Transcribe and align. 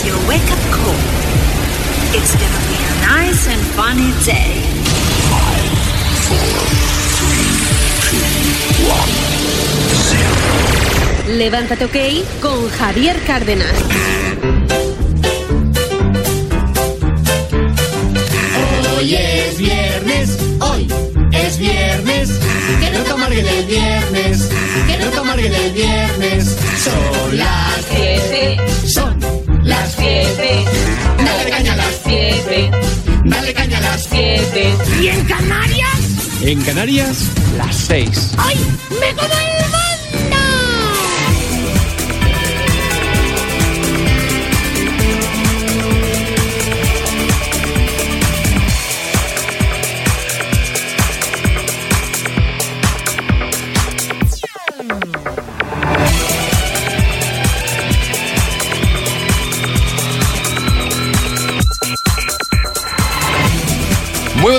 is 0.00 0.06
your 0.06 0.18
wake 0.28 0.50
up 0.50 0.58
call. 0.70 0.94
It's 2.12 2.34
gonna 2.34 2.62
be 2.68 2.76
a 2.76 2.94
nice 3.06 3.48
and 3.48 3.60
funny 3.76 4.12
day. 4.24 4.52
Five, 5.30 5.78
four, 6.26 6.52
three, 7.18 7.50
two, 8.06 8.24
one, 8.88 9.14
zero. 10.08 11.36
Levántate 11.36 11.84
OK 11.84 11.98
con 12.40 12.68
Javier 12.70 13.16
Cárdenas. 13.26 13.74
Hoy 18.96 19.14
es 19.14 19.58
viernes, 19.58 20.38
hoy 20.60 20.88
es 21.32 21.58
viernes. 21.58 22.30
Que 22.80 22.90
no 22.90 23.02
te 23.02 23.10
amarguen 23.10 23.46
el 23.46 23.64
viernes, 23.66 24.48
que 24.86 24.98
no 24.98 25.10
te 25.10 25.18
amarguen 25.18 25.54
el 25.54 25.72
viernes. 25.72 26.56
Son 26.84 27.36
las 27.36 27.84
siete, 27.90 28.56
son 28.86 29.19
las 29.62 29.92
siete. 29.92 30.64
Dale 31.18 31.50
caña 31.50 31.72
a 31.72 31.76
las 31.76 32.00
siete, 32.04 32.70
dale 33.24 33.54
caña 33.54 33.78
a 33.78 33.80
las 33.80 34.02
siete. 34.04 34.74
¿Y 35.00 35.08
en 35.08 35.24
Canarias? 35.24 36.00
En 36.42 36.62
Canarias, 36.62 37.26
las 37.58 37.76
6. 37.76 38.32
¡Ay! 38.38 38.56
¡Me 38.98 39.14
como 39.14 39.59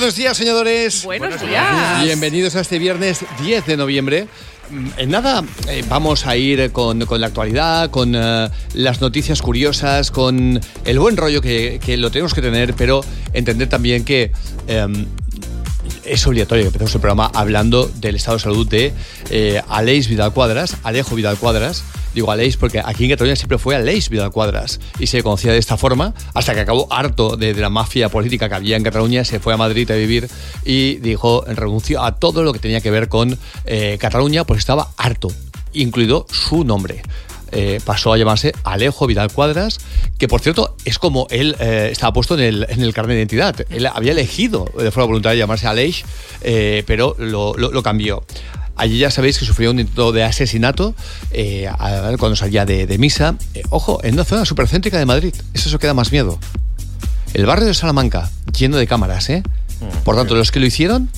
buenos 0.02 0.16
días, 0.16 0.36
señores. 0.36 1.04
Buenos 1.06 1.40
días. 1.42 2.04
Bienvenidos 2.04 2.56
a 2.56 2.62
este 2.62 2.80
viernes 2.80 3.24
10 3.40 3.68
de 3.68 3.78
noviembre. 3.78 4.28
Mm, 4.72 4.88
En 4.98 5.12
nada, 5.12 5.44
eh, 5.68 5.84
vamos 5.88 6.26
a 6.26 6.36
ir 6.36 6.72
con, 6.72 7.06
con 7.06 7.22
la 7.22 7.28
actualidad, 7.28 7.92
con 7.92 8.16
eh, 8.16 8.50
las 8.74 9.00
noticias 9.00 9.44
curiosas, 9.44 10.10
con 10.10 10.60
el 10.86 11.00
buen 11.00 11.18
rollo 11.18 11.40
que, 11.40 11.80
que 11.86 11.98
lo 11.98 12.10
tenemos 12.10 12.34
que 12.34 12.42
tener, 12.42 12.74
pero 12.74 13.02
entender 13.34 13.70
también 13.70 14.04
que 14.04 14.32
em, 14.66 15.06
es 16.04 16.26
obligatorio 16.26 16.64
que 16.64 16.68
empecemos 16.70 16.96
el 16.96 17.02
programa 17.02 17.30
hablando 17.36 17.86
del 17.86 18.16
estado 18.16 18.38
de 18.38 18.44
salud 18.44 18.68
de 18.68 18.94
eh, 19.30 19.62
Aleix 19.70 20.08
Vidal 20.08 20.34
Cuadras, 20.34 20.78
Alejo 20.82 21.14
Vidal 21.14 21.38
Cuadras. 21.38 21.84
Digo 22.14 22.32
Aleix 22.32 22.58
porque 22.58 22.82
aquí 22.84 23.06
en 23.06 23.12
Cataluña 23.12 23.36
siempre 23.36 23.58
fue 23.58 23.76
Aleix 23.76 24.10
Vidal 24.10 24.32
Cuadras 24.32 24.80
y 25.00 25.08
se 25.08 25.24
conocía 25.24 25.52
de 25.54 25.58
esta 25.60 25.78
forma 25.78 26.14
hasta 26.34 26.54
que 26.54 26.60
acabó 26.60 26.88
harto 26.92 27.38
de, 27.38 27.54
la 27.54 27.70
mafia 27.70 28.10
política 28.10 28.50
que 28.50 28.56
había 28.56 28.76
en 28.78 28.84
Cataluña, 28.84 29.24
se 29.24 29.40
fue 29.40 29.54
a 29.54 29.58
Madrid 29.58 29.90
a 29.92 29.96
vivir 29.96 30.28
y 30.66 30.96
dijo, 30.98 31.44
renunció 31.48 32.04
a 32.04 32.16
todo 32.16 32.44
lo 32.44 32.52
que 32.54 32.60
tenía 32.60 32.82
que 32.82 32.92
ver 32.92 33.08
con 33.08 33.38
eh, 33.66 33.98
Cataluña, 34.00 34.44
pues 34.44 34.60
estaba 34.60 34.90
harto, 34.98 35.30
incluido 35.74 36.26
su 36.30 36.64
nombre. 36.64 37.02
Eh, 37.54 37.82
pasó 37.84 38.14
a 38.14 38.18
llamarse 38.18 38.54
Alejo 38.64 39.08
Vidal 39.08 39.30
Cuadras, 39.32 39.80
que 40.18 40.30
por 40.30 40.40
cierto 40.40 40.78
es 40.86 40.98
como 40.98 41.28
él 41.30 41.58
eh, 41.60 41.90
estaba 41.92 42.14
puesto 42.14 42.36
en 42.36 42.40
el, 42.42 42.66
en 42.70 42.82
el 42.82 42.94
carnet 42.94 43.16
de 43.16 43.20
identidad. 43.22 43.56
Él 43.70 43.88
había 43.88 44.14
elegido 44.14 44.70
de 44.78 44.90
forma 44.90 45.08
voluntaria 45.08 45.40
llamarse 45.40 45.68
Aleix, 45.68 46.04
eh, 46.42 46.84
pero 46.88 47.16
lo- 47.20 47.54
lo 47.58 47.84
cambió. 47.84 48.24
Allí 48.82 48.98
ya 48.98 49.12
sabéis 49.12 49.38
que 49.38 49.46
sufrió 49.46 49.70
un 49.70 49.80
intento 49.80 50.12
de 50.12 50.24
asesinato 50.24 50.96
eh, 51.30 51.68
a- 51.68 52.16
cuando 52.18 52.36
salía 52.36 52.66
de, 52.66 52.88
de 52.88 52.98
misa. 52.98 53.36
Eh, 53.54 53.62
ojo, 53.70 54.00
en 54.04 54.16
una 54.16 54.24
zona 54.26 54.44
supercéntrica 54.44 54.98
de 54.98 55.06
Madrid. 55.06 55.36
Eso 55.54 55.70
eso 55.70 55.78
queda 55.78 55.94
más 55.94 56.12
miedo. 56.12 56.40
El 57.36 57.46
barrio 57.46 57.68
de 57.68 57.76
Salamanca, 57.76 58.32
lleno 58.58 58.78
de 58.78 58.88
cámaras, 58.88 59.30
¿eh? 59.30 59.44
Por 60.04 60.16
tanto, 60.16 60.34
los 60.34 60.52
que 60.52 60.60
lo 60.60 60.66
hicieron, 60.66 61.10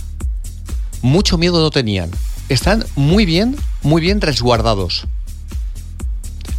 mucho 1.02 1.38
miedo 1.38 1.62
no 1.62 1.70
tenían. 1.72 2.12
Están 2.50 2.86
muy 2.98 3.26
bien, 3.26 3.56
muy 3.82 4.02
bien 4.02 4.20
resguardados. 4.20 5.08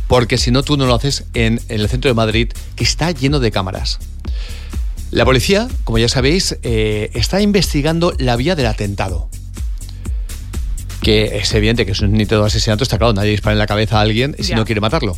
Porque 0.08 0.38
si 0.38 0.50
no, 0.50 0.62
tú 0.62 0.78
no 0.78 0.86
lo 0.86 0.94
haces 0.94 1.24
en, 1.34 1.60
en 1.68 1.80
el 1.82 1.88
centro 1.90 2.08
de 2.08 2.14
Madrid, 2.14 2.48
que 2.76 2.84
está 2.84 3.10
lleno 3.10 3.40
de 3.40 3.50
cámaras. 3.50 3.98
La 5.10 5.26
policía, 5.26 5.68
como 5.84 5.98
ya 5.98 6.08
sabéis, 6.08 6.56
eh, 6.62 7.10
está 7.12 7.42
investigando 7.42 8.14
la 8.18 8.36
vía 8.36 8.56
del 8.56 8.66
atentado. 8.66 9.28
Que 11.04 11.36
es 11.38 11.52
evidente 11.54 11.84
que 11.86 11.92
es 11.92 12.00
un 12.00 12.10
intento 12.12 12.40
de 12.40 12.46
asesinato, 12.46 12.82
está 12.82 12.98
claro, 12.98 13.12
nadie 13.12 13.30
dispara 13.30 13.52
en 13.52 13.58
la 13.58 13.66
cabeza 13.66 13.98
a 13.98 14.00
alguien 14.00 14.34
si 14.38 14.50
Ya. 14.50 14.56
no 14.56 14.64
quiere 14.64 14.80
matarlo. 14.80 15.16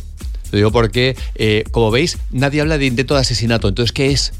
Lo 0.51 0.57
digo 0.57 0.71
porque, 0.71 1.15
eh, 1.35 1.63
como 1.71 1.91
veis, 1.91 2.17
nadie 2.31 2.61
habla 2.61 2.77
de 2.77 2.85
intento 2.85 3.15
de 3.15 3.21
asesinato. 3.21 3.67
Entonces, 3.67 3.91
¿qué 3.91 4.11
es? 4.11 4.33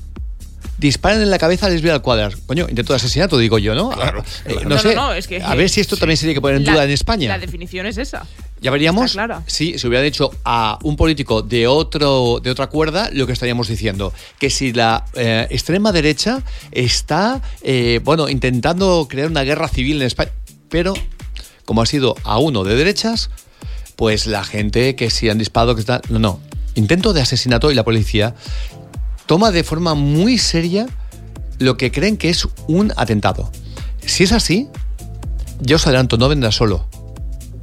Disparan 0.78 1.22
en 1.22 1.32
la 1.32 1.40
cabeza 1.40 1.66
a 1.66 1.70
Lesbia 1.70 1.94
al 1.94 2.02
cuadrar. 2.04 2.36
Coño, 2.46 2.68
intento 2.70 2.94
de 2.94 2.98
asesinato, 2.98 3.38
digo 3.40 3.58
yo, 3.58 3.74
¿no? 3.74 3.90
Claro, 3.90 4.20
Eh, 4.46 4.54
claro. 4.54 4.70
no 4.70 4.76
No, 4.76 4.82
sé. 4.82 4.94
no, 4.96 5.08
no, 5.08 5.14
es 5.14 5.28
que- 5.28 5.42
a 5.42 5.56
ver 5.56 5.70
si 5.70 5.82
esto 5.82 5.98
también 5.98 6.18
se 6.18 6.22
tiene 6.22 6.36
que 6.36 6.42
poner 6.42 6.58
en 6.58 6.66
La- 6.66 6.74
duda 6.74 6.84
en 6.84 6.92
España. 6.92 7.30
La 7.30 7.40
definición 7.40 7.88
es 7.88 7.98
esa. 7.98 8.26
Ya 8.62 8.70
veríamos 8.72 9.18
si 9.48 9.78
se 9.80 9.88
hubiera 9.88 10.04
dicho 10.04 10.32
a 10.46 10.78
un 10.84 10.96
político 10.96 11.42
de 11.44 11.68
otro 11.68 12.40
de 12.44 12.50
otra 12.52 12.68
cuerda 12.68 13.10
lo 13.12 13.26
que 13.26 13.34
estaríamos 13.34 13.68
diciendo. 13.68 14.14
Que 14.40 14.50
si 14.50 14.72
la 14.74 15.06
eh, 15.16 15.48
extrema 15.50 15.92
derecha 15.92 16.42
está 16.72 17.42
eh, 17.64 18.00
bueno 18.04 18.30
intentando 18.30 19.08
crear 19.10 19.30
una 19.30 19.44
guerra 19.44 19.68
civil 19.68 19.98
en 20.02 20.08
España. 20.08 20.32
Pero, 20.70 20.94
como 21.68 21.84
ha 21.84 21.86
sido 21.86 22.16
a 22.24 22.40
uno 22.40 22.64
de 22.64 22.76
derechas, 22.76 23.30
pues 23.96 24.26
la 24.26 24.44
gente 24.44 24.96
que 24.96 25.12
si 25.12 25.30
han 25.30 25.38
disparado, 25.38 25.76
que 25.76 25.82
está. 25.82 26.02
No, 26.10 26.18
no. 26.18 26.40
Intento 26.74 27.14
de 27.14 27.22
asesinato 27.22 27.70
y 27.70 27.76
la 27.76 27.84
policía 27.84 28.34
toma 29.28 29.52
de 29.52 29.64
forma 29.64 29.94
muy 29.94 30.40
seria 30.40 30.88
lo 31.60 31.78
que 31.78 31.92
creen 31.92 32.18
que 32.18 32.30
es 32.30 32.48
un 32.68 32.92
atentado. 32.98 33.52
Si 34.04 34.24
es 34.24 34.32
así, 34.32 34.68
yo 35.62 35.76
os 35.76 35.86
adelanto, 35.86 36.18
no 36.18 36.30
vendrá 36.30 36.52
solo 36.52 36.88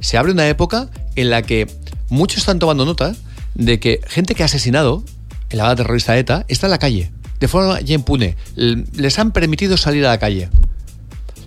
se 0.05 0.19
abre 0.19 0.31
una 0.31 0.47
época 0.47 0.87
en 1.15 1.31
la 1.31 1.41
que 1.41 1.65
muchos 2.09 2.37
están 2.37 2.59
tomando 2.59 2.85
nota 2.85 3.15
de 3.55 3.79
que 3.79 4.01
gente 4.07 4.35
que 4.35 4.43
ha 4.43 4.45
asesinado 4.45 5.03
en 5.49 5.57
la 5.57 5.75
terrorista 5.75 6.15
ETA 6.15 6.45
está 6.47 6.67
en 6.67 6.71
la 6.71 6.77
calle, 6.77 7.11
de 7.39 7.47
forma 7.47 7.81
ya 7.81 7.95
impune. 7.95 8.37
Les 8.55 9.17
han 9.17 9.31
permitido 9.31 9.77
salir 9.77 10.05
a 10.05 10.09
la 10.09 10.19
calle. 10.19 10.49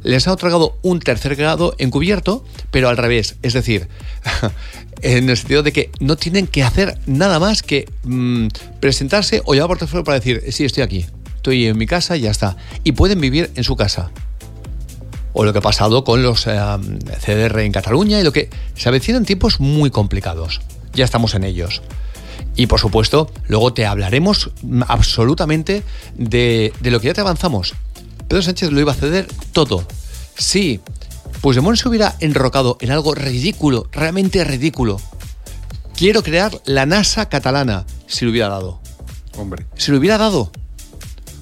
Les 0.03 0.27
han 0.27 0.35
otorgado 0.35 0.79
un 0.83 1.01
tercer 1.01 1.37
grado 1.37 1.75
encubierto, 1.79 2.45
pero 2.71 2.89
al 2.89 2.97
revés. 2.97 3.37
Es 3.43 3.53
decir, 3.53 3.89
en 5.03 5.29
el 5.29 5.37
sentido 5.37 5.63
de 5.63 5.73
que 5.73 5.91
no 6.01 6.17
tienen 6.17 6.47
que 6.47 6.63
hacer 6.63 6.99
nada 7.07 7.39
más 7.39 7.63
que 7.63 7.89
mm, 8.05 8.49
presentarse 8.81 9.43
o 9.45 9.55
llamar 9.55 9.69
por 9.69 9.79
teléfono 9.79 10.05
para 10.05 10.19
decir, 10.19 10.43
sí, 10.51 10.65
estoy 10.65 10.83
aquí, 10.83 11.07
estoy 11.37 11.67
en 11.67 11.79
mi 11.79 11.87
casa 11.87 12.17
y 12.17 12.23
ya 12.23 12.31
está. 12.31 12.57
Y 12.85 12.93
pueden 12.93 13.21
vivir 13.21 13.51
en 13.55 13.65
su 13.65 13.77
casa 13.77 14.11
o 15.33 15.45
lo 15.45 15.53
que 15.53 15.59
ha 15.61 15.63
pasado 15.63 16.05
con 16.05 16.23
los 16.23 16.47
eh, 16.47 16.59
CDR 17.25 17.61
en 17.61 17.73
Cataluña 17.73 18.19
y 18.19 18.25
lo 18.25 18.33
que 18.33 18.51
se 18.75 18.89
avecinan 18.89 19.25
tiempos 19.25 19.61
muy 19.61 19.91
complicados. 19.91 20.61
Ya 20.95 21.05
estamos 21.05 21.35
en 21.35 21.45
ellos. 21.45 21.83
Y 22.57 22.67
por 22.67 22.81
supuesto, 22.81 23.31
luego 23.47 23.73
te 23.73 23.87
hablaremos 23.87 24.51
mm, 24.63 24.83
absolutamente 24.89 25.85
de 26.17 26.73
lo 26.83 27.01
que 27.01 27.07
ya 27.07 27.15
te 27.15 27.21
avanzamos. 27.21 27.75
Pedro 28.29 28.43
Sánchez 28.43 28.71
lo 28.71 28.81
iba 28.81 28.93
a 28.93 28.95
ceder 28.95 29.27
todo. 29.53 29.87
Sí, 30.37 30.81
Puigdemont 31.41 31.77
se 31.79 31.89
hubiera 31.89 32.17
enrocado 32.21 32.77
en 32.81 32.91
algo 32.91 33.15
ridículo, 33.15 33.89
realmente 33.93 34.45
ridículo. 34.45 35.01
Quiero 35.97 36.23
crear 36.23 36.61
la 36.65 36.87
NASA 36.87 37.29
catalana, 37.29 37.85
si 38.07 38.25
lo 38.25 38.31
hubiera 38.31 38.49
dado. 38.49 38.81
Hombre. 39.37 39.67
Si 39.77 39.91
lo 39.91 39.99
hubiera 39.99 40.19
dado. 40.19 40.51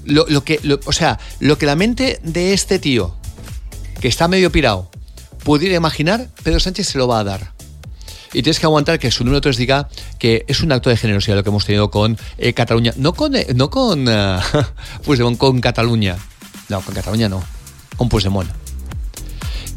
Lo, 0.05 0.25
lo 0.29 0.45
que, 0.45 0.61
lo- 0.63 0.81
o 0.87 0.93
sea, 0.93 1.19
lo 1.41 1.59
que 1.59 1.67
la 1.67 1.75
mente 1.77 2.21
de 2.23 2.53
este 2.55 2.79
tío, 2.79 3.17
que 4.01 4.09
está 4.09 4.29
medio 4.29 4.53
pirado, 4.53 4.91
pudiera 5.45 5.75
imaginar, 5.75 6.29
Pedro 6.43 6.61
Sánchez 6.61 6.89
se 6.89 6.99
lo 6.99 7.09
va 7.09 7.21
a 7.21 7.25
dar. 7.25 7.53
Y 8.33 8.43
tienes 8.43 8.61
que 8.61 8.67
aguantar 8.67 8.99
que 8.99 9.11
su 9.11 9.25
número 9.25 9.41
3 9.41 9.57
diga 9.57 9.89
que 10.19 10.45
es 10.47 10.61
un 10.61 10.71
acto 10.73 10.91
de 10.91 10.97
generosidad 10.97 11.37
lo 11.37 11.43
que 11.43 11.49
hemos 11.49 11.65
tenido 11.65 11.91
con 11.91 12.19
eh, 12.39 12.53
Cataluña. 12.53 12.93
No 12.97 13.15
con, 13.15 13.35
eh, 13.35 13.47
no 13.55 13.71
con 13.71 14.07
eh, 14.09 14.39
Puigdemont, 15.05 15.39
con 15.39 15.61
Cataluña. 15.61 16.17
No, 16.69 16.81
con 16.81 16.95
Cataluña 16.95 17.29
no. 17.29 17.43
Con 17.97 18.09
Puigdemont. 18.09 18.51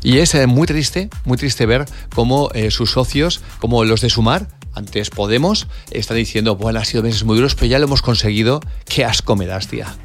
Y 0.01 0.19
es 0.19 0.33
eh, 0.35 0.47
muy 0.47 0.65
triste, 0.65 1.09
muy 1.25 1.37
triste 1.37 1.65
ver 1.65 1.85
cómo 2.15 2.49
eh, 2.53 2.71
sus 2.71 2.91
socios, 2.91 3.41
como 3.59 3.83
los 3.83 4.01
de 4.01 4.09
Sumar, 4.09 4.47
antes 4.73 5.09
Podemos, 5.09 5.67
están 5.91 6.17
diciendo, 6.17 6.55
bueno, 6.55 6.79
ha 6.79 6.85
sido 6.85 7.03
meses 7.03 7.23
muy 7.23 7.35
duros, 7.35 7.55
pero 7.55 7.67
ya 7.67 7.79
lo 7.79 7.85
hemos 7.85 8.01
conseguido. 8.01 8.61
Qué 8.85 9.03
asco 9.03 9.35
me 9.35 9.45
das, 9.45 9.67
tía. 9.67 9.95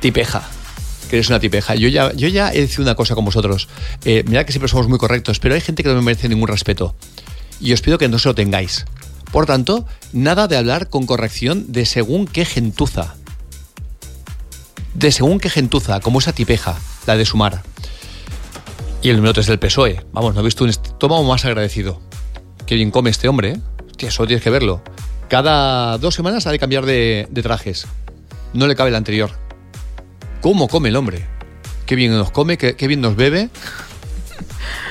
Tipeja. 0.00 0.42
Que 1.08 1.16
eres 1.16 1.28
una 1.28 1.38
tipeja. 1.38 1.74
Yo 1.74 1.88
ya, 1.88 2.12
yo 2.12 2.28
ya 2.28 2.52
he 2.52 2.60
decidido 2.60 2.84
una 2.84 2.94
cosa 2.94 3.14
con 3.14 3.24
vosotros. 3.24 3.68
Eh, 4.04 4.24
que 4.24 4.52
siempre 4.52 4.68
somos 4.68 4.88
muy 4.88 4.98
correctos, 4.98 5.38
pero 5.38 5.54
hay 5.54 5.60
gente 5.60 5.82
que 5.82 5.88
no 5.90 5.96
me 5.96 6.02
merece 6.02 6.28
ningún 6.28 6.48
respeto. 6.48 6.96
Y 7.60 7.72
os 7.72 7.82
pido 7.82 7.98
que 7.98 8.08
no 8.08 8.18
se 8.18 8.28
lo 8.28 8.34
tengáis. 8.34 8.84
Por 9.30 9.46
tanto, 9.46 9.86
nada 10.12 10.48
de 10.48 10.56
hablar 10.56 10.88
con 10.88 11.06
corrección 11.06 11.72
de 11.72 11.86
según 11.86 12.26
qué 12.26 12.44
gentuza. 12.44 13.14
De 14.94 15.10
según 15.10 15.40
qué 15.40 15.50
gentuza, 15.50 16.00
como 16.00 16.20
esa 16.20 16.32
tipeja, 16.32 16.76
la 17.06 17.16
de 17.16 17.24
Sumar. 17.24 17.62
Y 19.02 19.10
el 19.10 19.16
número 19.16 19.34
3 19.34 19.46
del 19.46 19.58
PSOE. 19.58 20.04
Vamos, 20.12 20.34
no 20.34 20.40
he 20.40 20.44
visto 20.44 20.64
un 20.64 20.70
estómago 20.70 21.22
más 21.24 21.44
agradecido. 21.44 22.00
Qué 22.66 22.76
bien 22.76 22.90
come 22.90 23.10
este 23.10 23.28
hombre, 23.28 23.50
¿eh? 23.50 23.60
Hostia, 23.90 24.08
eso 24.08 24.26
tienes 24.26 24.42
que 24.42 24.50
verlo. 24.50 24.82
Cada 25.28 25.98
dos 25.98 26.14
semanas 26.14 26.46
ha 26.46 26.52
de 26.52 26.58
cambiar 26.58 26.86
de, 26.86 27.26
de 27.30 27.42
trajes. 27.42 27.86
No 28.54 28.66
le 28.66 28.76
cabe 28.76 28.90
el 28.90 28.96
anterior. 28.96 29.30
¿Cómo 30.40 30.68
come 30.68 30.88
el 30.88 30.96
hombre? 30.96 31.26
Qué 31.86 31.96
bien 31.96 32.12
nos 32.12 32.30
come, 32.30 32.56
qué, 32.56 32.76
qué 32.76 32.86
bien 32.86 33.00
nos 33.00 33.16
bebe. 33.16 33.50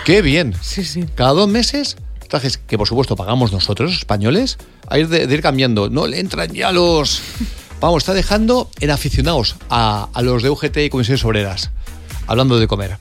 Qué 0.06 0.22
bien. 0.22 0.54
Sí, 0.62 0.84
sí. 0.84 1.06
Cada 1.16 1.32
dos 1.32 1.48
meses, 1.48 1.98
trajes 2.28 2.58
que 2.58 2.78
por 2.78 2.88
supuesto 2.88 3.16
pagamos 3.16 3.52
nosotros, 3.52 3.94
españoles, 3.94 4.58
a 4.90 5.00
ir 5.00 5.08
de, 5.08 5.28
de 5.28 5.34
ir 5.34 5.42
cambiando. 5.42 5.90
No 5.90 6.08
le 6.08 6.20
entran 6.20 6.52
ya 6.54 6.72
los. 6.72 7.22
Vamos, 7.84 8.04
está 8.04 8.14
dejando 8.14 8.72
en 8.80 8.92
aficionados 8.92 9.58
a, 9.70 10.08
a 10.14 10.22
los 10.22 10.42
de 10.42 10.50
UGT 10.50 10.78
y 10.78 10.90
comisiones 10.90 11.26
obreras, 11.26 11.70
hablando 12.28 12.58
de 12.58 12.66
comer. 12.66 12.98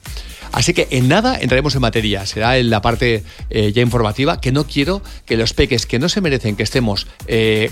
Así 0.51 0.73
que 0.73 0.89
en 0.91 1.07
nada 1.07 1.39
entraremos 1.39 1.73
en 1.75 1.79
materia. 1.79 2.25
Será 2.25 2.57
en 2.57 2.69
la 2.69 2.81
parte 2.81 3.23
eh, 3.49 3.71
ya 3.71 3.81
informativa, 3.81 4.41
que 4.41 4.51
no 4.51 4.67
quiero 4.67 5.01
que 5.25 5.37
los 5.37 5.53
peques 5.53 5.85
que 5.85 5.99
no 5.99 6.09
se 6.09 6.19
merecen 6.19 6.57
que 6.57 6.63
estemos 6.63 7.07
eh, 7.27 7.71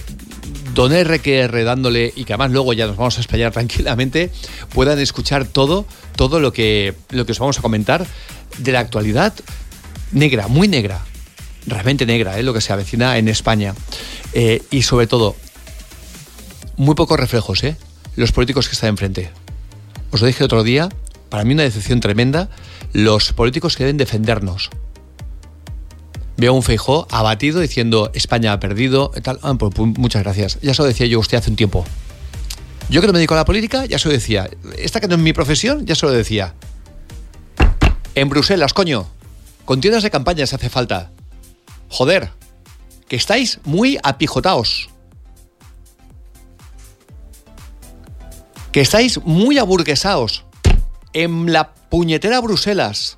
don 0.74 0.94
R 0.94 1.20
que 1.20 1.40
R 1.40 1.64
dándole 1.66 2.14
y 2.16 2.24
que 2.24 2.32
además 2.32 2.52
luego 2.52 2.72
ya 2.72 2.88
nos 2.88 2.96
vamos 2.96 3.18
a 3.18 3.20
explayar 3.20 3.52
tranquilamente, 3.52 4.32
puedan 4.74 4.98
escuchar 4.98 5.44
todo, 5.44 5.86
todo 6.16 6.40
lo 6.40 6.54
que, 6.54 6.94
lo 7.10 7.26
que 7.26 7.34
os 7.34 7.40
vamos 7.40 7.60
a 7.60 7.62
comentar 7.62 8.08
de 8.58 8.72
la 8.72 8.80
actualidad 8.80 9.34
negra, 10.14 10.48
muy 10.48 10.70
negra, 10.70 11.02
realmente 11.68 12.06
negra, 12.06 12.40
¿eh? 12.40 12.44
lo 12.44 12.54
que 12.54 12.62
se 12.62 12.72
avecina 12.72 13.18
en 13.18 13.28
España. 13.28 13.76
Eh, 14.32 14.64
y 14.72 14.84
sobre 14.84 15.08
todo, 15.08 15.36
muy 16.78 16.96
pocos 16.96 17.20
reflejos, 17.20 17.64
¿eh? 17.64 17.78
Los 18.16 18.32
políticos 18.32 18.68
que 18.68 18.74
están 18.74 18.90
enfrente. 18.90 19.30
Os 20.12 20.22
lo 20.22 20.28
dije 20.28 20.44
otro 20.44 20.64
día, 20.64 20.90
para 21.30 21.44
mí 21.44 21.54
una 21.54 21.64
decepción 21.64 22.00
tremenda, 22.00 22.50
los 22.94 23.34
políticos 23.34 23.78
que 23.78 23.86
deben 23.86 23.98
defendernos. 23.98 24.70
Veo 26.38 26.52
a 26.52 26.56
un 26.56 26.64
Feijó 26.64 27.08
abatido 27.12 27.60
diciendo 27.60 28.12
España 28.14 28.52
ha 28.52 28.60
perdido, 28.60 29.12
tal. 29.24 29.40
Ah, 29.44 29.54
pues, 29.54 29.74
pues, 29.76 29.98
muchas 29.98 30.24
gracias. 30.24 30.60
Ya 30.62 30.74
se 30.74 30.82
lo 30.82 30.88
decía 30.88 31.06
yo 31.06 31.20
usted 31.20 31.38
hace 31.38 31.50
un 31.50 31.56
tiempo. 31.56 31.86
Yo 32.90 33.00
que 33.00 33.08
no 33.08 33.14
me 33.14 33.20
dedico 33.20 33.36
a 33.36 33.38
la 33.38 33.46
política, 33.46 33.86
ya 33.86 34.00
se 34.00 34.10
lo 34.10 34.14
decía. 34.14 34.50
Esta 34.78 35.00
que 35.00 35.08
no 35.08 35.16
es 35.16 35.22
mi 35.22 35.34
profesión, 35.34 35.86
ya 35.86 35.96
se 35.96 36.06
lo 36.06 36.12
decía. 36.12 36.56
En 38.16 38.28
Bruselas, 38.28 38.74
coño. 38.74 39.08
Con 39.64 39.80
tiendas 39.80 40.04
de 40.04 40.12
campaña 40.12 40.46
se 40.46 40.56
hace 40.56 40.70
falta. 40.70 41.12
Joder. 41.88 42.32
Que 43.08 43.16
estáis 43.16 43.60
muy 43.64 43.98
apijotaos. 44.04 44.90
Que 48.72 48.82
estáis 48.82 49.22
muy 49.24 49.58
aburguesaos. 49.58 50.46
En 51.14 51.52
la 51.52 51.74
puñetera 51.74 52.40
Bruselas. 52.40 53.18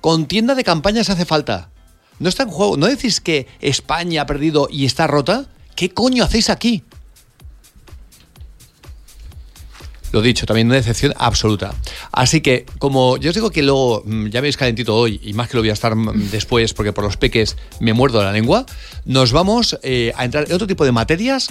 Con 0.00 0.26
tienda 0.26 0.54
de 0.54 0.64
campaña 0.64 1.04
se 1.04 1.12
hace 1.12 1.26
falta. 1.26 1.70
No 2.18 2.28
está 2.28 2.44
en 2.44 2.48
juego. 2.48 2.78
¿No 2.78 2.86
decís 2.86 3.20
que 3.20 3.46
España 3.60 4.22
ha 4.22 4.26
perdido 4.26 4.68
y 4.70 4.86
está 4.86 5.06
rota? 5.06 5.46
¿Qué 5.76 5.90
coño 5.90 6.24
hacéis 6.24 6.48
aquí? 6.48 6.84
Lo 10.12 10.22
dicho, 10.22 10.44
también 10.44 10.66
una 10.66 10.76
decepción 10.76 11.14
absoluta. 11.18 11.72
Así 12.10 12.40
que, 12.40 12.66
como 12.78 13.16
yo 13.18 13.30
os 13.30 13.34
digo 13.34 13.50
que 13.50 13.62
luego 13.62 14.02
mm, 14.04 14.26
ya 14.26 14.40
veis 14.40 14.56
calentito 14.56 14.96
hoy, 14.96 15.20
y 15.22 15.34
más 15.34 15.48
que 15.48 15.56
lo 15.56 15.62
voy 15.62 15.70
a 15.70 15.74
estar 15.74 15.94
mm, 15.94 16.30
después, 16.32 16.74
porque 16.74 16.92
por 16.92 17.04
los 17.04 17.16
peques 17.16 17.56
me 17.78 17.92
muerdo 17.92 18.22
la 18.22 18.32
lengua, 18.32 18.66
nos 19.04 19.32
vamos 19.32 19.78
eh, 19.82 20.12
a 20.16 20.24
entrar 20.24 20.46
en 20.48 20.52
otro 20.52 20.66
tipo 20.66 20.84
de 20.84 20.92
materias 20.92 21.48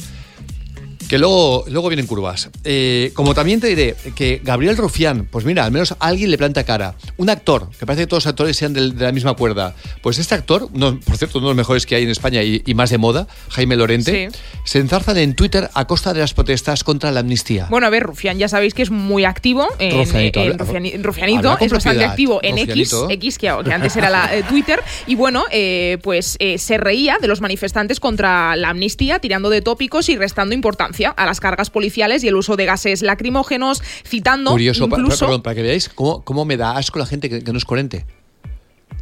que 1.10 1.18
luego, 1.18 1.66
luego 1.68 1.90
vienen 1.90 2.06
curvas. 2.08 2.50
Eh, 2.64 3.12
como 3.16 3.34
también 3.34 3.60
te 3.60 3.68
diré 3.68 3.96
que 4.16 4.42
Gabriel 4.44 4.78
Rufián, 4.78 5.28
pues 5.30 5.44
mira, 5.44 5.66
al 5.66 5.72
menos 5.72 5.96
alguien 6.00 6.30
le 6.30 6.38
planta 6.38 6.64
cara. 6.64 6.94
Un 7.18 7.30
actor, 7.32 7.70
que 7.80 7.86
parece 7.88 8.04
que 8.04 8.08
todos 8.08 8.24
los 8.26 8.30
actores 8.30 8.56
sean 8.56 8.74
del- 8.74 8.96
de, 8.96 9.06
la 9.06 9.12
misma 9.12 9.34
cuerda. 9.34 9.76
Pues 10.04 10.20
este 10.20 10.36
actor, 10.36 10.70
no, 10.72 11.00
por 11.00 11.18
cierto, 11.18 11.40
uno 11.40 11.48
de 11.48 11.52
los 11.54 11.58
mejores 11.58 11.86
que 11.88 11.96
hay 11.96 12.04
en 12.04 12.10
España 12.12 12.44
y, 12.44 12.62
y 12.64 12.74
más 12.76 12.92
de 12.92 13.00
moda, 13.00 13.28
Jaime 13.50 13.76
Lorente, 13.76 14.30
Sí. 14.32 14.40
se 14.66 14.78
enzarzan 14.80 15.18
en 15.18 15.34
Twitter 15.34 15.70
a 15.74 15.86
costa 15.86 16.14
de 16.14 16.20
las 16.20 16.36
protestas 16.36 16.84
contra 16.84 17.12
la 17.12 17.22
amnistía. 17.22 17.66
Bueno, 17.72 17.88
a 17.88 17.90
ver, 17.90 18.04
Rufián 18.04 18.38
ya 18.38 18.48
sabéis 18.48 18.76
que 18.76 18.84
es 18.84 18.92
muy 18.92 19.26
activo 19.26 19.68
en, 19.80 19.98
Rufianito, 19.98 20.42
en 20.44 21.04
Rufianito, 21.04 21.58
es 21.60 21.72
bastante 21.72 22.06
activo 22.06 22.40
en 22.44 22.60
X, 22.60 22.92
Rufianito. 22.92 23.10
X 23.10 23.38
que, 23.40 23.52
que 23.66 23.74
antes 23.74 23.96
era 23.98 24.12
la 24.12 24.36
eh, 24.36 24.44
Twitter, 24.48 24.80
y 25.08 25.16
bueno, 25.16 25.44
eh, 25.52 25.98
pues 26.04 26.36
eh, 26.40 26.60
se 26.60 26.78
reía 26.78 27.18
de 27.20 27.28
los 27.28 27.42
manifestantes 27.42 28.00
contra 28.00 28.56
la 28.56 28.70
amnistía, 28.70 29.18
tirando 29.18 29.50
de 29.50 29.64
tópicos 29.64 30.08
y 30.10 30.16
restando 30.16 30.54
importancia 30.54 30.99
a 31.06 31.26
las 31.26 31.40
cargas 31.40 31.70
policiales 31.70 32.24
y 32.24 32.28
el 32.28 32.36
uso 32.36 32.56
de 32.56 32.66
gases 32.66 33.02
lacrimógenos, 33.02 33.82
citando 34.06 34.52
Curioso, 34.52 34.88
pa- 34.90 34.96
pa- 34.98 35.02
incluso... 35.02 35.26
perdón, 35.26 35.42
para 35.42 35.56
que 35.56 35.62
veáis 35.62 35.90
cómo, 35.90 36.24
cómo 36.24 36.46
me 36.46 36.58
da 36.58 36.78
asco 36.78 37.00
la 37.00 37.06
gente 37.06 37.30
que, 37.30 37.44
que 37.44 37.52
no 37.52 37.58
es 37.58 37.66
coherente. 37.66 38.06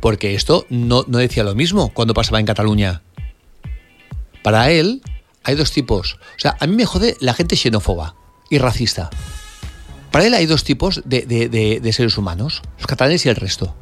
Porque 0.01 0.35
esto 0.35 0.65
no, 0.69 1.03
no 1.07 1.17
decía 1.17 1.43
lo 1.43 1.55
mismo 1.55 1.89
cuando 1.93 2.13
pasaba 2.13 2.39
en 2.39 2.45
Cataluña. 2.45 3.01
Para 4.43 4.69
él 4.71 5.01
hay 5.43 5.55
dos 5.55 5.71
tipos. 5.71 6.15
O 6.15 6.39
sea, 6.39 6.55
a 6.59 6.67
mí 6.67 6.75
me 6.75 6.85
jode 6.85 7.17
la 7.19 7.33
gente 7.33 7.55
xenófoba 7.55 8.15
y 8.49 8.59
racista. 8.59 9.09
Para 10.11 10.25
él 10.25 10.33
hay 10.33 10.45
dos 10.45 10.63
tipos 10.63 11.01
de, 11.05 11.21
de- 11.23 11.49
de- 11.49 11.79
de 11.79 11.93
seres 11.93 12.17
humanos, 12.17 12.61
los 12.77 12.87
catalanes 12.87 13.25
y 13.25 13.29
el 13.29 13.35
resto. 13.35 13.75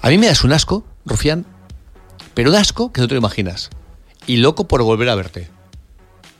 A 0.00 0.08
mí 0.10 0.18
me 0.18 0.26
das 0.26 0.44
un 0.44 0.52
asco, 0.52 0.84
Rufián, 1.04 1.44
pero 2.34 2.50
un 2.50 2.56
asco 2.56 2.92
que 2.92 3.00
no 3.00 3.08
te 3.08 3.14
lo 3.14 3.18
imaginas. 3.18 3.70
Y 4.28 4.36
loco 4.36 4.68
por 4.68 4.84
volver 4.84 5.08
a 5.08 5.16
verte 5.16 5.50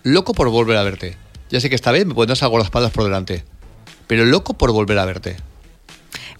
loco 0.02 0.34
por 0.34 0.48
volver 0.48 0.76
a 0.76 0.82
verte. 0.82 1.16
Ya 1.50 1.60
sé 1.60 1.68
que 1.68 1.74
esta 1.74 1.92
vez 1.92 2.06
me 2.06 2.14
pondrás 2.14 2.42
algo 2.42 2.58
las 2.58 2.66
espaldas 2.66 2.92
por 2.92 3.04
delante. 3.04 3.44
Pero 4.06 4.24
loco 4.24 4.54
por 4.54 4.72
volver 4.72 4.98
a 4.98 5.04
verte. 5.04 5.36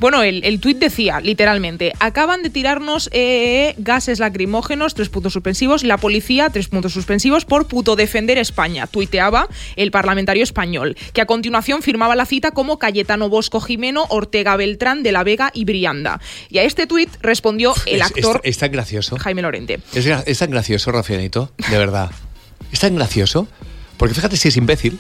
Bueno, 0.01 0.23
el, 0.23 0.45
el 0.45 0.61
tuit 0.61 0.79
decía, 0.79 1.21
literalmente, 1.21 1.93
acaban 1.99 2.43
de 2.43 2.51
tirarnos 2.51 3.11
eh, 3.13 3.75
gases 3.79 4.21
lacrimógenos, 4.21 4.95
tres 4.95 5.09
puntos 5.09 5.33
suspensivos, 5.33 5.83
la 5.83 5.97
policía, 5.97 6.51
tres 6.51 6.69
puntos 6.69 6.93
suspensivos, 6.93 7.45
por 7.45 7.67
puto 7.67 7.97
defender 7.97 8.39
España, 8.39 8.87
tuiteaba 8.87 9.49
el 9.75 9.91
parlamentario 9.91 10.45
español, 10.45 10.97
que 11.13 11.21
a 11.21 11.27
continuación 11.27 11.83
firmaba 11.83 12.15
la 12.15 12.27
cita 12.27 12.53
como 12.53 12.79
Cayetano 12.79 13.29
Bosco 13.29 13.61
Jimeno, 13.61 14.07
Ortega 14.09 14.57
Beltrán, 14.57 15.03
de 15.03 15.11
la 15.11 15.25
Vega 15.25 15.51
y 15.53 15.65
Brianda. 15.65 16.21
Y 16.49 16.59
a 16.59 16.63
este 16.63 16.87
tuit 16.87 17.11
respondió 17.21 17.75
el 17.87 18.03
actor 18.03 18.41
Es, 18.45 18.51
es 18.51 18.59
tan 18.59 18.71
gracioso. 18.71 19.17
Jaime 19.19 19.43
Lorente. 19.43 19.81
Es 19.95 20.39
tan 20.39 20.51
gracioso, 20.51 20.93
Rafaelito. 20.93 21.51
De 21.71 21.77
verdad. 21.79 22.11
Es 22.73 22.81
tan 22.81 22.95
gracioso. 22.95 23.49
Porque 23.97 24.15
fíjate 24.15 24.37
si 24.37 24.49
es 24.49 24.57
imbécil. 24.57 24.99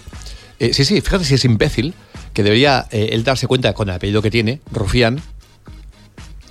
eh, 0.58 0.74
sí, 0.74 0.84
sí, 0.84 1.00
fíjate 1.00 1.24
si 1.24 1.34
es 1.34 1.44
imbécil. 1.44 1.94
Que 2.32 2.42
debería 2.42 2.86
eh, 2.90 3.10
él 3.12 3.24
darse 3.24 3.46
cuenta 3.46 3.72
con 3.74 3.88
el 3.88 3.94
apellido 3.96 4.22
que 4.22 4.30
tiene, 4.30 4.60
Rufián, 4.72 5.20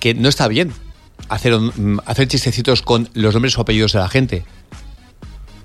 que 0.00 0.14
no 0.14 0.28
está 0.28 0.48
bien 0.48 0.72
hacer, 1.28 1.54
un- 1.54 2.00
hacer 2.06 2.28
chistecitos 2.28 2.82
con 2.82 3.08
los 3.14 3.34
nombres 3.34 3.56
o 3.58 3.62
apellidos 3.62 3.92
de 3.92 3.98
la 4.00 4.08
gente. 4.08 4.44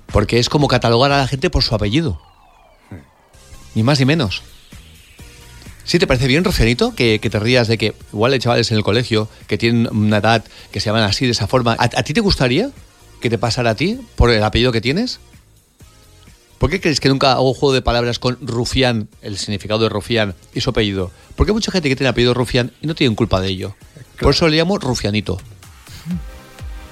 Porque 0.06 0.38
es 0.38 0.48
como 0.48 0.68
catalogar 0.68 1.12
a 1.12 1.18
la 1.18 1.26
gente 1.26 1.50
por 1.50 1.62
su 1.62 1.74
apellido. 1.74 2.20
Ni 3.74 3.82
más 3.82 3.98
ni 3.98 4.04
menos. 4.06 4.42
¿Sí 5.84 5.98
te 5.98 6.06
parece 6.06 6.28
bien, 6.28 6.44
Rufianito, 6.44 6.94
que, 6.94 7.18
que 7.18 7.28
te 7.28 7.38
rías 7.38 7.68
de 7.68 7.76
que 7.76 7.94
igual 8.12 8.32
hay 8.32 8.38
chavales 8.38 8.70
en 8.70 8.78
el 8.78 8.84
colegio 8.84 9.28
que 9.48 9.58
tienen 9.58 9.88
una 9.94 10.16
edad 10.18 10.42
que 10.72 10.80
se 10.80 10.86
llaman 10.86 11.02
así, 11.02 11.26
de 11.26 11.32
esa 11.32 11.46
forma? 11.46 11.72
¿A, 11.78 11.84
a 11.84 12.02
ti 12.02 12.14
te 12.14 12.20
gustaría 12.20 12.70
que 13.20 13.28
te 13.28 13.36
pasara 13.36 13.70
a 13.70 13.74
ti 13.74 13.98
por 14.16 14.30
el 14.30 14.42
apellido 14.42 14.72
que 14.72 14.80
tienes? 14.80 15.20
¿Por 16.58 16.70
qué 16.70 16.80
crees 16.80 17.00
que 17.00 17.08
nunca 17.08 17.32
hago 17.32 17.52
juego 17.52 17.74
de 17.74 17.82
palabras 17.82 18.18
con 18.18 18.38
rufián, 18.40 19.08
el 19.22 19.36
significado 19.38 19.80
de 19.80 19.88
rufián 19.88 20.34
y 20.54 20.60
su 20.60 20.70
apellido? 20.70 21.10
Porque 21.36 21.50
hay 21.50 21.54
mucha 21.54 21.72
gente 21.72 21.88
que 21.88 21.96
tiene 21.96 22.08
apellido 22.08 22.34
rufián 22.34 22.72
y 22.80 22.86
no 22.86 22.94
tienen 22.94 23.16
culpa 23.16 23.40
de 23.40 23.48
ello. 23.48 23.76
Por 24.20 24.34
eso 24.34 24.48
le 24.48 24.56
llamo 24.56 24.78
rufianito. 24.78 25.38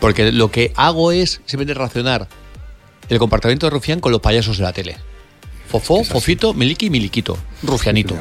Porque 0.01 0.33
lo 0.33 0.51
que 0.51 0.73
hago 0.77 1.13
es 1.13 1.41
simplemente 1.47 1.75
relacionar 1.75 2.29
el 3.09 3.19
comportamiento 3.19 3.67
de 3.67 3.71
rufián 3.71 4.01
con 4.01 4.13
los 4.13 4.21
payasos 4.21 4.59
de 4.59 4.65
la 4.65 4.73
tele. 4.73 4.97
Fofó, 5.73 6.05
fofito, 6.05 6.53
miliki, 6.53 6.91
miliquito. 6.91 7.39
Rufianito. 7.63 8.15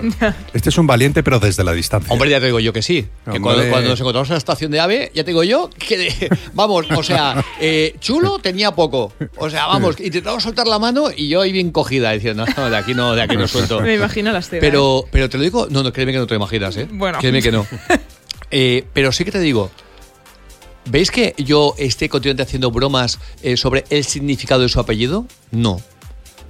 Este 0.54 0.70
es 0.70 0.78
un 0.78 0.88
valiente, 0.88 1.22
pero 1.22 1.38
desde 1.38 1.66
la 1.66 1.74
distancia. 1.74 2.14
Hombre, 2.14 2.30
ya 2.30 2.40
te 2.40 2.46
digo 2.46 2.62
yo 2.62 2.72
que 2.72 2.82
sí. 2.82 3.06
Que 3.30 3.42
cuando, 3.42 3.68
cuando 3.70 3.90
nos 3.90 4.00
encontramos 4.00 4.30
en 4.30 4.36
la 4.36 4.38
estación 4.38 4.72
de 4.72 4.80
AVE, 4.80 5.12
ya 5.14 5.26
te 5.26 5.32
digo 5.32 5.44
yo 5.44 5.70
que, 5.78 5.98
de- 5.98 6.30
vamos, 6.54 6.86
o 6.96 7.04
sea, 7.04 7.44
eh, 7.60 7.94
chulo 8.00 8.40
tenía 8.40 8.72
poco. 8.72 9.12
O 9.36 9.50
sea, 9.50 9.68
vamos, 9.68 10.00
intentaba 10.00 10.40
soltar 10.40 10.66
la 10.66 10.80
mano 10.80 11.08
y 11.14 11.28
yo 11.28 11.42
ahí 11.42 11.52
bien 11.52 11.72
cogida, 11.72 12.12
diciendo, 12.12 12.46
no, 12.56 12.70
de 12.70 12.78
aquí 12.78 12.94
no, 12.94 13.14
de 13.16 13.22
aquí 13.22 13.36
no 13.36 13.50
suelto. 13.50 13.82
Me 13.82 13.96
imagino 13.96 14.32
la 14.32 14.40
escena. 14.40 14.62
Pero, 14.62 15.04
pero 15.12 15.30
te 15.30 15.38
lo 15.38 15.44
digo, 15.44 15.68
no, 15.70 15.84
no, 15.84 15.92
créeme 15.92 16.14
que 16.14 16.20
no 16.20 16.28
te 16.28 16.36
lo 16.36 16.38
imaginas, 16.38 16.78
¿eh? 16.78 16.88
Bueno. 16.90 17.20
Créeme 17.20 17.42
que 17.42 17.52
no. 17.52 17.68
Eh, 18.54 18.86
pero 18.94 19.12
sí 19.14 19.24
que 19.24 19.32
te 19.32 19.40
digo, 19.40 19.72
¿veis 20.86 21.10
que 21.12 21.34
yo 21.38 21.74
esté 21.78 22.10
continuamente 22.10 22.44
haciendo 22.44 22.70
bromas 22.72 23.18
eh, 23.44 23.56
sobre 23.56 23.86
el 23.90 24.04
significado 24.04 24.62
de 24.62 24.68
su 24.70 24.80
apellido? 24.80 25.26
No. 25.52 25.82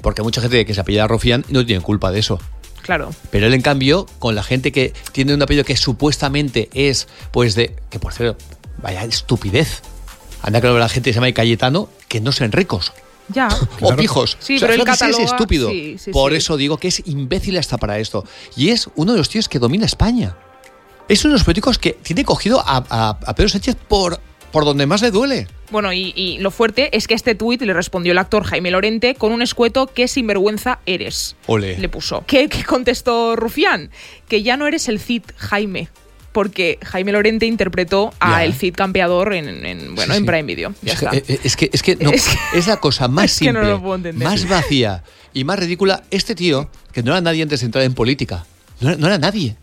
Porque 0.02 0.22
mucha 0.24 0.42
gente 0.42 0.66
que 0.66 0.74
se 0.74 0.82
apellida 0.82 1.08
Rufián 1.08 1.46
no 1.50 1.66
tiene 1.66 1.82
culpa 1.82 2.12
de 2.12 2.20
eso. 2.20 2.40
Claro. 2.82 3.12
Pero 3.30 3.46
él, 3.48 3.54
en 3.54 3.62
cambio, 3.62 4.08
con 4.20 4.34
la 4.36 4.42
gente 4.44 4.72
que 4.72 4.94
tiene 5.12 5.34
un 5.36 5.42
apellido 5.42 5.64
que 5.66 5.78
supuestamente 5.78 6.70
es, 6.74 7.08
pues 7.32 7.54
de. 7.56 7.76
Que 7.90 8.00
por 8.00 8.14
cierto, 8.14 8.38
vaya 8.82 9.04
estupidez. 9.04 9.82
Anda 10.42 10.60
que 10.62 10.68
la 10.68 10.90
gente 10.90 11.10
que 11.10 11.14
se 11.14 11.20
llama 11.20 11.32
Cayetano, 11.32 11.90
que 12.08 12.20
no 12.22 12.32
sean 12.32 12.52
ricos. 12.52 12.92
Ya. 13.30 13.48
O 13.82 13.96
pijos. 13.96 14.38
Sí, 14.40 14.56
O 14.56 14.60
sea, 14.60 14.68
pero 14.68 14.82
él 14.82 14.88
fíjate 14.88 14.98
si 14.98 15.10
es 15.12 15.18
cataloga- 15.18 15.32
estúpido. 15.36 15.70
sí, 15.70 15.96
sí, 16.00 16.12
por 16.12 16.32
sí. 16.32 16.38
eso 16.40 16.58
digo 16.58 16.78
que 16.78 16.88
es 16.88 17.04
imbécil 17.06 17.58
hasta 17.58 17.78
para 17.78 18.00
esto. 18.00 18.26
Y 18.58 18.70
es 18.70 18.90
uno 18.96 19.12
de 19.12 19.20
los 19.20 19.30
tíos 19.30 19.48
que 19.48 19.60
domina 19.60 19.86
España. 19.86 20.36
Es 21.08 21.24
uno 21.24 21.34
de 21.34 21.38
los 21.40 21.44
políticos 21.44 21.78
que 21.78 21.92
tiene 21.94 22.26
cogido 22.26 22.60
a, 22.66 22.84
a- 22.90 23.20
a 23.26 23.36
Pedro 23.36 23.50
Sánchez 23.50 23.76
por 23.88 24.20
por 24.52 24.66
donde 24.66 24.86
más 24.86 25.02
le 25.02 25.12
duele. 25.12 25.48
Bueno, 25.72 25.94
y, 25.94 26.14
y 26.16 26.38
lo 26.40 26.52
fuerte 26.52 26.96
es 26.96 27.08
que 27.08 27.14
este 27.14 27.36
tuit 27.36 27.62
le 27.62 27.74
respondió 27.74 28.12
el 28.12 28.18
actor 28.18 28.44
Jaime 28.44 28.72
Lorente 28.72 29.16
con 29.16 29.32
un 29.32 29.42
escueto 29.42 29.88
¿qué 29.88 30.08
sinvergüenza 30.08 30.80
eres? 30.86 31.36
Ole. 31.48 31.78
Le 31.78 31.90
puso. 31.90 32.24
¿Qué, 32.28 32.50
qué 32.50 32.64
contestó 32.64 33.36
Rufián? 33.36 33.90
Que 34.28 34.44
ya 34.44 34.58
no 34.58 34.68
eres 34.68 34.88
el 34.90 35.00
Cid, 35.00 35.24
Jaime. 35.38 35.88
Porque 36.34 36.80
Jaime 36.82 37.12
Lorente 37.12 37.46
interpretó 37.46 38.14
a 38.22 38.46
el 38.46 38.54
Cid 38.54 38.74
campeador 38.76 39.34
en, 39.34 39.66
en- 39.66 39.96
bueno, 39.96 40.14
Sí, 40.14 40.20
en. 40.20 40.26
Prime 40.26 40.44
Video. 40.44 40.74
Ya 40.82 40.94
es, 40.94 41.00
que, 41.00 41.06
está. 41.06 41.18
eh, 41.34 41.40
es 41.44 41.56
que 41.58 41.70
es 41.74 41.84
que 41.84 41.96
no, 41.98 42.10
Es 42.12 42.28
es, 42.54 42.64
que- 42.66 42.70
la 42.72 42.78
cosa 42.78 43.08
más 43.10 43.38
que 43.38 43.52
no 43.52 43.62
simple, 43.82 44.14
más 44.14 44.48
vacía 44.48 45.04
y 45.34 45.44
más 45.44 45.60
ridícula. 45.60 46.04
Este 46.10 46.34
tío, 46.34 46.70
que 46.94 47.04
no 47.04 47.12
era 47.12 47.20
nadie 47.20 47.44
antes 47.44 47.60
de 47.60 47.66
entrar 47.66 47.84
en 47.84 47.94
política, 47.94 48.46
no 48.80 48.90
era, 48.90 48.98
no 48.98 49.08
era 49.08 49.18
nadie. 49.18 49.58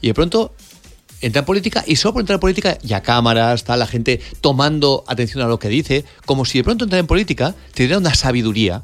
Y 0.00 0.08
de 0.08 0.14
pronto 0.14 0.52
entra 1.20 1.40
en 1.40 1.44
política 1.46 1.84
y 1.86 1.96
solo 1.96 2.14
por 2.14 2.22
entrar 2.22 2.36
en 2.36 2.40
política 2.40 2.78
ya 2.82 3.02
cámaras, 3.02 3.60
está 3.60 3.76
la 3.76 3.86
gente 3.86 4.20
tomando 4.40 5.04
atención 5.06 5.42
a 5.42 5.48
lo 5.48 5.58
que 5.58 5.68
dice, 5.68 6.04
como 6.26 6.44
si 6.44 6.58
de 6.58 6.64
pronto 6.64 6.84
entrar 6.84 7.00
en 7.00 7.06
política 7.06 7.54
te 7.74 7.82
diera 7.84 7.98
una 7.98 8.14
sabiduría. 8.14 8.82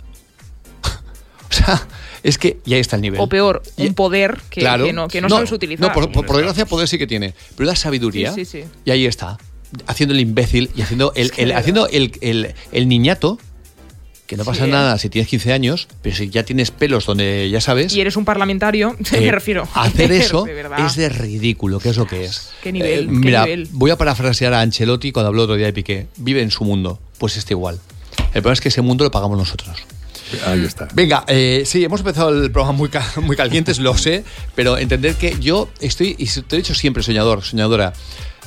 o 1.50 1.52
sea, 1.52 1.87
es 2.23 2.38
que 2.38 2.59
ya 2.64 2.76
está 2.76 2.97
el 2.97 3.02
nivel. 3.02 3.21
o 3.21 3.28
peor, 3.28 3.62
un 3.76 3.95
poder 3.95 4.40
que, 4.50 4.61
Claro. 4.61 4.85
que 4.87 4.93
no, 4.93 5.09
que 5.09 5.21
no, 5.21 5.28
sabes 5.28 5.52
utilizar. 5.52 5.87
No, 5.88 5.95
por, 5.95 6.11
por- 6.12 6.26
por 6.26 6.37
desgracia 6.37 6.66
poder 6.66 6.88
sí 6.88 6.99
que 6.99 7.07
tiene. 7.07 7.35
Pero 7.57 7.66
la 7.69 7.76
sabiduría. 7.76 8.33
Sí, 8.33 8.45
sí, 8.45 8.62
sí. 8.62 8.69
Y 8.85 8.90
ahí 8.90 9.07
está. 9.07 9.38
Haciendo 9.87 10.14
el 10.14 10.21
imbécil 10.21 10.71
y 10.76 10.83
haciendo 10.83 11.12
el, 11.14 11.52
haciendo 11.52 11.88
el, 11.88 12.12
el- 12.21 12.55
el 12.73 12.88
niñato. 12.88 13.38
Que 14.26 14.37
no 14.37 14.45
pasa 14.45 14.64
Sí. 14.64 14.71
nada 14.73 14.99
si 14.99 15.09
tienes 15.09 15.28
15 15.28 15.52
años, 15.52 15.87
pero 16.02 16.16
si 16.16 16.28
ya 16.30 16.42
tienes 16.42 16.71
pelos 16.73 17.06
donde 17.06 17.49
ya 17.50 17.61
sabes. 17.61 17.95
y 17.95 18.00
eres 18.00 18.16
un 18.16 18.25
parlamentario, 18.25 18.97
eh, 19.12 19.21
me 19.21 19.30
refiero. 19.30 19.68
Hacer 19.75 20.11
eso 20.12 20.45
De 20.45 20.64
es 20.87 20.97
de 20.97 21.09
ridículo, 21.09 21.78
que 21.78 21.90
es 21.90 21.97
lo 21.97 22.06
que 22.06 22.25
es. 22.25 22.50
Qué 22.62 22.73
nivel, 22.73 23.06
qué 23.06 23.12
mira, 23.12 23.45
nivel. 23.45 23.68
voy 23.73 23.90
a 23.92 23.97
parafrasear 23.97 24.52
a 24.54 24.61
Ancelotti 24.62 25.12
cuando 25.12 25.28
habló 25.28 25.45
otro 25.45 25.54
día 25.56 25.66
de 25.66 25.73
Piqué. 25.73 26.06
Vive 26.16 26.42
en 26.42 26.50
su 26.50 26.64
mundo. 26.64 26.99
Pues 27.18 27.37
está 27.37 27.52
igual. 27.52 27.78
El 28.35 28.42
problema 28.42 28.52
es 28.54 28.61
que 28.61 28.68
ese 28.68 28.83
mundo 28.83 29.04
lo 29.04 29.11
pagamos 29.12 29.38
nosotros. 29.38 29.76
Ahí 30.45 30.64
está. 30.64 30.88
Venga, 30.92 31.23
eh, 31.28 31.62
sí, 31.64 31.85
hemos 31.85 32.00
empezado 32.00 32.30
el 32.30 32.50
programa 32.50 32.76
muy, 32.76 32.88
ca- 32.88 33.12
muy 33.23 33.37
calientes, 33.37 33.78
lo 33.78 33.97
sé, 33.97 34.25
pero 34.56 34.76
entender 34.76 35.14
que 35.14 35.37
yo 35.38 35.68
estoy, 35.80 36.16
y 36.18 36.26
te 36.26 36.56
he 36.56 36.59
dicho 36.59 36.75
siempre, 36.75 37.04
soñador, 37.04 37.45
soñadora, 37.45 37.92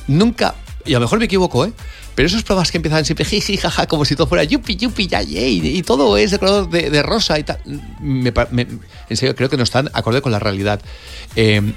nunca, 0.06 0.54
y 0.84 0.94
a 0.94 0.98
lo 0.98 1.04
mejor 1.04 1.18
me 1.18 1.26
equivoco, 1.26 1.64
¿eh? 1.64 1.72
Pero 2.14 2.26
esos 2.26 2.42
programas 2.42 2.70
que 2.70 2.78
empiezan 2.78 3.04
siempre 3.04 3.24
jiji, 3.24 3.56
jaja, 3.56 3.86
como 3.86 4.04
si 4.04 4.14
todo 4.16 4.26
fuera 4.26 4.44
yupi, 4.44 4.76
yupi, 4.76 5.06
ya, 5.06 5.22
yay, 5.22 5.76
y 5.78 5.82
todo 5.82 6.16
es 6.16 6.30
de 6.32 6.38
color 6.38 6.68
de, 6.68 7.02
rosa 7.02 7.38
y 7.38 7.44
tal. 7.44 7.58
Me- 8.00 8.32
en 9.08 9.16
serio, 9.16 9.34
creo 9.34 9.48
que 9.48 9.56
no 9.56 9.62
están 9.62 9.88
acorde 9.92 10.20
con 10.20 10.32
la 10.32 10.38
realidad. 10.38 10.80
Eh, 11.36 11.72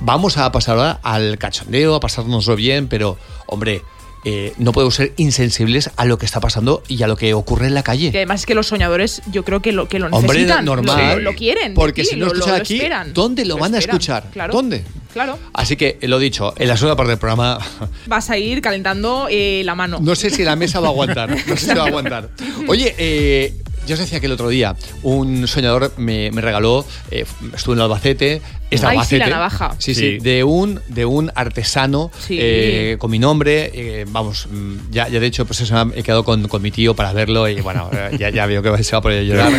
vamos 0.00 0.36
a 0.36 0.50
pasar 0.52 0.76
ahora 0.76 1.00
al 1.02 1.38
cachondeo, 1.38 1.94
a 1.94 2.00
pasárnoslo 2.00 2.56
bien, 2.56 2.88
pero, 2.88 3.18
hombre, 3.46 3.82
eh, 4.24 4.52
no 4.58 4.72
podemos 4.72 4.94
ser 4.94 5.12
insensibles 5.16 5.90
a 5.96 6.04
lo 6.04 6.18
que 6.18 6.26
está 6.26 6.40
pasando 6.40 6.82
y 6.88 7.02
a 7.02 7.06
lo 7.06 7.16
que 7.16 7.34
ocurre 7.34 7.66
en 7.68 7.74
la 7.74 7.82
calle. 7.82 8.10
Que 8.10 8.18
además 8.18 8.40
es 8.40 8.46
que 8.46 8.54
los 8.54 8.66
soñadores 8.66 9.22
yo 9.30 9.44
creo 9.44 9.60
que 9.62 9.72
lo, 9.72 9.88
que 9.88 9.98
lo 9.98 10.06
Hombre, 10.06 10.40
necesitan. 10.40 10.64
normal. 10.64 11.16
Lo, 11.22 11.30
lo 11.30 11.36
quieren. 11.36 11.74
Porque 11.74 12.04
si 12.04 12.16
no 12.16 12.26
lo- 12.26 12.32
escuchan 12.32 12.54
lo 12.56 12.60
aquí, 12.62 12.74
esperan. 12.76 13.12
¿dónde 13.14 13.44
lo 13.44 13.56
van 13.58 13.74
a 13.74 13.78
escuchar? 13.78 14.24
Claro. 14.32 14.52
¿Dónde? 14.52 14.84
Claro. 15.12 15.38
Así 15.54 15.76
que 15.76 15.98
lo 16.02 16.18
dicho, 16.18 16.52
en 16.58 16.68
la 16.68 16.76
segunda 16.76 16.96
parte 16.96 17.10
del 17.10 17.18
programa, 17.18 17.58
Vas 18.06 18.30
a 18.30 18.36
ir 18.38 18.60
calentando 18.60 19.26
eh, 19.30 19.62
la 19.64 19.74
mano. 19.74 19.98
no 20.02 20.14
sé 20.14 20.30
si 20.30 20.44
la 20.44 20.56
mesa 20.56 20.80
va 20.80 20.88
a 20.88 20.90
aguantar. 20.90 21.30
No 21.30 21.56
sé 21.56 21.66
si 21.66 21.74
va 21.74 21.84
a 21.84 21.86
aguantar. 21.86 22.28
Oye, 22.68 22.94
eh, 22.98 23.54
yo 23.86 23.94
os 23.94 24.00
decía 24.00 24.20
que 24.20 24.26
el 24.26 24.32
otro 24.32 24.48
día 24.50 24.76
un 25.02 25.48
soñador 25.48 25.94
me, 25.96 26.30
me 26.30 26.42
regaló, 26.42 26.84
eh, 27.10 27.24
estuve 27.54 27.74
en 27.76 27.80
Albacete, 27.80 28.42
es 28.70 28.84
Ay, 28.84 28.98
sí, 29.06 29.16
la 29.18 29.28
navaja. 29.28 29.74
Sí, 29.78 29.94
sí, 29.94 30.00
Sí. 30.00 30.18
de 30.18 30.44
un, 30.44 30.80
de 30.88 31.04
un 31.04 31.30
artesano 31.34 32.10
Sí. 32.26 32.36
eh, 32.40 32.96
con 32.98 33.10
mi 33.10 33.18
nombre. 33.18 33.70
eh, 33.74 34.04
vamos, 34.08 34.46
mm, 34.50 34.90
ya, 34.90 35.08
ya 35.08 35.20
de 35.20 35.26
hecho, 35.26 35.46
pues 35.46 35.60
eso, 35.60 35.74
he 35.94 36.02
quedado 36.02 36.24
con, 36.24 36.48
con 36.48 36.60
mi 36.62 36.70
tío 36.70 36.94
para 36.94 37.12
verlo 37.12 37.48
y 37.48 37.60
bueno, 37.60 37.90
ya, 38.18 38.30
ya 38.30 38.46
veo 38.46 38.62
que 38.62 38.82
se 38.84 38.92
va 38.92 38.98
a 38.98 39.02
poner 39.02 39.20
a 39.20 39.22
llorar. 39.22 39.52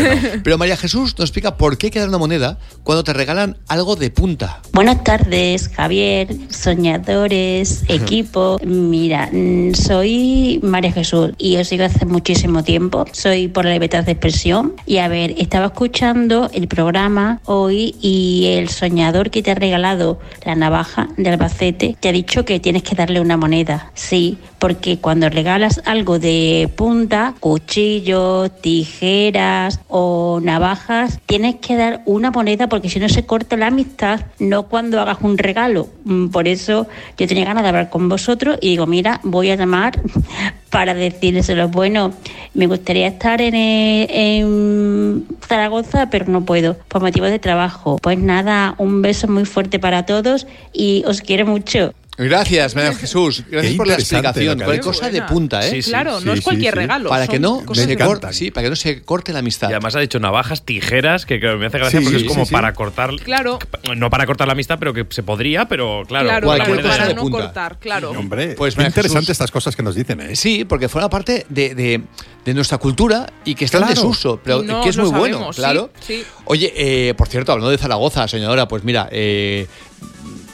Pero 0.43 0.57
María 0.57 0.77
Jesús 0.77 1.15
nos 1.17 1.29
explica 1.29 1.57
por 1.57 1.77
qué 1.77 1.87
hay 1.87 1.91
que 1.91 1.99
dar 1.99 2.09
una 2.09 2.17
moneda 2.17 2.59
cuando 2.83 3.03
te 3.03 3.13
regalan 3.13 3.57
algo 3.67 3.95
de 3.95 4.09
punta. 4.11 4.61
Buenas 4.73 5.03
tardes, 5.03 5.69
Javier, 5.75 6.27
soñadores, 6.49 7.83
equipo. 7.87 8.59
Mira, 8.65 9.29
mm, 9.31 9.73
soy 9.73 10.59
María 10.63 10.91
Jesús 10.91 11.31
y 11.37 11.57
os 11.57 11.67
sigo 11.67 11.85
hace 11.85 12.05
muchísimo 12.05 12.63
tiempo. 12.63 13.05
Soy 13.11 13.47
por 13.47 13.65
la 13.65 13.71
libertad 13.73 14.03
de 14.03 14.11
expresión. 14.11 14.73
Y 14.85 14.97
a 14.97 15.07
ver, 15.07 15.33
estaba 15.37 15.67
escuchando 15.67 16.49
el 16.53 16.67
programa 16.67 17.39
hoy 17.45 17.95
y 18.01 18.45
el 18.57 18.69
soñador 18.69 18.98
que 19.31 19.41
te 19.41 19.51
ha 19.51 19.55
regalado 19.55 20.19
la 20.43 20.55
navaja 20.55 21.07
de 21.17 21.29
Albacete 21.29 21.95
te 21.99 22.09
ha 22.09 22.11
dicho 22.11 22.45
que 22.45 22.59
tienes 22.59 22.83
que 22.83 22.95
darle 22.95 23.19
una 23.21 23.37
moneda. 23.37 23.91
Sí, 23.93 24.37
porque 24.59 24.99
cuando 24.99 25.29
regalas 25.29 25.81
algo 25.85 26.19
de 26.19 26.69
punta, 26.75 27.33
cuchillos, 27.39 28.51
tijeras 28.61 29.79
o 29.87 30.39
navajas, 30.43 31.19
tienes 31.25 31.55
que 31.55 31.75
dar 31.75 32.01
una 32.05 32.31
moneda 32.31 32.67
porque 32.67 32.89
si 32.89 32.99
no 32.99 33.09
se 33.09 33.25
corta 33.25 33.57
la 33.57 33.67
amistad, 33.67 34.21
no 34.37 34.63
cuando 34.63 34.99
hagas 34.99 35.17
un 35.21 35.37
regalo. 35.37 35.87
Mm, 36.03 36.27
Por 36.27 36.47
eso 36.47 36.87
yo 37.17 37.27
tenía 37.27 37.45
ganas 37.45 37.63
de 37.63 37.69
hablar 37.69 37.89
con 37.89 38.09
vosotros 38.09 38.57
y 38.61 38.69
digo, 38.69 38.85
mira, 38.85 39.21
voy 39.23 39.49
a 39.51 39.55
llamar 39.55 39.99
para 40.69 40.93
decírselo. 40.93 41.69
Bueno, 41.69 42.13
me 42.53 42.67
gustaría 42.67 43.07
estar 43.07 43.41
en, 43.41 43.55
en 43.55 45.25
Zaragoza, 45.47 46.09
pero 46.09 46.25
no 46.27 46.45
puedo 46.45 46.77
por 46.87 47.01
motivos 47.01 47.29
de 47.29 47.39
trabajo. 47.39 47.97
Pues 48.01 48.19
nada, 48.19 48.75
un 48.77 49.01
beso 49.01 49.27
muy 49.27 49.45
fuerte 49.45 49.79
para 49.79 50.05
todos 50.05 50.47
y 50.73 51.03
os 51.07 51.21
quiero 51.21 51.45
mucho. 51.45 51.93
Gracias, 52.25 52.75
María 52.75 52.93
Jesús. 52.93 53.43
Gracias 53.49 53.71
Qué 53.71 53.77
por 53.77 53.87
la 53.87 53.93
explicación. 53.93 54.57
Cualquier 54.59 54.81
cosa 54.83 55.09
de 55.09 55.21
punta, 55.23 55.65
¿eh? 55.65 55.69
Sí, 55.71 55.81
sí. 55.83 55.89
Claro, 55.91 56.19
no 56.19 56.33
es 56.33 56.41
cualquier 56.41 56.75
regalo. 56.75 57.09
Para 57.09 57.27
que 57.27 57.39
no 57.39 57.63
se 57.73 57.97
corte, 57.97 58.33
sí, 58.33 58.51
para 58.51 58.65
que 58.65 58.69
no 58.69 58.75
se 58.75 59.01
corte 59.03 59.31
la 59.33 59.39
amistad. 59.39 59.69
Y 59.69 59.73
además 59.73 59.95
ha 59.95 59.99
dicho 59.99 60.19
navajas, 60.19 60.63
tijeras, 60.65 61.25
que, 61.25 61.39
me 61.39 61.65
hace 61.67 61.77
gracia 61.77 61.99
Sí, 61.99 62.05
porque 62.05 62.19
sí, 62.19 62.25
es 62.25 62.31
como 62.31 62.43
sí, 62.45 62.49
sí. 62.49 62.53
para 62.53 62.73
cortar. 62.73 63.11
Claro. 63.23 63.59
No 63.95 64.09
para 64.09 64.25
cortar 64.25 64.47
la 64.47 64.53
amistad, 64.53 64.77
pero 64.79 64.93
que 64.93 65.05
se 65.09 65.23
podría, 65.23 65.65
pero 65.67 66.03
claro. 66.07 66.27
Claro, 66.27 66.47
cualquier 66.47 66.77
cosa 66.81 66.89
para 66.89 67.03
de 67.03 67.09
de- 67.09 67.15
no 67.15 67.21
punta. 67.21 67.37
cortar, 67.39 67.79
claro. 67.79 68.11
Hombre, 68.11 68.55
Pues, 68.55 68.75
María 68.75 68.89
interesante 68.89 69.21
Jesús. 69.21 69.29
estas 69.31 69.51
cosas 69.51 69.75
que 69.75 69.83
nos 69.83 69.95
dicen, 69.95 70.19
¿eh? 70.21 70.35
Sí, 70.35 70.65
porque 70.65 70.89
forma 70.89 71.09
parte 71.09 71.45
de, 71.49 71.73
de- 71.73 72.01
de 72.45 72.53
nuestra 72.53 72.77
cultura 72.79 73.27
y 73.45 73.55
que 73.55 73.65
está 73.65 73.77
en 73.79 73.87
desuso, 73.87 74.39
pero 74.43 74.61
no 74.63 74.81
que 74.81 74.89
es 74.89 74.97
muy 74.97 75.09
bueno, 75.09 75.35
sabemos, 75.37 75.55
claro. 75.55 75.91
sí. 75.99 76.23
Oye, 76.45 76.73
eh, 76.75 77.13
por 77.13 77.27
cierto, 77.27 77.51
hablando 77.51 77.69
de 77.69 77.77
Zaragoza, 77.77 78.27
señora, 78.27 78.67
pues 78.67 78.83
mira, 78.83 79.07
eh, 79.11 79.67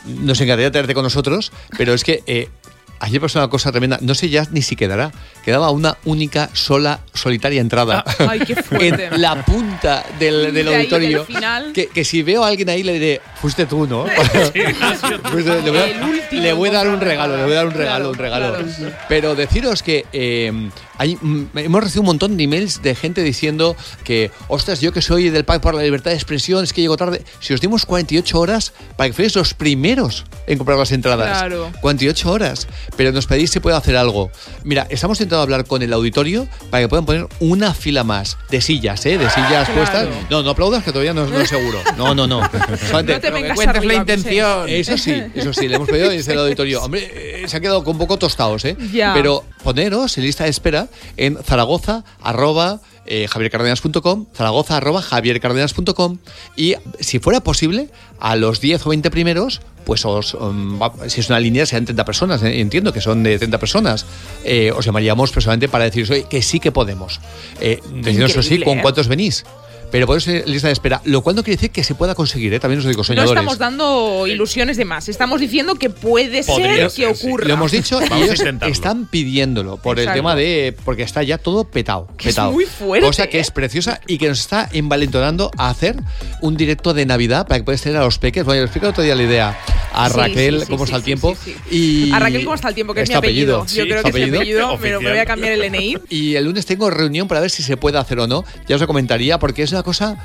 nos 0.05 0.39
encantaría 0.41 0.71
tenerte 0.71 0.93
con 0.93 1.03
nosotros, 1.03 1.51
pero 1.77 1.93
es 1.93 2.03
que 2.03 2.23
eh, 2.27 2.49
ayer 2.99 3.19
pasó 3.21 3.39
una 3.39 3.49
cosa 3.49 3.71
tremenda, 3.71 3.97
no 4.01 4.15
sé 4.15 4.29
ya 4.29 4.47
ni 4.51 4.61
si 4.61 4.75
quedará, 4.75 5.11
quedaba 5.43 5.69
una 5.71 5.97
única, 6.05 6.49
sola, 6.53 7.01
solitaria 7.13 7.61
entrada. 7.61 8.03
Ay, 8.27 8.39
qué 8.39 8.55
fuerte. 8.63 9.05
En 9.05 9.21
la 9.21 9.43
punta 9.43 10.05
del, 10.19 10.53
del 10.53 10.65
De 10.65 10.69
ahí, 10.75 10.75
auditorio. 10.81 11.17
del 11.19 11.27
final. 11.27 11.73
Que, 11.73 11.87
que 11.87 12.03
si 12.05 12.23
veo 12.23 12.43
a 12.43 12.47
alguien 12.47 12.69
ahí 12.69 12.83
le 12.83 12.93
diré, 12.93 13.21
fuiste 13.45 13.67
tú, 13.67 13.85
¿no? 13.85 14.05
Fuiste- 15.31 15.61
le, 15.61 15.69
voy 15.69 15.79
a, 15.79 16.31
le 16.31 16.53
voy 16.53 16.69
a 16.69 16.71
dar 16.71 16.87
un 16.87 16.99
regalo, 16.99 17.37
le 17.37 17.43
voy 17.43 17.51
a 17.53 17.55
dar 17.57 17.67
un 17.67 17.73
regalo, 17.73 18.09
un 18.09 18.15
regalo. 18.17 18.57
Pero 19.07 19.35
deciros 19.35 19.83
que 19.83 20.03
eh, 20.13 20.51
hay, 20.97 21.15
mm, 21.21 21.49
hemos 21.57 21.83
recibido 21.83 22.01
un 22.01 22.07
montón 22.07 22.37
de 22.37 22.43
emails 22.43 22.81
de 22.81 22.95
gente 22.95 23.21
diciendo 23.21 23.75
que, 24.03 24.31
ostras, 24.47 24.81
yo 24.81 24.91
que 24.91 25.03
soy 25.03 25.29
del 25.29 25.45
Pacto 25.45 25.61
por 25.61 25.75
la 25.75 25.83
Libertad 25.83 26.09
de 26.09 26.15
Expresión, 26.17 26.63
es 26.63 26.73
que 26.73 26.81
llego 26.81 26.97
tarde. 26.97 27.23
Si 27.39 27.53
os 27.53 27.61
dimos 27.61 27.85
48 27.85 28.39
horas 28.39 28.73
para 28.97 29.09
que 29.09 29.13
fuerais 29.13 29.35
los 29.35 29.53
primeros 29.53 30.25
en 30.47 30.57
comprar 30.57 30.79
las 30.79 30.91
entradas. 30.91 31.37
Claro. 31.37 31.71
48 31.81 32.31
horas. 32.31 32.67
Pero 32.97 33.11
nos 33.11 33.27
pedís 33.27 33.51
si 33.51 33.59
puedo 33.59 33.77
hacer 33.77 33.95
algo. 33.95 34.31
Mira, 34.63 34.87
estamos 34.89 35.19
intentando 35.19 35.43
hablar 35.43 35.65
con 35.65 35.83
el 35.83 35.93
auditorio 35.93 36.47
para 36.71 36.81
que 36.81 36.89
puedan 36.89 37.05
poner 37.05 37.27
una 37.39 37.75
fila 37.75 38.03
más 38.03 38.39
de 38.49 38.59
sillas, 38.59 39.05
¿eh? 39.05 39.19
De 39.19 39.29
sillas 39.29 39.65
Claro. 39.69 39.73
puestas. 39.75 40.07
No, 40.31 40.41
no 40.41 40.49
aplaudas 40.49 40.83
que 40.83 40.91
todavía 40.91 41.13
no, 41.13 41.27
no 41.27 41.39
es 41.39 41.47
seguro. 41.49 41.77
No, 41.95 42.15
no, 42.15 42.25
no. 42.25 42.41
No 42.95 43.03
te 43.03 43.31
vengas 43.41 43.55
cuentes 43.55 43.77
arriba, 43.77 43.93
la 43.93 43.99
intención. 43.99 44.69
eso 44.69 44.97
sí, 44.97 45.13
eso 45.35 45.53
sí, 45.53 45.67
le 45.67 45.75
hemos 45.75 45.87
pedido 45.89 46.09
dice 46.09 46.33
el 46.33 46.39
auditorio. 46.39 46.83
Hombre, 46.83 47.09
eh, 47.13 47.47
se 47.47 47.55
han 47.57 47.61
quedado 47.61 47.81
un 47.81 47.97
poco 47.97 48.17
tostados, 48.17 48.65
¿eh? 48.65 48.75
Ya. 48.91 49.13
Pero 49.13 49.43
poneros 49.63 50.17
en 50.17 50.23
lista 50.23 50.43
de 50.45 50.49
espera 50.49 50.87
en 51.17 51.37
Zaragoza, 51.43 52.03
arroba, 52.21 52.81
eh, 53.07 53.27
javiercardenas.com, 53.29 54.25
Zaragoza, 54.33 54.77
arroba, 54.77 55.01
javiercardenas.com 55.01 56.17
y 56.55 56.75
si 56.99 57.19
fuera 57.19 57.41
posible, 57.41 57.89
a 58.19 58.35
los 58.35 58.59
10 58.61 58.85
o 58.85 58.89
20 58.89 59.11
primeros, 59.11 59.61
pues 59.85 60.03
os, 60.05 60.33
um, 60.33 60.81
va- 60.81 60.93
si 61.07 61.19
es 61.19 61.29
una 61.29 61.39
línea, 61.39 61.65
sean 61.67 61.85
30 61.85 62.03
personas, 62.05 62.41
eh, 62.43 62.59
entiendo 62.59 62.91
que 62.93 63.01
son 63.01 63.21
de 63.21 63.37
30 63.37 63.59
personas, 63.59 64.05
eh, 64.43 64.71
os 64.75 64.83
llamaríamos 64.85 65.31
personalmente 65.31 65.69
para 65.69 65.83
deciros 65.83 66.09
oye, 66.09 66.25
que 66.27 66.41
sí 66.41 66.59
que 66.59 66.71
podemos. 66.71 67.19
Eh, 67.61 67.79
decidnos 67.93 68.31
eso 68.31 68.41
sí, 68.41 68.47
Increíble, 68.55 68.65
¿con 68.65 68.79
cuántos 68.79 69.07
venís? 69.07 69.45
Pero 69.91 70.07
por 70.07 70.17
eso 70.17 70.31
es 70.31 70.47
lista 70.47 70.67
de 70.67 70.73
espera, 70.73 71.01
lo 71.05 71.21
cual 71.21 71.35
no 71.35 71.43
quiere 71.43 71.57
decir 71.57 71.71
que 71.71 71.83
se 71.83 71.95
pueda 71.95 72.15
conseguir, 72.15 72.53
¿eh? 72.53 72.59
también 72.59 72.79
os 72.79 72.85
lo 72.85 72.89
digo, 72.89 72.99
No 73.01 73.03
soñadores. 73.05 73.31
estamos 73.31 73.57
dando 73.57 74.27
ilusiones 74.27 74.77
de 74.77 74.85
más. 74.85 75.07
Estamos 75.09 75.39
diciendo 75.39 75.75
que 75.75 75.89
puede 75.89 76.43
Podría 76.43 76.89
ser 76.89 76.91
que 76.95 77.07
ocurra. 77.07 77.47
Lo 77.47 77.53
hemos 77.53 77.71
dicho 77.71 77.97
y 78.03 78.09
Vamos 78.09 78.11
a 78.21 78.25
ellos 78.25 78.39
intentarlo. 78.39 78.73
están 78.73 79.05
pidiéndolo 79.07 79.77
por 79.77 79.97
el 79.97 80.03
Exacto. 80.03 80.17
tema 80.19 80.35
de. 80.35 80.75
Porque 80.85 81.03
está 81.03 81.23
ya 81.23 81.37
todo 81.37 81.63
petado. 81.65 82.07
Que 82.17 82.29
es 82.29 82.35
petado. 82.35 82.51
muy 82.51 82.65
fuerte, 82.65 83.05
Cosa 83.05 83.27
que 83.27 83.37
¿eh? 83.37 83.41
es 83.41 83.51
preciosa 83.51 84.01
y 84.07 84.17
que 84.17 84.27
nos 84.27 84.39
está 84.39 84.69
envalentonando 84.71 85.51
a 85.57 85.69
hacer 85.69 85.95
un 86.41 86.57
directo 86.57 86.93
de 86.93 87.05
Navidad 87.05 87.47
para 87.47 87.59
que 87.59 87.63
puedas 87.63 87.81
tener 87.81 87.97
a 87.99 88.03
los 88.03 88.19
peques. 88.19 88.43
Bueno, 88.43 88.59
yo 88.61 88.65
explico 88.65 88.87
otro 88.87 89.03
día 89.03 89.15
la 89.15 89.23
idea 89.23 89.57
a 89.93 90.09
Raquel 90.09 90.59
sí, 90.59 90.65
sí, 90.65 90.71
cómo 90.71 90.85
sí, 90.85 90.91
está 90.91 90.95
el 90.97 91.01
sí, 91.01 91.05
tiempo. 91.05 91.35
sí, 91.43 91.55
Y 91.71 92.11
A 92.11 92.19
Raquel, 92.19 92.43
¿cómo 92.43 92.55
está 92.55 92.67
el 92.69 92.75
tiempo? 92.75 92.93
Que 92.93 93.01
es 93.01 93.09
mi 93.09 93.13
tu 93.13 93.19
apellido. 93.19 93.65
Sí, 93.67 93.77
Yo 93.77 93.83
creo 93.85 94.03
que 94.03 94.09
es 94.09 94.15
mi 94.15 94.35
apellido, 94.35 94.77
pero 94.81 94.99
me 95.01 95.09
voy 95.09 95.19
a 95.19 95.25
cambiar 95.25 95.53
el 95.53 95.71
NI. 95.71 95.97
Y 96.09 96.35
el 96.35 96.45
lunes 96.45 96.65
tengo 96.65 96.89
reunión 96.89 97.27
para 97.27 97.39
ver 97.41 97.49
si 97.49 97.63
se 97.63 97.77
puede 97.77 97.97
hacer 97.97 98.19
o 98.19 98.27
no. 98.27 98.43
Ya 98.67 98.75
os 98.75 98.81
lo 98.81 98.87
comentaría 98.87 99.39
porque 99.39 99.63
es 99.63 99.73
una 99.75 99.83
cosa. 99.83 100.17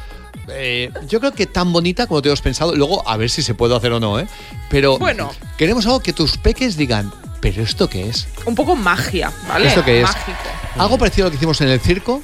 eh, 0.48 0.90
yo 1.08 1.20
creo 1.20 1.32
que 1.32 1.46
tan 1.46 1.72
bonita 1.72 2.06
como 2.06 2.22
te 2.22 2.28
hemos 2.28 2.40
pensado. 2.40 2.74
Luego, 2.74 3.06
a 3.08 3.16
ver 3.16 3.28
si 3.30 3.42
se 3.42 3.54
puede 3.54 3.76
hacer 3.76 3.92
o 3.92 4.00
no, 4.00 4.18
¿eh? 4.18 4.26
Pero 4.68 4.98
Bueno. 4.98 5.30
queremos 5.56 5.84
algo 5.86 6.00
que 6.00 6.12
tus 6.12 6.36
peques 6.36 6.76
digan, 6.76 7.12
¿pero 7.40 7.62
esto 7.62 7.88
qué 7.88 8.08
es? 8.08 8.28
Un 8.46 8.54
poco 8.54 8.76
magia, 8.76 9.32
¿vale? 9.48 9.68
¿Esto 9.68 9.84
qué 9.84 10.00
es? 10.02 10.06
Mágico. 10.08 10.38
Algo 10.78 10.98
parecido 10.98 11.26
a 11.26 11.28
lo 11.28 11.30
que 11.32 11.36
hicimos 11.36 11.60
en 11.60 11.68
el 11.68 11.80
circo, 11.80 12.22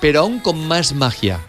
pero 0.00 0.20
aún 0.20 0.40
con 0.40 0.66
más 0.68 0.92
magia. 0.92 1.40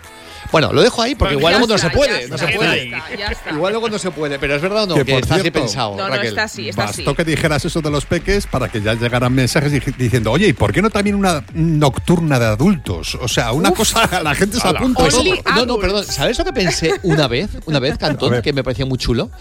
Bueno, 0.54 0.72
lo 0.72 0.82
dejo 0.82 1.02
ahí 1.02 1.16
porque 1.16 1.34
igual 1.36 1.56
luego 1.56 1.68
no 1.68 1.78
se 1.78 1.90
puede. 1.90 2.22
ya 2.22 2.28
No 2.30 2.36
está, 2.36 2.38
se 2.48 2.54
ya 2.54 2.58
puede. 2.58 2.84
está, 2.86 3.16
ya 3.18 3.28
está. 3.28 3.50
Igual 3.52 3.74
luego 3.74 3.90
no 3.90 4.00
se 4.00 4.12
puede, 4.12 4.40
pero 4.40 4.56
es 4.56 4.62
verdad 4.62 4.84
o 4.84 4.88
no, 4.88 4.96
Que, 4.96 5.04
que, 5.04 5.12
por 5.14 5.22
está 5.24 5.34
así 5.36 5.42
cierto, 5.42 5.60
pensado, 5.60 5.92
No, 5.98 6.04
no, 6.04 6.10
Raquel. 6.10 6.28
está 6.28 6.44
así, 6.44 6.70
está 6.70 6.84
así. 6.86 7.02
Bastó 7.04 7.16
que 7.16 7.26
dijeras 7.26 7.66
eso 7.66 7.82
de 7.82 7.90
los 7.92 8.06
peques 8.06 8.48
para 8.48 8.70
que 8.70 8.82
ya 8.82 8.94
llegaran 8.94 9.34
mensajes 9.34 9.72
di- 9.72 9.82
diciendo, 9.98 10.32
oye, 10.32 10.48
¿y 10.48 10.54
por 10.54 10.72
qué 10.72 10.82
no 10.82 10.90
también 10.90 11.16
una 11.16 11.44
nocturna 11.54 12.40
de 12.40 12.46
adultos? 12.46 13.16
O 13.16 13.28
sea, 13.28 13.52
una 13.52 13.72
cosa, 13.72 14.22
la 14.24 14.34
gente 14.36 14.60
se 14.60 14.68
apunta. 14.68 15.04
Only 15.04 15.42
No, 15.56 15.66
no, 15.66 15.78
perdón. 15.80 16.06
¿Sabes 16.06 16.38
lo 16.38 16.46
que 16.46 16.54
pensé 16.54 16.94
una 17.04 17.28
vez? 17.28 17.50
Una 17.66 17.80
vez, 17.80 17.98
Cantón, 18.00 18.42
que 18.42 18.54
me 18.54 18.64
parecía 18.64 18.86
muy 18.86 18.98
chulo. 19.00 19.32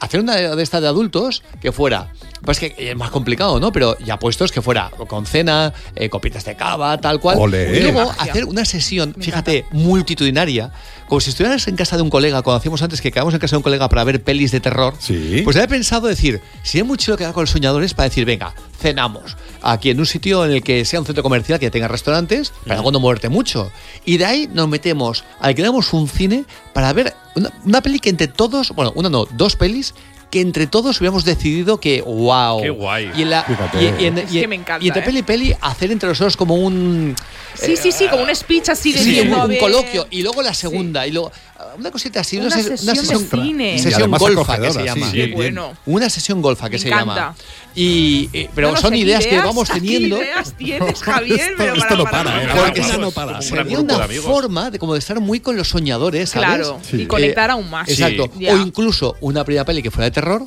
Hacer 0.00 0.20
una 0.20 0.36
de 0.36 0.62
estas 0.62 0.80
de 0.80 0.88
adultos 0.88 1.42
que 1.60 1.72
fuera. 1.72 2.12
Pues 2.42 2.60
que 2.60 2.74
es 2.78 2.96
más 2.96 3.10
complicado, 3.10 3.58
¿no? 3.58 3.72
Pero 3.72 3.98
ya 3.98 4.18
puestos 4.18 4.52
que 4.52 4.62
fuera 4.62 4.90
con 5.08 5.26
cena, 5.26 5.72
eh, 5.96 6.08
copitas 6.08 6.44
de 6.44 6.54
cava, 6.54 6.98
tal 6.98 7.18
cual. 7.18 7.36
Ole. 7.38 7.78
Y 7.78 7.82
luego 7.82 8.12
hacer 8.18 8.44
una 8.44 8.64
sesión, 8.64 9.14
fíjate, 9.18 9.64
multitudinaria, 9.72 10.70
como 11.08 11.20
si 11.20 11.30
estuvieras 11.30 11.66
en 11.68 11.76
casa 11.76 11.96
de 11.96 12.02
un 12.02 12.10
colega, 12.10 12.42
como 12.42 12.56
hacíamos 12.56 12.82
antes, 12.82 13.00
que 13.00 13.10
quedamos 13.10 13.34
en 13.34 13.40
casa 13.40 13.56
de 13.56 13.58
un 13.58 13.62
colega 13.62 13.88
para 13.88 14.04
ver 14.04 14.22
pelis 14.22 14.52
de 14.52 14.60
terror. 14.60 14.94
Sí. 14.98 15.40
Pues 15.42 15.56
había 15.56 15.68
pensado 15.68 16.06
decir, 16.06 16.40
sería 16.62 16.84
muy 16.84 16.98
chulo 16.98 17.16
quedar 17.16 17.32
con 17.32 17.42
los 17.42 17.50
soñadores 17.50 17.94
para 17.94 18.08
decir, 18.08 18.24
venga, 18.24 18.54
cenamos 18.78 19.36
aquí 19.62 19.90
en 19.90 19.98
un 19.98 20.06
sitio 20.06 20.44
en 20.44 20.52
el 20.52 20.62
que 20.62 20.84
sea 20.84 21.00
un 21.00 21.06
centro 21.06 21.22
comercial 21.22 21.58
que 21.58 21.70
tenga 21.70 21.88
restaurantes, 21.88 22.52
para 22.64 22.76
luego 22.76 22.92
no 22.92 23.00
moverte 23.00 23.28
mucho. 23.28 23.72
Y 24.04 24.18
de 24.18 24.26
ahí 24.26 24.50
nos 24.52 24.68
metemos, 24.68 25.24
alquilamos 25.40 25.92
un 25.92 26.08
cine 26.08 26.44
para 26.72 26.92
ver 26.92 27.14
una, 27.34 27.52
una 27.64 27.80
peli 27.80 27.98
que 28.00 28.10
entre 28.10 28.28
todos, 28.28 28.70
bueno, 28.70 28.92
una 28.94 29.08
no, 29.08 29.24
dos 29.24 29.56
pelis 29.56 29.94
que 30.30 30.40
entre 30.40 30.66
todos 30.66 31.00
hubiéramos 31.00 31.24
decidido 31.24 31.80
que 31.80 32.02
wow. 32.02 32.60
Qué 32.62 32.70
guay. 32.70 33.10
Y, 33.16 33.22
en 33.22 33.30
la- 33.30 33.44
Fíjate. 33.44 33.82
y- 33.82 34.02
y 34.02 34.06
en- 34.06 34.18
Es 34.18 34.32
y- 34.34 34.40
que 34.40 34.48
me 34.48 34.56
encanta, 34.56 34.84
y 34.84 34.88
entre 34.88 35.02
¿eh? 35.02 35.04
peli 35.06 35.18
y 35.18 35.22
peli 35.22 35.54
hacer 35.60 35.90
entre 35.90 36.08
nosotros 36.08 36.36
como 36.36 36.54
un 36.56 37.14
Sí, 37.54 37.76
sí, 37.76 37.90
sí, 37.90 38.06
como 38.08 38.22
un 38.22 38.32
speech 38.34 38.68
así 38.68 38.92
de 38.92 39.00
Sí, 39.02 39.20
un, 39.20 39.32
un 39.34 39.56
coloquio 39.56 40.06
y 40.10 40.22
luego 40.22 40.42
la 40.42 40.54
segunda 40.54 41.06
y 41.08 41.10
luego 41.10 41.32
ah, 41.58 41.74
una 41.76 41.90
cosita 41.90 42.20
así, 42.20 42.36
Una 42.38 42.50
ses- 42.50 42.76
sesión 42.76 43.28
de 43.28 43.42
cine. 43.42 43.78
Sesión 43.80 44.10
golfa 44.12 44.60
que 44.60 44.70
se 44.70 44.84
llama. 44.84 45.10
sí, 45.10 45.16
Qué 45.16 45.26
bueno. 45.34 45.72
Una 45.86 46.08
sesión 46.08 46.40
golfa 46.40 46.66
que 46.68 46.76
Me 46.76 46.78
se 46.78 46.88
encanta. 46.88 47.14
llama. 47.14 47.34
Y, 47.74 48.28
eh, 48.32 48.50
pero 48.54 48.68
No, 48.68 48.74
no 48.74 48.80
son 48.80 48.90
sé, 48.90 48.96
¿qué 48.96 49.02
ideas 49.02 49.24
que 49.24 49.30
ideas? 49.30 49.44
vamos 49.44 49.68
¿Qué 49.72 49.80
teniendo. 49.80 50.18
ideas 50.18 50.52
tienes, 50.56 51.00
Javier? 51.02 51.40
Esto- 51.40 51.54
pero 51.58 51.74
esto 51.74 51.86
para, 51.88 51.96
no 51.98 52.04
para, 52.04 52.22
para, 52.24 52.42
¿eh? 52.42 52.46
para, 52.48 52.62
Porque 52.64 52.80
Una 52.80 52.88
se- 52.90 52.98
no 52.98 53.10
para. 53.10 53.42
Sería 53.42 53.78
una 53.80 54.06
de 54.06 54.20
forma 54.20 54.70
de 54.70 54.78
como 54.78 54.92
de 54.94 54.98
estar 55.00 55.18
muy 55.20 55.40
con 55.40 55.56
los 55.56 55.68
soñadores, 55.68 56.30
¿sabes? 56.30 56.48
Claro, 56.48 56.80
Sí. 56.88 57.02
y 57.02 57.06
conectar 57.06 57.50
aún 57.50 57.68
más. 57.70 57.88
Exacto. 57.88 58.30
O 58.36 58.56
incluso 58.56 59.16
una 59.20 59.42
primera 59.44 59.64
peli 59.64 59.82
que 59.82 59.90
fuera 59.90 60.04
de 60.04 60.10
terror 60.20 60.44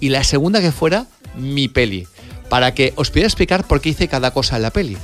y 0.00 0.08
la 0.10 0.22
segunda 0.24 0.60
que 0.60 0.72
fuera 0.72 1.06
mi 1.36 1.68
peli. 1.68 2.06
Para 2.48 2.74
que 2.74 2.92
os 2.96 3.10
pudiera 3.10 3.26
explicar 3.26 3.66
por 3.66 3.80
qué 3.80 3.88
hice 3.90 4.06
cada 4.08 4.30
cosa 4.32 4.56
en 4.56 4.62
la 4.62 4.70
peli. 4.70 4.96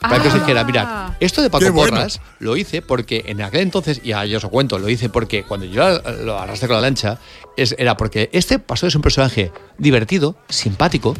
Para 0.00 0.20
que 0.22 0.28
os 0.28 0.34
Ah. 0.34 0.38
dijera, 0.38 0.64
mirad, 0.64 1.12
esto 1.20 1.42
de 1.42 1.50
Paco 1.50 1.64
Qué 1.64 1.70
bueno. 1.70 1.92
Porras 1.96 2.20
lo 2.38 2.56
hice 2.56 2.80
porque 2.82 3.24
en 3.26 3.40
aquel 3.42 3.60
entonces, 3.62 4.00
y 4.04 4.08
ya 4.08 4.22
os 4.36 4.42
lo 4.42 4.50
cuento, 4.50 4.78
lo 4.78 4.88
hice 4.88 5.08
porque 5.08 5.42
cuando 5.42 5.66
yo 5.66 6.00
lo 6.24 6.38
arrastré 6.38 6.68
con 6.68 6.76
la 6.76 6.82
lancha, 6.82 7.18
es, 7.56 7.74
era 7.78 7.96
porque 7.96 8.28
este 8.32 8.58
pasó 8.58 8.86
de 8.86 8.90
ser 8.92 8.98
un 8.98 9.02
personaje 9.02 9.52
divertido, 9.78 10.36
simpático, 10.48 11.14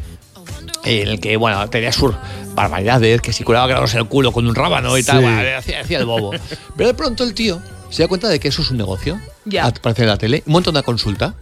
en 0.85 1.09
el 1.09 1.21
que, 1.21 1.37
bueno, 1.37 1.69
tenía 1.69 1.91
sus 1.93 2.13
barbaridades, 2.55 3.21
que 3.21 3.33
si 3.33 3.45
curaba 3.45 3.67
granos 3.67 3.93
en 3.95 4.01
el 4.01 4.07
culo 4.07 4.31
con 4.33 4.47
un 4.47 4.55
rábano 4.55 4.97
y 4.99 5.03
tal, 5.03 5.19
Sí. 5.19 5.23
bueno, 5.25 5.41
hacía, 5.59 5.81
hacía 5.81 5.99
el 5.99 6.05
bobo. 6.07 6.31
Pero 6.77 6.89
de 6.89 6.95
pronto 6.95 7.25
el 7.25 7.35
tío 7.35 7.61
se 7.91 8.03
da 8.03 8.09
cuenta 8.09 8.29
de 8.29 8.39
que 8.41 8.49
eso 8.49 8.63
es 8.63 8.71
un 8.71 8.77
negocio, 8.79 9.21
Ya. 9.47 9.67
aparece 9.67 10.03
en 10.03 10.09
la 10.09 10.17
tele, 10.19 10.43
monta 10.47 10.71
una 10.71 10.83
consulta 10.83 11.35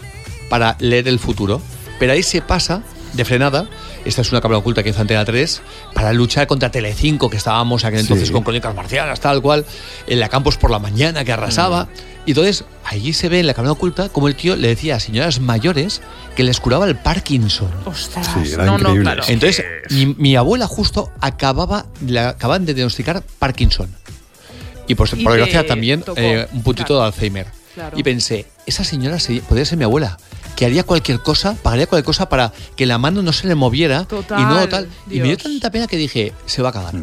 para 0.48 0.76
leer 0.80 1.09
el 1.09 1.18
futuro, 1.18 1.61
pero 1.98 2.12
ahí 2.12 2.22
se 2.22 2.40
pasa 2.42 2.83
de 3.12 3.24
frenada. 3.24 3.68
Esta 4.04 4.20
es 4.22 4.30
una 4.33 4.40
cámara 4.40 4.59
oculta 4.59 4.83
que 4.83 4.90
hizo 4.90 5.00
Antena 5.00 5.24
3 5.24 5.62
para 5.94 6.12
luchar 6.12 6.46
contra 6.46 6.70
Telecinco, 6.70 7.30
que 7.30 7.37
estábamos 7.38 7.85
aquel 7.85 8.00
entonces 8.00 8.28
Sí. 8.28 8.33
con 8.35 8.42
Crónicas 8.42 8.74
Marcianas, 8.74 9.20
tal 9.20 9.40
cual, 9.40 9.64
en 10.07 10.20
la 10.20 10.28
Campos 10.28 10.57
por 10.59 10.70
la 10.70 10.78
mañana 10.78 11.24
que 11.24 11.33
arrasaba. 11.33 11.88
Y 12.26 12.30
entonces 12.33 12.64
allí 12.85 13.12
se 13.12 13.28
ve 13.28 13.40
en 13.40 13.46
la 13.46 13.54
cámara 13.54 13.72
oculta 13.72 14.09
como 14.09 14.28
el 14.28 14.35
tío 14.35 14.57
le 14.57 14.68
decía 14.68 14.96
a 14.96 15.00
señoras 15.00 15.40
mayores 15.40 16.02
que 16.37 16.42
les 16.42 16.59
curaba 16.61 16.87
el 16.87 16.96
Parkinson. 16.96 17.70
Ostras, 17.85 18.28
Sí, 18.42 18.52
era 18.52 18.64
no, 18.64 18.72
no, 18.72 18.78
increíble. 18.90 19.02
claro. 19.04 19.22
Entonces, 19.28 19.64
mi, 19.90 20.07
mi 20.18 20.37
abuela 20.37 20.66
justo 20.66 21.11
acababa, 21.20 21.87
le 22.07 22.20
acaban 22.20 22.66
de 22.66 22.74
diagnosticar 22.74 23.22
Parkinson. 23.38 23.88
Y 24.87 24.96
por, 24.96 25.09
Y 25.16 25.22
por 25.22 25.33
te 25.35 25.38
desgracia 25.38 25.66
también 25.66 26.02
tocó, 26.02 26.20
eh, 26.20 26.46
un 26.52 26.62
puntito 26.62 26.88
claro. 26.88 27.00
de 27.02 27.07
Alzheimer. 27.07 27.46
Claro. 27.74 27.98
Y 27.98 28.02
pensé, 28.02 28.46
esa 28.66 28.84
señora 28.84 29.18
se- 29.18 29.40
podría 29.42 29.64
ser 29.64 29.78
mi 29.78 29.84
abuela, 29.84 30.16
que 30.56 30.64
haría 30.66 30.84
cualquier 30.84 31.20
cosa, 31.20 31.54
pagaría 31.62 31.87
cualquier 31.87 32.04
cosa 32.06 32.28
para 32.28 32.52
que 32.76 32.87
la 32.87 32.98
mano 32.98 33.22
no 33.22 33.32
se 33.32 33.46
le 33.48 33.54
moviera 33.56 34.04
Total, 34.04 34.40
y 34.40 34.44
no 34.44 34.68
tal. 34.68 34.88
Y 35.10 35.18
me 35.20 35.26
dio 35.28 35.37
tanta 35.37 35.70
pena 35.70 35.87
que 35.87 35.96
dije, 35.96 36.32
se 36.46 36.62
va 36.62 36.68
a 36.68 36.72
cagar. 36.72 36.94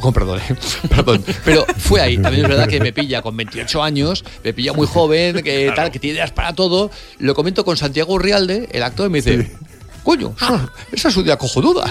Con 0.00 0.12
perdón, 0.12 0.40
eh, 0.48 0.56
perdón. 0.88 1.24
Pero 1.44 1.64
fue 1.78 2.00
ahí. 2.00 2.16
También 2.18 2.44
es 2.46 2.48
verdad 2.50 2.66
que 2.68 2.80
me 2.80 2.92
pilla 2.92 3.22
con 3.22 3.36
28 3.36 3.82
años, 3.82 4.24
me 4.42 4.52
pilla 4.52 4.72
muy 4.72 4.86
joven, 4.86 5.42
que 5.42 5.72
tal, 5.76 5.90
que 5.92 5.98
tiene 5.98 6.14
ideas 6.16 6.32
para 6.32 6.52
todo. 6.54 6.90
Lo 7.18 7.34
comento 7.34 7.64
con 7.64 7.76
Santiago 7.76 8.14
Urrialde, 8.14 8.68
el 8.72 8.82
actor, 8.82 9.06
y 9.06 9.10
me 9.10 9.20
dice. 9.20 9.52
Coño, 10.02 10.34
esa- 10.36 10.70
esa 10.92 11.08
es 11.08 11.16
una 11.16 11.24
idea 11.24 11.38
cojonuda. 11.38 11.88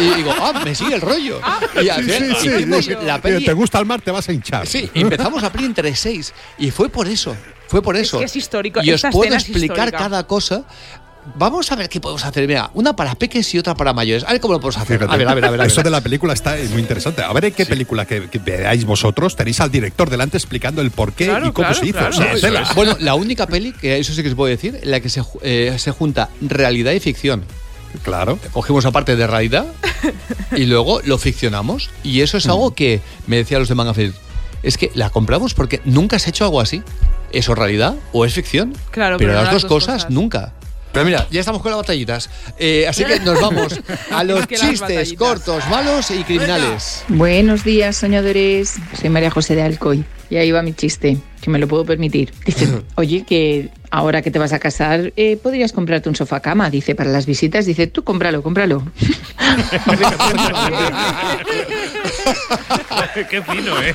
Y, 0.00 0.14
digo, 0.16 0.32
ah, 0.36 0.62
me 0.64 0.74
sigue 0.74 0.96
el 0.96 1.00
rollo. 1.00 1.40
y 1.80 1.88
al 1.88 2.04
Sí, 2.04 2.10
sí, 2.40 2.48
sí. 2.82 2.90
la 2.90 2.98
Mira, 3.00 3.20
peli. 3.22 3.44
Te 3.44 3.52
gusta 3.52 3.78
el 3.78 3.86
mar, 3.86 4.00
te 4.00 4.10
vas 4.10 4.28
a 4.28 4.32
hinchar. 4.32 4.66
Sí, 4.66 4.90
empezamos 4.94 5.40
la 5.42 5.52
peli 5.52 5.66
entre 5.66 5.94
seis. 5.94 6.32
Y 6.58 6.72
fue 6.72 6.88
por 6.88 7.06
eso. 7.06 7.36
Fue 7.68 7.82
por 7.82 7.96
eso. 7.96 8.18
que 8.18 8.24
es 8.26 8.36
histórico, 8.36 8.80
Y 8.82 8.92
os 8.92 9.02
puedo 9.10 9.34
es 9.34 9.42
explicar 9.48 9.90
cada 9.92 10.26
cosa. 10.26 10.64
Vamos 11.36 11.72
a 11.72 11.74
ver 11.74 11.88
qué 11.88 12.00
podemos 12.00 12.24
hacer. 12.24 12.46
Mira, 12.46 12.70
una 12.74 12.94
para 12.94 13.16
peques 13.16 13.52
y 13.52 13.58
otra 13.58 13.74
para 13.74 13.92
mayores. 13.92 14.22
A 14.22 14.30
ver 14.30 14.40
cómo 14.40 14.54
lo 14.54 14.60
podemos 14.60 14.76
hacer. 14.80 14.98
Fíjate. 14.98 15.12
A 15.12 15.16
ver, 15.16 15.26
a 15.28 15.34
ver, 15.34 15.44
a 15.44 15.50
ver. 15.50 15.60
a 15.60 15.62
ver. 15.64 15.72
Eso 15.72 15.82
de 15.82 15.90
la 15.90 16.00
película 16.00 16.32
está 16.32 16.54
muy 16.70 16.80
interesante. 16.80 17.22
A 17.22 17.32
ver 17.32 17.46
en 17.46 17.52
qué 17.52 17.66
película 17.66 18.06
que, 18.06 18.28
que 18.30 18.38
veáis 18.38 18.84
vosotros 18.84 19.34
tenéis 19.34 19.58
al 19.60 19.72
director 19.72 20.08
delante 20.08 20.36
explicando 20.36 20.82
el 20.82 20.92
por 20.92 21.14
qué 21.14 21.24
Claro, 21.26 21.48
y 21.48 21.52
cómo 21.52 21.66
claro, 21.66 21.74
se 21.80 21.86
hizo. 21.86 21.98
claro. 21.98 22.14
O 22.14 22.16
sea, 22.16 22.32
Eso 22.32 22.46
tela. 22.46 22.62
es. 22.62 22.74
Bueno, 22.76 22.96
la 23.00 23.16
única 23.16 23.48
peli, 23.48 23.72
que 23.72 23.98
eso 23.98 24.14
sí 24.14 24.22
que 24.22 24.28
os 24.28 24.34
puedo 24.36 24.48
decir, 24.48 24.78
en 24.80 24.88
la 24.88 25.00
que 25.00 25.08
se, 25.08 25.20
eh, 25.42 25.74
se 25.78 25.90
junta 25.90 26.28
realidad 26.42 26.92
y 26.92 27.00
ficción. 27.00 27.42
Claro. 28.04 28.38
Cogimos 28.52 28.84
la 28.84 28.92
parte 28.92 29.16
de 29.16 29.26
realidad 29.26 29.66
y 30.56 30.66
luego 30.66 31.00
lo 31.04 31.18
ficcionamos. 31.18 31.90
Y 32.04 32.20
eso 32.20 32.36
es 32.36 32.46
algo 32.46 32.72
que 32.72 33.00
me 33.26 33.36
decía 33.38 33.58
los 33.58 33.68
de 33.68 33.74
Mangafeld. 33.74 34.14
Es 34.62 34.78
que 34.78 34.92
la 34.94 35.10
compramos 35.10 35.54
porque 35.54 35.80
nunca 35.84 36.20
se 36.20 36.28
ha 36.28 36.30
hecho 36.30 36.44
algo 36.44 36.60
así. 36.60 36.82
¿Eso 37.36 37.52
es 37.52 37.58
realidad 37.58 37.94
o 38.12 38.24
es 38.24 38.32
ficción? 38.32 38.72
Claro, 38.90 39.18
pero, 39.18 39.28
pero 39.28 39.32
no 39.32 39.44
las 39.44 39.52
las 39.52 39.52
dos 39.52 39.62
dos 39.62 39.68
cosas, 39.68 39.94
cosas. 40.04 40.10
nunca. 40.10 40.54
Pero 40.90 41.04
mira, 41.04 41.26
ya 41.30 41.40
estamos 41.40 41.60
con 41.60 41.70
las 41.70 41.80
batallitas. 41.80 42.30
Eh, 42.58 42.86
así 42.88 43.04
que 43.04 43.20
nos 43.20 43.38
vamos 43.38 43.78
a 44.10 44.24
los 44.24 44.46
chistes 44.48 45.12
cortos, 45.12 45.62
malos 45.68 46.10
y 46.10 46.24
criminales. 46.24 47.04
Buenos 47.08 47.62
días, 47.62 47.98
soñadores. 47.98 48.76
Soy 48.98 49.10
María 49.10 49.30
José 49.30 49.54
de 49.54 49.62
Alcoy. 49.62 50.06
Y 50.30 50.36
ahí 50.36 50.50
va 50.50 50.62
mi 50.62 50.72
chiste, 50.72 51.18
que 51.42 51.50
me 51.50 51.58
lo 51.58 51.68
puedo 51.68 51.84
permitir. 51.84 52.32
Dice, 52.46 52.82
oye, 52.94 53.24
que 53.28 53.68
ahora 53.90 54.22
que 54.22 54.30
te 54.30 54.38
vas 54.38 54.54
a 54.54 54.58
casar, 54.58 55.12
eh, 55.16 55.36
podrías 55.36 55.74
comprarte 55.74 56.08
un 56.08 56.16
sofá 56.16 56.40
cama. 56.40 56.70
Dice, 56.70 56.94
para 56.94 57.10
las 57.10 57.26
visitas. 57.26 57.66
Dice, 57.66 57.86
tú 57.86 58.02
cómpralo, 58.02 58.42
cómpralo. 58.42 58.82
Qué 63.30 63.42
fino, 63.42 63.80
¿eh? 63.82 63.94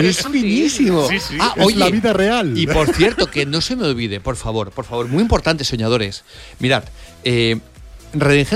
Es 0.00 0.26
finísimo. 0.26 1.08
Sí, 1.08 1.18
sí. 1.18 1.36
Ah, 1.40 1.54
Es 1.56 1.64
oye, 1.66 1.76
la 1.76 1.88
vida 1.90 2.12
real. 2.12 2.56
Y 2.56 2.66
por 2.66 2.92
cierto, 2.94 3.30
que 3.30 3.46
no 3.46 3.60
se 3.60 3.76
me 3.76 3.86
olvide, 3.86 4.20
por 4.20 4.36
favor, 4.36 4.70
por 4.70 4.84
favor, 4.84 5.08
muy 5.08 5.22
importante, 5.22 5.64
soñadores. 5.64 6.24
Mirad, 6.60 6.84
eh, 7.24 7.58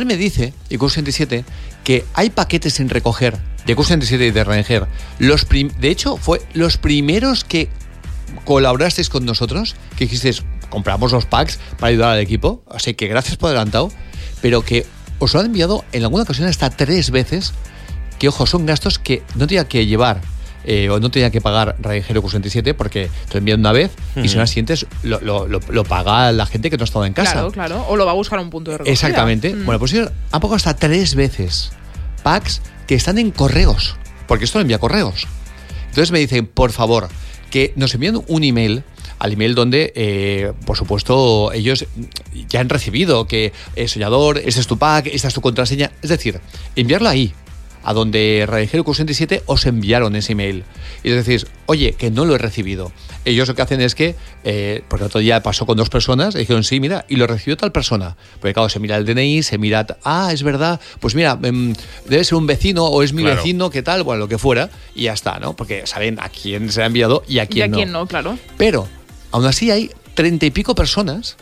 me 0.05 0.17
dice, 0.17 0.53
y 0.69 0.77
Q67, 0.79 1.45
que 1.85 2.05
hay 2.15 2.31
paquetes 2.31 2.75
sin 2.75 2.89
recoger 2.89 3.37
de 3.67 3.77
Q67 3.77 4.29
y 4.29 4.31
de. 4.31 4.87
Los 5.19 5.45
prim- 5.45 5.73
de 5.81 5.91
hecho, 5.91 6.17
fue 6.17 6.41
los 6.55 6.77
primeros 6.77 7.45
que 7.45 7.69
colaborasteis 8.45 9.09
con 9.09 9.25
nosotros, 9.25 9.75
que 9.97 10.05
dijisteis, 10.05 10.43
compramos 10.71 11.13
los 11.13 11.25
packs 11.27 11.59
para 11.79 11.89
ayudar 11.89 12.11
al 12.13 12.21
equipo, 12.21 12.63
así 12.71 12.95
que 12.95 13.09
gracias 13.09 13.37
por 13.37 13.49
adelantado, 13.49 13.91
pero 14.43 14.63
que 14.63 14.87
os 15.19 15.33
lo 15.35 15.41
han 15.41 15.47
enviado 15.47 15.85
en 15.93 16.03
alguna 16.05 16.23
ocasión 16.25 16.47
hasta 16.47 16.71
tres 16.71 17.11
veces, 17.11 17.53
que 18.19 18.29
ojo, 18.29 18.47
son 18.47 18.67
gastos 18.67 18.99
que 18.99 19.23
no 19.37 19.47
tenía 19.47 19.67
que 19.69 19.87
llevar 19.87 20.21
eh, 20.65 20.91
o 20.91 20.99
no 21.01 21.11
tenía 21.11 21.31
que 21.31 21.41
pagar 21.41 21.77
Radiogero 21.79 22.23
Q67 22.23 22.75
porque 22.75 23.09
te 23.29 23.35
lo 23.35 23.39
envían 23.39 23.61
una 23.61 23.73
vez 23.73 23.93
y 24.17 24.29
si 24.29 24.35
no 24.35 24.41
las 24.43 24.51
siguientes 24.51 24.87
lo, 25.03 25.21
lo- 25.21 25.47
lo- 25.47 25.61
lo 25.71 25.85
paga 25.85 26.31
la 26.33 26.45
gente 26.47 26.69
que 26.69 26.77
no 26.77 26.83
ha 26.83 26.85
estado 26.85 27.05
en 27.07 27.13
casa. 27.15 27.33
Claro, 27.33 27.53
claro. 27.53 27.87
O 27.89 27.97
lo 27.97 28.05
va 28.05 28.11
a 28.11 28.15
buscar 28.15 28.39
a 28.39 28.43
un 28.43 28.51
punto 28.51 28.71
de 28.73 28.79
recogida. 28.79 28.93
Exactamente. 28.93 29.55
Mm. 29.55 29.65
Bueno, 29.65 29.79
pues 29.79 29.95
han 29.95 30.11
pagado 30.33 30.55
hasta 30.57 30.75
tres 30.77 31.15
veces 31.15 31.71
packs 32.23 32.61
que 32.87 32.97
están 32.97 33.19
en 33.19 33.31
correos, 33.31 33.97
porque 34.27 34.45
esto 34.45 34.59
lo 34.59 34.63
envía 34.63 34.79
correos. 34.79 35.27
Entonces 35.89 36.11
me 36.11 36.19
dicen, 36.19 36.47
por 36.47 36.73
favor, 36.73 37.09
que 37.51 37.73
nos 37.77 37.95
envíen 37.95 38.21
un 38.27 38.45
email 38.45 38.83
al 39.21 39.33
email 39.33 39.55
donde, 39.55 39.93
eh, 39.97 40.53
por 40.67 40.77
supuesto, 40.77 41.51
ellos 41.53 41.87
ya 42.49 42.61
han 42.61 42.69
recibido 42.69 43.27
que 43.27 43.53
eh, 43.75 43.89
soñador, 43.89 44.39
este 44.39 44.61
es 44.61 44.67
tu 44.67 44.77
pack, 44.79 45.07
esta 45.07 45.29
es 45.29 45.35
tu 45.35 45.41
contraseña. 45.41 45.91
Es 46.03 46.11
decir, 46.11 46.41
enviarlo 46.77 47.09
ahí, 47.09 47.33
a 47.83 47.93
donde 47.93 48.45
Radicero 48.47 48.85
Q67 48.85 49.43
os 49.47 49.67
enviaron 49.67 50.17
ese 50.17 50.33
email. 50.33 50.65
Y 51.03 51.11
es 51.11 51.15
decir, 51.17 51.47
oye, 51.67 51.93
que 51.93 52.11
no 52.11 52.25
lo 52.25 52.35
he 52.35 52.39
recibido. 52.39 52.93
Ellos 53.25 53.49
lo 53.49 53.55
que 53.55 53.63
hacen 53.63 53.81
es 53.81 53.95
que, 53.95 54.15
eh, 54.45 54.83
porque 54.89 55.05
otro 55.05 55.21
día 55.21 55.43
pasó 55.43 55.67
con 55.67 55.77
dos 55.77 55.91
personas, 55.91 56.35
y 56.35 56.39
dijeron, 56.39 56.65
sí, 56.65 56.81
mira, 56.81 57.05
y 57.09 57.17
lo 57.17 57.27
recibió 57.27 57.57
tal 57.57 57.73
persona. 57.73 58.17
Porque 58.41 58.55
claro, 58.55 58.69
se 58.69 58.81
mira 58.81 58.97
el 58.97 59.05
DNI, 59.05 59.43
se 59.43 59.59
mira, 59.59 59.87
ah, 60.05 60.31
es 60.33 60.43
verdad, 60.43 60.81
pues 61.01 61.15
mira, 61.15 61.39
em, 61.43 61.75
debe 62.07 62.25
ser 62.25 62.37
un 62.37 62.47
vecino 62.47 62.85
o 62.87 63.03
es 63.03 63.13
mi 63.13 63.23
Claro. 63.23 63.37
vecino, 63.37 63.71
qué 63.71 63.83
tal, 63.83 64.03
bueno, 64.03 64.21
lo 64.21 64.29
que 64.29 64.39
fuera, 64.39 64.71
y 64.95 65.05
ya 65.05 65.13
está, 65.13 65.39
¿no? 65.39 65.55
Porque 65.55 65.87
saben 65.87 66.19
a 66.21 66.29
quién 66.29 66.71
se 66.73 66.83
ha 66.83 66.87
enviado 66.87 67.23
y 67.29 67.39
a 67.39 67.45
Y 67.45 67.49
quién 67.49 67.73
a 67.73 67.77
quién 67.77 67.93
no, 67.93 68.07
claro. 68.07 68.39
Pero, 68.57 68.89
aún 69.31 69.45
así 69.45 69.71
hay 69.71 69.91
treinta 70.15 70.47
y 70.47 70.51
pico 70.51 70.75
personas 70.75 71.37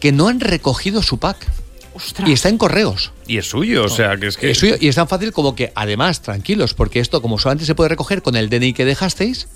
que 0.00 0.12
no 0.12 0.28
han 0.28 0.40
recogido 0.40 1.02
su 1.02 1.18
pack. 1.18 1.46
Ostras. 1.94 2.28
Y 2.28 2.32
está 2.32 2.48
en 2.48 2.58
correos. 2.58 3.12
Y 3.26 3.38
es 3.38 3.46
suyo, 3.46 3.84
o 3.84 3.88
sea, 3.88 4.16
que 4.16 4.28
es 4.28 4.36
que. 4.36 4.50
Es 4.50 4.58
suyo, 4.58 4.76
y 4.80 4.88
es 4.88 4.94
tan 4.94 5.08
fácil 5.08 5.32
como 5.32 5.54
que, 5.54 5.72
además, 5.74 6.22
tranquilos, 6.22 6.74
porque 6.74 7.00
esto, 7.00 7.20
como 7.20 7.38
solamente 7.38 7.66
se 7.66 7.74
puede 7.74 7.90
recoger 7.90 8.22
con 8.22 8.36
el 8.36 8.48
DNI 8.48 8.72
que 8.72 8.84
dejasteis, 8.84 9.48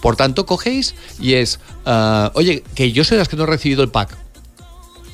por 0.00 0.16
tanto, 0.16 0.46
cogéis 0.46 0.94
y 1.20 1.34
es, 1.34 1.60
ah, 1.84 2.30
oye, 2.34 2.62
que 2.74 2.92
yo 2.92 3.04
soy 3.04 3.18
las 3.18 3.28
que 3.28 3.36
no 3.36 3.44
he 3.44 3.46
recibido 3.46 3.82
el 3.82 3.90
pack. 3.90 4.16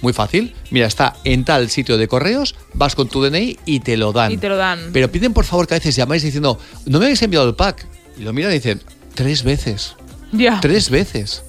Muy 0.00 0.12
fácil. 0.12 0.54
Mira, 0.70 0.86
está 0.86 1.16
en 1.22 1.44
tal 1.44 1.70
sitio 1.70 1.96
de 1.96 2.08
correos, 2.08 2.56
vas 2.74 2.96
con 2.96 3.08
tu 3.08 3.22
DNI 3.22 3.58
y 3.64 3.80
te 3.80 3.96
lo 3.96 4.12
dan. 4.12 4.32
Y 4.32 4.36
te 4.36 4.48
lo 4.48 4.56
dan. 4.56 4.90
Pero 4.92 5.10
piden, 5.12 5.32
por 5.32 5.44
favor, 5.44 5.68
que 5.68 5.74
a 5.74 5.78
veces 5.78 5.94
llamáis 5.94 6.22
diciendo, 6.22 6.58
no 6.86 6.98
me 6.98 7.06
habéis 7.06 7.22
enviado 7.22 7.48
el 7.48 7.54
pack. 7.54 7.86
Y 8.18 8.22
lo 8.22 8.32
miran 8.32 8.50
y 8.50 8.54
dicen, 8.54 8.82
tres 9.14 9.44
veces. 9.44 9.94
Ya. 10.32 10.60
Tres 10.60 10.90
veces. 10.90 11.42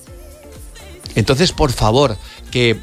Entonces, 1.15 1.51
por 1.51 1.71
favor, 1.71 2.15
que 2.51 2.77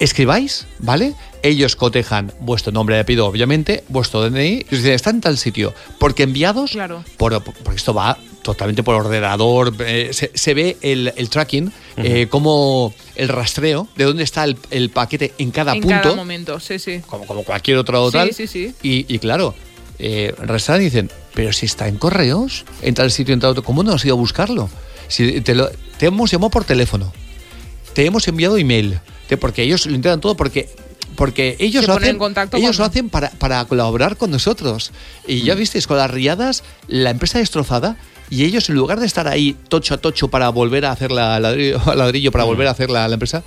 escribáis, 0.00 0.66
¿vale? 0.78 1.14
Ellos 1.42 1.76
cotejan 1.76 2.32
vuestro 2.40 2.72
nombre 2.72 2.96
de 2.96 3.02
apellido, 3.02 3.26
obviamente, 3.26 3.84
vuestro 3.88 4.28
DNI, 4.28 4.66
y 4.70 4.74
os 4.74 4.80
dicen, 4.80 4.92
está 4.92 5.10
en 5.10 5.20
tal 5.20 5.38
sitio. 5.38 5.74
Porque 5.98 6.24
enviados, 6.24 6.72
Claro. 6.72 7.04
por, 7.16 7.42
porque 7.42 7.76
esto 7.76 7.94
va 7.94 8.18
totalmente 8.42 8.82
por 8.82 8.94
ordenador, 8.94 9.74
eh, 9.80 10.10
se, 10.12 10.30
se 10.34 10.54
ve 10.54 10.76
el, 10.80 11.12
el 11.16 11.28
tracking, 11.28 11.70
eh, 11.98 12.26
como 12.30 12.94
el 13.14 13.28
rastreo 13.28 13.88
de 13.96 14.04
dónde 14.04 14.22
está 14.22 14.44
el, 14.44 14.56
el 14.70 14.88
paquete 14.90 15.34
en 15.38 15.50
cada 15.50 15.74
en 15.74 15.82
punto 15.82 16.00
cada 16.02 16.14
momento, 16.14 16.58
sí, 16.58 16.78
sí. 16.78 17.00
como, 17.06 17.26
como 17.26 17.42
cualquier 17.44 17.76
otro 17.76 18.06
Sí, 18.10 18.12
tal. 18.16 18.32
sí, 18.32 18.46
sí. 18.46 18.74
Y, 18.82 19.12
y 19.12 19.18
claro, 19.18 19.54
eh, 19.98 20.32
y 20.38 20.78
dicen, 20.78 21.10
pero 21.34 21.52
si 21.52 21.66
está 21.66 21.88
en 21.88 21.96
correos, 21.98 22.64
en 22.82 22.94
tal 22.94 23.10
sitio, 23.10 23.34
en 23.34 23.40
tal 23.40 23.50
otro, 23.50 23.62
¿cómo 23.64 23.82
no 23.82 23.92
has 23.92 24.04
ido 24.04 24.14
a 24.14 24.18
buscarlo? 24.18 24.70
Si 25.08 25.40
te, 25.42 25.54
lo- 25.54 25.70
te 25.98 26.06
hemos 26.06 26.30
llamado 26.30 26.50
por 26.50 26.64
teléfono, 26.64 27.12
te 27.92 28.06
hemos 28.06 28.26
enviado 28.28 28.56
email, 28.56 29.00
porque 29.36 29.62
ellos 29.62 29.84
lo 29.86 29.94
intentan 29.94 30.20
todo 30.20 30.36
porque 30.36 30.68
porque 31.16 31.56
ellos 31.58 31.84
lo 31.88 31.94
hacen, 31.94 32.16
ellos 32.20 32.76
con- 32.76 32.78
lo 32.78 32.84
hacen 32.84 33.10
para, 33.10 33.30
para 33.30 33.64
colaborar 33.64 34.16
con 34.16 34.30
nosotros. 34.30 34.92
Y 35.26 35.42
Mm. 35.42 35.44
ya 35.46 35.54
visteis, 35.56 35.88
con 35.88 35.96
las 35.96 36.08
riadas, 36.10 36.62
la 36.86 37.10
empresa 37.10 37.38
destrozada, 37.40 37.96
y 38.30 38.44
ellos 38.44 38.68
en 38.68 38.76
lugar 38.76 39.00
de 39.00 39.06
estar 39.06 39.26
ahí 39.26 39.56
tocho 39.68 39.94
a 39.94 39.96
tocho 39.98 40.28
para 40.28 40.48
volver 40.50 40.84
a 40.84 40.92
hacer 40.92 41.10
la 41.10 41.40
ladrillo, 41.40 41.80
ladrillo 41.96 42.30
Mm. 42.30 42.32
para 42.32 42.44
volver 42.44 42.68
a 42.68 42.70
hacer 42.70 42.88
la, 42.90 43.08
la 43.08 43.14
empresa, 43.14 43.42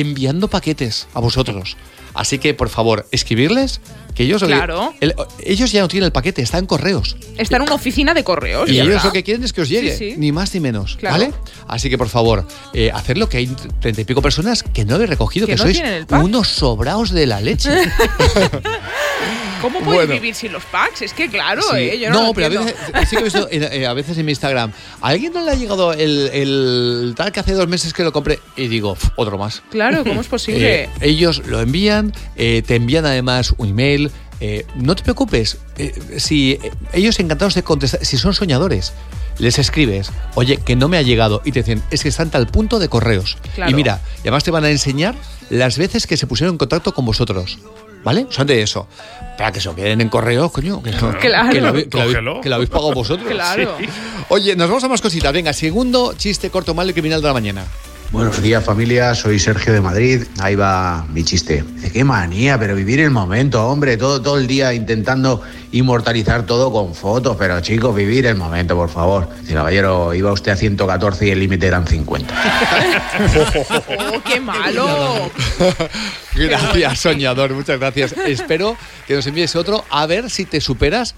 enviando 0.00 0.48
paquetes 0.48 1.08
a 1.14 1.20
vosotros. 1.20 1.76
Así 2.14 2.38
que, 2.38 2.54
por 2.54 2.70
favor, 2.70 3.06
escribirles 3.12 3.80
que 4.14 4.22
ellos, 4.22 4.42
Claro. 4.42 4.94
el- 5.00 5.14
ellos 5.44 5.70
ya 5.72 5.82
no 5.82 5.88
tienen 5.88 6.06
el 6.06 6.12
paquete, 6.12 6.40
está 6.40 6.56
en 6.56 6.64
correos. 6.64 7.16
Está 7.36 7.56
en 7.56 7.62
una 7.62 7.74
oficina 7.74 8.14
de 8.14 8.24
correos. 8.24 8.70
Y 8.70 8.80
ellos 8.80 9.04
lo 9.04 9.12
que 9.12 9.22
quieren 9.22 9.44
es 9.44 9.52
que 9.52 9.60
os 9.60 9.68
llegue, 9.68 9.94
Sí, 9.98 10.12
sí. 10.12 10.16
ni 10.16 10.32
más 10.32 10.54
ni 10.54 10.60
menos, 10.60 10.96
Claro. 10.96 11.12
¿vale? 11.18 11.32
Así 11.68 11.90
que 11.90 11.98
por 11.98 12.08
favor, 12.08 12.48
eh, 12.72 12.90
hacerlo 12.94 13.28
que 13.28 13.36
hay 13.36 13.46
treinta 13.80 14.00
y 14.00 14.04
pico 14.04 14.22
personas 14.22 14.62
que 14.62 14.86
no 14.86 14.94
habéis 14.94 15.10
recogido, 15.10 15.46
Que 15.46 15.52
que, 15.56 15.58
no 15.58 15.64
sois 15.64 15.82
unos 16.24 16.48
sobraos 16.48 17.10
de 17.10 17.26
la 17.26 17.42
leche. 17.42 17.70
¿Cómo 19.60 19.80
puedes 19.80 20.06
Bueno. 20.06 20.14
vivir 20.14 20.34
sin 20.34 20.52
los 20.52 20.64
packs? 20.64 21.02
Es 21.02 21.12
que 21.12 21.28
claro, 21.28 21.62
Sí. 21.62 21.76
¿eh? 21.78 21.98
Yo 21.98 22.10
no, 22.10 22.26
lo 22.28 22.34
pero 22.34 22.46
a 22.60 22.64
veces, 22.64 22.76
sí 23.08 23.16
que 23.16 23.20
he 23.20 23.24
visto 23.24 23.48
en- 23.50 23.62
eh, 23.64 23.86
a 23.86 23.92
veces 23.94 24.16
en 24.18 24.26
mi 24.26 24.32
Instagram, 24.32 24.72
¿a 25.00 25.08
alguien 25.08 25.32
no 25.32 25.44
le 25.44 25.50
ha 25.50 25.54
llegado 25.54 25.92
el, 25.92 26.28
el 26.32 27.14
tal 27.16 27.32
que 27.32 27.40
hace 27.40 27.52
dos 27.52 27.68
meses 27.68 27.92
que 27.92 28.02
lo 28.04 28.12
compré? 28.12 28.38
Y 28.56 28.68
digo, 28.68 28.94
"Pf, 28.94 29.12
otro 29.16 29.38
más. 29.38 29.62
Claro, 29.70 30.04
¿cómo 30.04 30.20
es 30.20 30.26
posible? 30.28 30.84
Eh, 30.84 30.88
ellos 31.00 31.42
lo 31.46 31.60
envían, 31.60 32.12
eh, 32.36 32.62
te 32.66 32.76
envían 32.76 33.06
además 33.06 33.54
un 33.58 33.68
email. 33.70 34.10
eh, 34.38 34.66
no 34.74 34.94
te 34.94 35.02
preocupes, 35.02 35.56
si 36.18 36.58
ellos 36.92 37.18
encantados 37.20 37.54
de 37.54 37.62
contestar, 37.62 38.04
si 38.04 38.18
son 38.18 38.34
soñadores, 38.34 38.92
les 39.38 39.58
escribes, 39.58 40.10
oye, 40.34 40.58
que 40.58 40.76
no 40.76 40.88
me 40.88 40.98
ha 40.98 41.02
llegado, 41.02 41.40
y 41.46 41.52
te 41.52 41.60
dicen, 41.60 41.82
es 41.90 42.02
que 42.02 42.10
está 42.10 42.22
en 42.22 42.28
tal 42.28 42.46
punto 42.46 42.78
de 42.78 42.90
correos. 42.90 43.38
Claro. 43.54 43.70
Y 43.70 43.74
mira, 43.74 44.02
y 44.18 44.20
además 44.28 44.44
te 44.44 44.50
van 44.50 44.64
a 44.64 44.70
enseñar 44.70 45.14
las 45.48 45.78
veces 45.78 46.06
que 46.06 46.18
se 46.18 46.26
pusieron 46.26 46.54
en 46.56 46.58
contacto 46.58 46.92
con 46.92 47.06
vosotros. 47.06 47.58
¿Vale? 48.06 48.28
Son 48.30 48.46
de 48.46 48.62
eso. 48.62 48.86
Para 49.36 49.50
que 49.50 49.60
se 49.60 49.68
lo 49.68 49.74
queden 49.74 50.00
en 50.00 50.08
correos, 50.08 50.52
coño. 50.52 50.80
Que, 50.80 50.92
no- 50.92 51.18
Claro. 51.18 51.50
que 51.50 51.60
lo, 51.60 51.72
que 51.72 51.88
lo 51.90 52.02
habéis- 52.04 52.40
que 52.40 52.48
lo 52.48 52.54
habéis 52.54 52.70
pagado 52.70 52.92
vosotros. 52.92 53.28
Claro. 53.28 53.74
Sí. 53.80 53.86
Oye, 54.28 54.54
nos 54.54 54.68
vamos 54.68 54.84
a 54.84 54.88
más 54.88 55.00
cositas. 55.02 55.32
Venga, 55.32 55.52
segundo 55.52 56.14
chiste 56.16 56.48
corto, 56.48 56.72
malo 56.72 56.90
y 56.90 56.92
criminal 56.92 57.20
de 57.20 57.26
la 57.26 57.34
mañana. 57.34 57.64
Buenos 58.12 58.40
días 58.40 58.64
familia, 58.64 59.14
soy 59.14 59.38
Sergio 59.38 59.72
de 59.72 59.80
Madrid. 59.80 60.22
Ahí 60.38 60.54
va 60.54 61.04
mi 61.12 61.24
chiste. 61.24 61.64
Dice, 61.74 61.90
qué 61.90 62.04
manía, 62.04 62.58
pero 62.58 62.74
vivir 62.74 63.00
el 63.00 63.10
momento, 63.10 63.66
hombre, 63.66 63.96
todo, 63.96 64.22
todo 64.22 64.38
el 64.38 64.46
día 64.46 64.72
intentando 64.72 65.42
inmortalizar 65.72 66.46
todo 66.46 66.72
con 66.72 66.94
fotos, 66.94 67.36
pero 67.36 67.60
chicos, 67.60 67.94
vivir 67.94 68.26
el 68.26 68.36
momento, 68.36 68.76
por 68.76 68.88
favor. 68.88 69.28
Dice, 69.40 69.54
caballero, 69.54 70.14
iba 70.14 70.32
usted 70.32 70.52
a 70.52 70.56
114 70.56 71.26
y 71.26 71.30
el 71.30 71.40
límite 71.40 71.66
eran 71.66 71.86
50. 71.86 72.34
¡Oh, 73.98 74.22
qué 74.24 74.40
malo! 74.40 75.30
Gracias, 76.34 77.00
soñador, 77.00 77.52
muchas 77.54 77.78
gracias. 77.78 78.14
Espero 78.24 78.76
que 79.06 79.14
nos 79.14 79.26
envíes 79.26 79.56
otro 79.56 79.84
a 79.90 80.06
ver 80.06 80.30
si 80.30 80.44
te 80.44 80.60
superas 80.60 81.14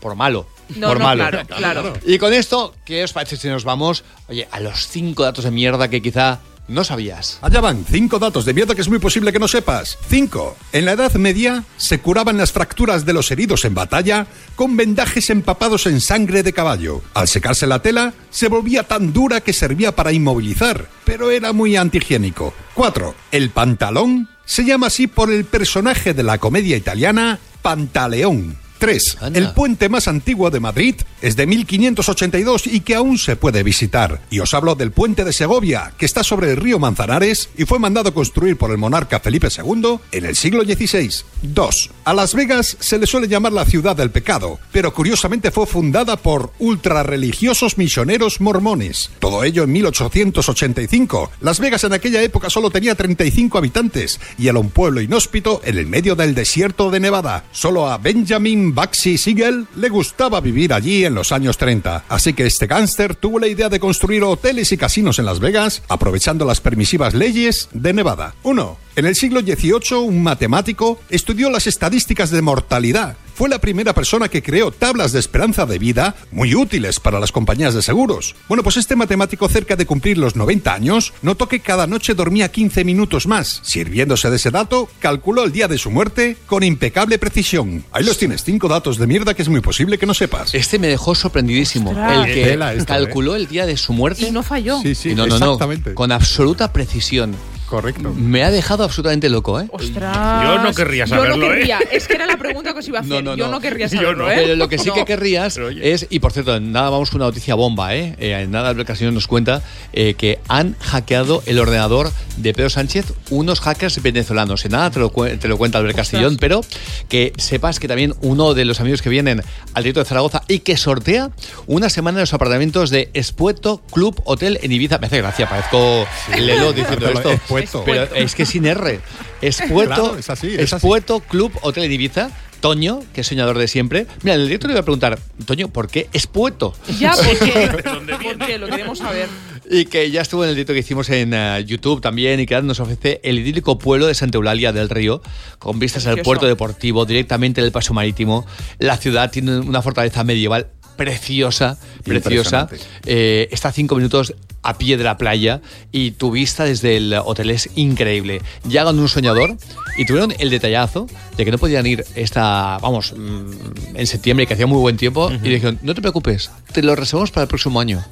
por 0.00 0.16
malo. 0.16 0.46
No, 0.76 0.88
por 0.88 0.98
no, 0.98 1.04
malo. 1.04 1.28
claro, 1.28 1.46
claro. 1.46 1.92
Y 2.06 2.18
con 2.18 2.32
esto, 2.32 2.74
¿qué 2.84 3.04
os 3.04 3.12
parece 3.12 3.36
si 3.36 3.48
nos 3.48 3.64
vamos, 3.64 4.04
oye, 4.28 4.48
a 4.50 4.60
los 4.60 4.88
cinco 4.88 5.24
datos 5.24 5.44
de 5.44 5.50
mierda 5.50 5.88
que 5.88 6.00
quizá 6.00 6.40
no 6.68 6.84
sabías? 6.84 7.38
Allá 7.42 7.60
van, 7.60 7.84
cinco 7.90 8.18
datos 8.18 8.44
de 8.44 8.54
mierda 8.54 8.74
que 8.74 8.80
es 8.80 8.88
muy 8.88 9.00
posible 9.00 9.32
que 9.32 9.38
no 9.38 9.48
sepas. 9.48 9.98
Cinco. 10.08 10.56
En 10.72 10.84
la 10.84 10.92
Edad 10.92 11.12
Media 11.14 11.64
se 11.76 12.00
curaban 12.00 12.38
las 12.38 12.52
fracturas 12.52 13.04
de 13.04 13.12
los 13.12 13.30
heridos 13.30 13.64
en 13.64 13.74
batalla 13.74 14.26
con 14.54 14.76
vendajes 14.76 15.30
empapados 15.30 15.86
en 15.86 16.00
sangre 16.00 16.42
de 16.42 16.52
caballo. 16.52 17.02
Al 17.14 17.28
secarse 17.28 17.66
la 17.66 17.82
tela, 17.82 18.14
se 18.30 18.48
volvía 18.48 18.84
tan 18.84 19.12
dura 19.12 19.40
que 19.40 19.52
servía 19.52 19.96
para 19.96 20.12
inmovilizar, 20.12 20.88
pero 21.04 21.30
era 21.30 21.52
muy 21.52 21.76
antihigiénico. 21.76 22.54
Cuatro. 22.74 23.14
El 23.32 23.50
pantalón 23.50 24.28
se 24.44 24.64
llama 24.64 24.86
así 24.88 25.06
por 25.06 25.32
el 25.32 25.44
personaje 25.44 26.14
de 26.14 26.22
la 26.22 26.38
comedia 26.38 26.76
italiana 26.76 27.40
Pantaleón. 27.62 28.56
3. 28.80 29.18
Anda. 29.20 29.38
El 29.38 29.52
puente 29.52 29.88
más 29.88 30.08
antiguo 30.08 30.50
de 30.50 30.58
Madrid 30.58 30.96
es 31.22 31.36
de 31.36 31.46
1582 31.46 32.66
y 32.66 32.80
que 32.80 32.94
aún 32.94 33.18
se 33.18 33.36
puede 33.36 33.62
visitar. 33.62 34.20
Y 34.30 34.40
os 34.40 34.54
hablo 34.54 34.74
del 34.74 34.92
puente 34.92 35.24
de 35.24 35.32
Segovia, 35.32 35.92
que 35.98 36.06
está 36.06 36.22
sobre 36.22 36.50
el 36.50 36.56
río 36.56 36.78
Manzanares 36.78 37.50
y 37.56 37.64
fue 37.64 37.78
mandado 37.78 38.14
construir 38.14 38.56
por 38.56 38.70
el 38.70 38.78
monarca 38.78 39.20
Felipe 39.20 39.48
II 39.48 39.98
en 40.12 40.24
el 40.24 40.36
siglo 40.36 40.64
XVI. 40.64 41.10
2. 41.42 41.90
A 42.04 42.14
Las 42.14 42.34
Vegas 42.34 42.76
se 42.80 42.98
le 42.98 43.06
suele 43.06 43.28
llamar 43.28 43.52
la 43.52 43.64
ciudad 43.64 43.96
del 43.96 44.10
pecado, 44.10 44.58
pero 44.72 44.92
curiosamente 44.92 45.50
fue 45.50 45.66
fundada 45.66 46.16
por 46.16 46.52
ultrarreligiosos 46.58 47.78
misioneros 47.78 48.40
mormones. 48.40 49.10
Todo 49.18 49.44
ello 49.44 49.64
en 49.64 49.72
1885. 49.72 51.30
Las 51.40 51.60
Vegas 51.60 51.84
en 51.84 51.92
aquella 51.92 52.22
época 52.22 52.50
solo 52.50 52.70
tenía 52.70 52.94
35 52.94 53.58
habitantes 53.58 54.20
y 54.38 54.48
era 54.48 54.58
un 54.58 54.70
pueblo 54.70 55.00
inhóspito 55.00 55.60
en 55.64 55.78
el 55.78 55.86
medio 55.86 56.16
del 56.16 56.34
desierto 56.34 56.90
de 56.90 57.00
Nevada. 57.00 57.44
Solo 57.52 57.88
a 57.88 57.98
Benjamin 57.98 58.74
Baxi 58.74 59.18
Siegel 59.18 59.66
le 59.76 59.88
gustaba 59.88 60.40
vivir 60.40 60.72
allí 60.72 61.04
los 61.14 61.32
años 61.32 61.58
30. 61.58 62.04
Así 62.08 62.32
que 62.32 62.46
este 62.46 62.66
gángster 62.66 63.14
tuvo 63.14 63.38
la 63.38 63.48
idea 63.48 63.68
de 63.68 63.80
construir 63.80 64.22
hoteles 64.24 64.72
y 64.72 64.76
casinos 64.76 65.18
en 65.18 65.24
Las 65.26 65.40
Vegas, 65.40 65.82
aprovechando 65.88 66.44
las 66.44 66.60
permisivas 66.60 67.14
leyes 67.14 67.68
de 67.72 67.92
Nevada. 67.92 68.34
1. 68.42 68.76
En 68.96 69.06
el 69.06 69.14
siglo 69.14 69.40
XVIII, 69.40 69.98
un 69.98 70.22
matemático 70.22 71.00
estudió 71.10 71.48
las 71.48 71.66
estadísticas 71.66 72.30
de 72.30 72.42
mortalidad. 72.42 73.16
fue 73.32 73.48
la 73.48 73.58
primera 73.60 73.94
persona 73.94 74.28
que 74.28 74.42
creó 74.42 74.70
tablas 74.70 75.12
de 75.12 75.20
esperanza 75.20 75.64
de 75.64 75.78
vida 75.78 76.14
muy 76.30 76.54
útiles 76.54 77.00
para 77.00 77.18
las 77.18 77.32
compañías 77.32 77.72
de 77.72 77.80
seguros. 77.80 78.34
Bueno, 78.48 78.62
pues 78.62 78.76
este 78.76 78.96
matemático 78.96 79.48
cerca 79.48 79.76
de 79.76 79.86
cumplir 79.86 80.18
los 80.18 80.36
90 80.36 80.74
años 80.74 81.14
notó 81.22 81.48
que 81.48 81.60
cada 81.60 81.86
noche 81.86 82.12
dormía 82.12 82.50
15 82.50 82.84
minutos 82.84 83.26
más. 83.26 83.60
Sirviéndose 83.62 84.28
de 84.28 84.36
ese 84.36 84.50
dato, 84.50 84.90
calculó 84.98 85.44
el 85.44 85.52
día 85.52 85.68
de 85.68 85.78
su 85.78 85.90
muerte 85.90 86.36
con 86.44 86.62
impecable 86.62 87.18
precisión. 87.18 87.82
Ahí 87.92 88.04
los 88.04 88.18
tienes, 88.18 88.44
cinco 88.44 88.68
datos 88.68 88.98
de 88.98 89.06
mierda 89.06 89.32
que 89.32 89.40
es 89.40 89.48
muy 89.48 89.60
posible 89.60 89.96
que 89.96 90.04
no 90.04 90.12
sepas. 90.12 90.52
Este 90.54 90.78
me 90.78 90.88
dejó 90.88 91.14
sorprendidísimo. 91.14 91.92
Ostras. 91.92 92.28
El 92.28 92.34
que 92.34 92.52
esto, 92.52 92.84
calculó 92.84 93.36
el 93.36 93.46
día 93.46 93.64
de 93.64 93.78
su 93.78 93.94
muerte. 93.94 94.26
Y 94.28 94.32
no 94.32 94.42
falló. 94.42 94.82
Sí, 94.82 94.94
sí, 94.94 95.10
Y 95.10 95.14
no, 95.14 95.26
no, 95.26 95.38
no, 95.38 95.54
exactamente. 95.54 95.94
con 95.94 96.12
absoluta 96.12 96.74
precisión. 96.74 97.34
Correcto. 97.70 98.12
Me 98.16 98.42
ha 98.42 98.50
dejado 98.50 98.82
absolutamente 98.82 99.28
loco, 99.28 99.60
¿eh? 99.60 99.68
Ostras. 99.70 100.42
Yo 100.44 100.58
no 100.60 100.74
querría 100.74 101.04
Yo 101.04 101.14
saberlo, 101.14 101.36
no 101.36 101.46
¿eh? 101.46 101.48
querría. 101.56 101.78
Es 101.92 102.08
que 102.08 102.14
era 102.14 102.26
la 102.26 102.36
pregunta 102.36 102.72
que 102.72 102.80
os 102.80 102.88
iba 102.88 102.98
a 102.98 103.02
hacer. 103.02 103.22
No, 103.22 103.30
no, 103.30 103.36
Yo 103.36 103.46
no. 103.46 103.52
no 103.52 103.60
querría 103.60 103.86
Yo 103.86 103.96
saberlo, 104.00 104.24
no. 104.24 104.30
¿eh? 104.30 104.34
Pero 104.42 104.56
lo 104.56 104.68
que 104.68 104.76
sí 104.76 104.88
No. 104.88 104.94
que 104.94 105.04
querrías 105.04 105.56
es, 105.80 106.06
y 106.10 106.18
por 106.18 106.32
cierto, 106.32 106.56
en 106.56 106.72
nada 106.72 106.90
vamos 106.90 107.10
con 107.10 107.20
una 107.20 107.26
noticia 107.28 107.54
bomba, 107.54 107.94
¿eh? 107.94 108.16
Eh, 108.18 108.32
en 108.42 108.50
nada 108.50 108.70
el 108.72 108.84
Castillo 108.84 109.12
nos 109.12 109.28
cuenta 109.28 109.62
eh, 109.92 110.14
que 110.14 110.40
han 110.48 110.74
hackeado 110.80 111.44
el 111.46 111.60
ordenador 111.60 112.10
de 112.38 112.52
Pedro 112.54 112.70
Sánchez 112.70 113.12
unos 113.30 113.60
hackers 113.60 114.02
venezolanos. 114.02 114.64
En 114.64 114.72
nada 114.72 114.90
te 114.90 114.98
lo, 114.98 115.10
te 115.10 115.46
lo 115.46 115.56
cuenta 115.56 115.78
Albert 115.78 115.96
Castillón, 115.96 116.38
pero 116.40 116.62
que 117.08 117.32
sepas 117.36 117.78
que 117.78 117.86
también 117.86 118.14
uno 118.22 118.52
de 118.54 118.64
los 118.64 118.80
amigos 118.80 119.00
que 119.00 119.10
vienen 119.10 119.42
al 119.74 119.82
directo 119.84 120.00
de 120.00 120.06
Zaragoza 120.06 120.42
y 120.48 120.58
que 120.60 120.76
sortea 120.76 121.30
una 121.68 121.88
semana 121.88 122.18
en 122.18 122.22
los 122.22 122.34
apartamentos 122.34 122.90
de 122.90 123.10
Espueto 123.14 123.80
Club 123.92 124.20
Hotel 124.24 124.58
en 124.62 124.72
Ibiza. 124.72 124.98
Me 124.98 125.06
hace 125.06 125.18
gracia, 125.18 125.48
parezco 125.48 126.04
Lelo 126.36 126.72
diciendo 126.72 127.08
esto. 127.08 127.30
Espueto. 127.64 127.84
Pero 127.84 128.14
es 128.14 128.34
que 128.34 128.46
sin 128.46 128.66
R. 128.66 129.00
Espueto, 129.40 129.94
Claro, 129.94 130.18
es 130.18 130.30
así, 130.30 130.48
es 130.48 130.72
así. 130.72 130.76
Espueto 130.76 131.20
Club 131.20 131.52
Hotel 131.62 131.84
en 131.84 131.92
Ibiza. 131.92 132.30
Toño, 132.60 133.00
que 133.14 133.22
es 133.22 133.26
soñador 133.26 133.58
de 133.58 133.66
siempre. 133.68 134.06
Mira, 134.22 134.34
en 134.34 134.42
el 134.42 134.46
directo 134.46 134.68
le 134.68 134.74
voy 134.74 134.80
a 134.80 134.84
preguntar, 134.84 135.18
Toño, 135.46 135.68
¿por 135.68 135.88
qué 135.88 136.08
Espueto? 136.12 136.74
Ya, 136.98 137.14
porque, 137.14 137.70
dónde 137.84 138.16
viene? 138.18 138.36
porque 138.38 138.58
lo 138.58 138.66
queremos 138.68 138.98
saber. 138.98 139.28
Y 139.70 139.86
que 139.86 140.10
ya 140.10 140.20
estuvo 140.20 140.42
en 140.44 140.50
el 140.50 140.56
directo 140.56 140.72
que 140.72 140.80
hicimos 140.80 141.08
en 141.10 141.32
eh, 141.32 141.64
YouTube 141.64 142.00
también 142.00 142.40
y 142.40 142.46
que 142.46 142.60
nos 142.60 142.80
ofrece 142.80 143.20
el 143.22 143.38
idílico 143.38 143.78
pueblo 143.78 144.06
de 144.06 144.14
Santa 144.14 144.36
Eulalia 144.36 144.72
del 144.72 144.88
Río, 144.88 145.22
con 145.58 145.78
vistas 145.78 146.06
al 146.06 146.18
puerto 146.22 146.46
deportivo, 146.46 147.06
directamente 147.06 147.62
del 147.62 147.72
paso 147.72 147.94
marítimo. 147.94 148.44
La 148.78 148.96
ciudad 148.96 149.30
tiene 149.30 149.60
una 149.60 149.80
fortaleza 149.80 150.24
medieval 150.24 150.68
preciosa, 151.00 151.78
preciosa. 152.04 152.68
Eh, 153.06 153.48
está 153.50 153.68
a 153.68 153.72
cinco 153.72 153.96
minutos 153.96 154.34
a 154.62 154.76
pie 154.76 154.98
de 154.98 155.04
la 155.04 155.16
playa 155.16 155.62
y 155.92 156.10
tu 156.10 156.30
vista 156.30 156.64
desde 156.64 156.98
el 156.98 157.14
hotel 157.14 157.48
es 157.50 157.70
increíble. 157.74 158.42
Llegan 158.68 158.98
un 158.98 159.08
soñador 159.08 159.56
y 159.96 160.04
tuvieron 160.04 160.34
el 160.38 160.50
detallazo 160.50 161.06
de 161.38 161.44
que 161.46 161.50
no 161.50 161.56
podían 161.56 161.86
ir 161.86 162.04
esta, 162.16 162.76
vamos, 162.82 163.14
mm, 163.16 163.96
en 163.96 164.06
septiembre 164.06 164.46
que 164.46 164.52
hacía 164.52 164.66
muy 164.66 164.78
buen 164.78 164.98
tiempo 164.98 165.30
y 165.32 165.48
dijeron, 165.48 165.78
no 165.80 165.94
te 165.94 166.02
preocupes, 166.02 166.50
te 166.72 166.82
lo 166.82 166.94
reservamos 166.94 167.30
para 167.30 167.44
el 167.44 167.48
próximo 167.48 167.80
año. 167.80 168.04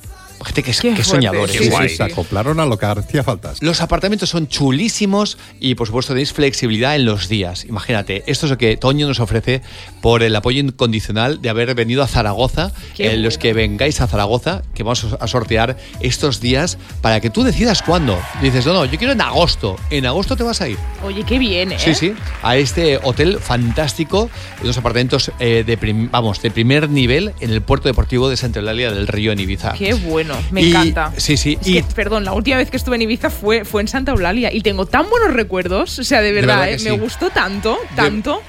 Gente 0.45 0.63
que, 0.63 0.73
soñadores. 0.73 1.57
Sí, 1.57 1.65
Sí, 1.69 1.89
sí, 1.89 1.97
se 1.97 2.03
acoplaron 2.03 2.61
a 2.61 2.67
lo 2.67 2.79
que 2.79 2.87
hacía 2.87 3.23
falta. 3.25 3.53
Los 3.61 3.81
apartamentos 3.81 4.29
son 4.29 4.49
chulísimos 4.49 5.39
y 5.61 5.75
por 5.75 5.87
supuesto 5.87 6.13
tenéis 6.13 6.33
flexibilidad 6.33 6.97
en 6.97 7.05
los 7.05 7.29
días. 7.29 7.65
Imagínate, 7.65 8.25
esto 8.27 8.47
es 8.47 8.51
lo 8.51 8.59
que 8.59 8.77
Toño 8.77 9.07
nos 9.07 9.21
ofrece 9.21 9.63
por 10.01 10.23
el 10.23 10.35
apoyo 10.37 10.61
incondicional 10.61 11.43
de 11.43 11.49
haber 11.49 11.75
venido 11.75 12.03
a 12.03 12.07
Zaragoza. 12.07 12.73
Eh, 12.99 13.17
los 13.17 13.39
que 13.39 13.53
vengáis 13.53 14.01
a 14.01 14.07
Zaragoza, 14.07 14.63
que 14.75 14.83
vamos 14.83 15.07
a 15.19 15.27
sortear 15.27 15.77
estos 16.01 16.41
días 16.41 16.79
para 17.01 17.21
que 17.21 17.31
tú 17.31 17.43
decidas 17.43 17.83
cuándo. 17.83 18.19
Dices, 18.41 18.67
no, 18.67 18.73
no, 18.73 18.85
yo 18.85 18.99
quiero 18.99 19.13
en 19.13 19.21
agosto. 19.21 19.77
En 19.91 20.07
agosto 20.07 20.37
te 20.37 20.43
vas 20.43 20.61
a 20.61 20.69
ir. 20.69 20.79
Oye, 21.05 21.25
qué 21.25 21.39
bien, 21.39 21.73
¿eh? 21.73 21.79
Sí, 21.79 21.95
sí, 21.95 22.15
a 22.43 22.57
este 22.57 22.99
hotel 23.03 23.39
fantástico, 23.41 24.31
unos 24.63 24.77
apartamentos 24.79 25.31
eh, 25.39 25.65
de, 25.67 26.09
vamos, 26.11 26.41
de 26.43 26.51
primer 26.51 26.89
nivel 26.89 27.33
en 27.41 27.51
el 27.51 27.63
puerto 27.63 27.89
deportivo 27.89 28.29
de 28.29 28.37
Santa 28.37 28.61
Eulalia 28.61 28.91
del 28.91 29.07
Río 29.07 29.33
en 29.33 29.41
Ibiza. 29.41 29.73
Qué 29.73 29.95
bueno, 29.95 30.28
me 30.51 30.63
Y- 30.63 30.71
encanta. 30.71 31.13
Sí, 31.17 31.37
sí, 31.37 31.59
Es 31.61 31.67
y 31.69 31.75
que, 31.75 31.83
perdón, 31.95 32.25
la 32.25 32.33
última 32.33 32.57
vez 32.57 32.71
que 32.71 32.77
estuve 32.77 32.97
en 32.97 33.03
Ibiza 33.03 33.31
fue, 33.31 33.65
fue 33.65 33.81
en 33.83 33.89
Santa 33.89 34.13
Eulalia 34.13 34.53
y 34.53 34.61
tengo 34.63 34.87
tan 34.87 35.09
buenos 35.11 35.33
recuerdos. 35.33 35.99
O 35.99 36.05
sea, 36.05 36.21
de 36.21 36.33
verdad, 36.33 36.61
verdad 36.61 36.81
¿eh? 36.87 36.91
me 36.91 36.99
gustó 36.99 37.31
tanto, 37.31 37.79
tanto. 37.97 38.41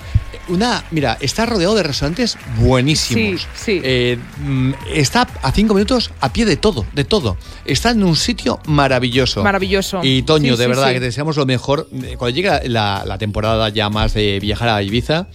Una, 0.47 0.83
mira, 0.91 1.17
está 1.21 1.45
rodeado 1.45 1.75
de 1.75 1.83
restaurantes 1.83 2.37
buenísimos. 2.57 3.41
Sí, 3.41 3.47
sí. 3.55 3.81
Eh, 3.83 4.17
mm, 4.39 4.71
está 4.93 5.27
a 5.43 5.51
cinco 5.51 5.73
minutos 5.75 6.11
a 6.21 6.33
pie 6.33 6.45
de 6.45 6.55
todo, 6.57 6.85
de 6.93 7.03
todo. 7.03 7.37
Está 7.65 7.91
en 7.91 8.03
un 8.03 8.15
sitio 8.15 8.59
maravilloso. 8.65 9.43
Maravilloso. 9.43 9.99
Y 10.03 10.23
Toño, 10.23 10.55
Sí, 10.55 10.59
de 10.61 10.67
verdad, 10.67 10.87
que 10.91 10.99
te 10.99 11.05
deseamos 11.05 11.37
lo 11.37 11.45
mejor. 11.45 11.87
Eh, 12.03 12.15
Cuando 12.17 12.35
llegue 12.35 12.67
la, 12.67 13.03
la 13.05 13.17
temporada 13.19 13.69
ya 13.69 13.89
más 13.89 14.13
de 14.15 14.39
viajar 14.39 14.69
a 14.69 14.81
Ibiza, 14.81 15.27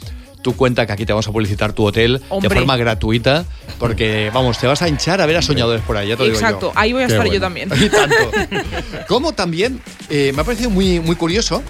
tú 0.44 0.54
cuenta 0.54 0.86
que 0.86 0.92
aquí 0.92 1.06
te 1.06 1.12
vamos 1.14 1.26
a 1.26 1.32
publicitar 1.32 1.72
tu 1.72 1.84
hotel 1.86 2.20
Hombre. 2.28 2.50
de 2.50 2.54
forma 2.54 2.76
gratuita, 2.76 3.46
porque, 3.78 4.30
vamos, 4.32 4.58
te 4.58 4.66
vas 4.66 4.82
a 4.82 4.88
hinchar 4.88 5.22
a 5.22 5.26
ver 5.26 5.38
a 5.38 5.42
soñadores 5.42 5.82
por 5.82 5.96
ahí, 5.96 6.08
ya 6.08 6.16
te 6.16 6.24
lo 6.24 6.24
digo 6.26 6.38
yo. 6.38 6.46
Exacto, 6.46 6.72
ahí 6.74 6.92
voy 6.92 7.02
a 7.02 7.06
Qué 7.06 7.14
estar 7.14 7.28
yo 7.32 7.40
también. 7.40 7.70
Y 7.80 7.88
tanto. 7.88 8.30
Como 9.08 9.32
también 9.32 9.80
eh, 10.10 10.32
me 10.34 10.42
ha 10.42 10.44
parecido 10.44 10.68
muy, 10.68 11.00
muy 11.00 11.16
curioso 11.16 11.62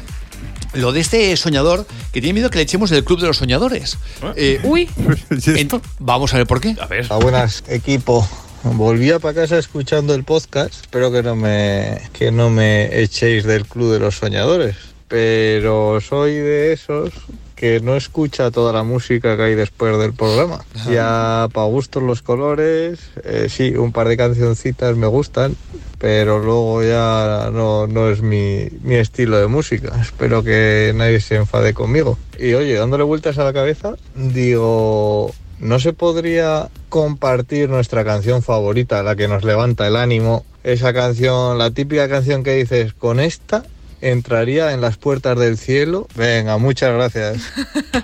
lo 0.73 0.93
de 0.93 1.01
este 1.01 1.37
soñador 1.37 1.87
que 2.13 2.21
tiene 2.21 2.35
miedo 2.35 2.51
que 2.51 2.59
le 2.59 2.63
echemos 2.65 2.91
del 2.91 3.05
club 3.05 3.21
de 3.21 3.29
los 3.29 3.37
soñadores. 3.37 3.97
Eh, 4.35 4.59
Uy, 4.65 4.91
¿Y 5.31 5.51
en- 5.51 5.57
esto? 5.57 5.81
vamos 6.01 6.35
a 6.35 6.39
ver 6.39 6.47
por 6.49 6.61
qué. 6.61 6.75
A 6.81 6.87
ver. 6.87 7.07
A 7.11 7.17
buenas, 7.17 7.63
equipo. 7.69 8.29
Volvía 8.65 9.21
para 9.21 9.35
casa 9.35 9.57
escuchando 9.59 10.15
el 10.15 10.25
podcast. 10.25 10.75
Espero 10.75 11.13
que 11.13 11.23
no 11.23 11.37
me 11.37 12.01
que 12.13 12.33
no 12.33 12.51
me 12.51 13.03
echéis 13.03 13.45
del 13.45 13.67
club 13.67 13.93
de 13.93 14.01
los 14.01 14.17
soñadores. 14.17 14.75
Pero 15.07 16.01
soy 16.01 16.33
de 16.33 16.73
esos 16.73 17.13
que 17.55 17.81
no 17.81 17.97
escucha 17.97 18.51
toda 18.51 18.73
la 18.73 18.83
música 18.83 19.37
que 19.37 19.43
hay 19.43 19.55
después 19.55 19.99
del 19.99 20.13
programa. 20.13 20.65
Ya 20.91 21.49
para 21.53 21.67
gustos 21.67 22.03
los 22.03 22.23
colores, 22.23 23.01
eh, 23.25 23.47
sí, 23.49 23.77
un 23.77 23.93
par 23.93 24.09
de 24.09 24.17
cancioncitas 24.17 24.97
me 24.97 25.07
gustan, 25.07 25.57
pero 25.99 26.41
luego 26.41 26.83
ya 26.83 27.51
no, 27.53 27.87
no 27.87 28.11
es 28.11 28.23
mi, 28.23 28.69
mi 28.83 28.97
estilo 28.97 29.39
de 29.39 29.47
música. 29.47 29.93
Espero 30.01 30.43
que 30.43 30.93
nadie 30.95 31.21
se 31.21 31.37
enfade 31.37 31.75
conmigo. 31.75 32.19
Y 32.39 32.55
oye, 32.55 32.75
dándole 32.75 33.05
vueltas 33.05 33.39
a 33.39 33.45
la 33.45 33.53
cabeza, 33.53 33.95
digo, 34.15 35.33
¿no 35.61 35.79
se 35.79 35.93
podría 35.93 36.69
compartir 36.89 37.69
nuestra 37.71 38.05
canción 38.05 38.43
favorita, 38.43 39.03
la 39.03 39.17
que 39.17 39.29
nos 39.29 39.45
levanta 39.45 39.87
el 39.87 39.97
ánimo? 39.97 40.45
Esa 40.65 40.93
canción, 40.93 41.59
la 41.59 41.71
típica 41.71 42.09
canción 42.09 42.43
que 42.43 42.55
dices, 42.55 42.95
con 42.95 43.21
esta 43.21 43.65
entraría 44.01 44.73
en 44.73 44.81
las 44.81 44.97
puertas 44.97 45.39
del 45.39 45.57
cielo. 45.59 46.07
Venga, 46.15 46.59
muchas 46.59 46.93
gracias. 46.95 47.39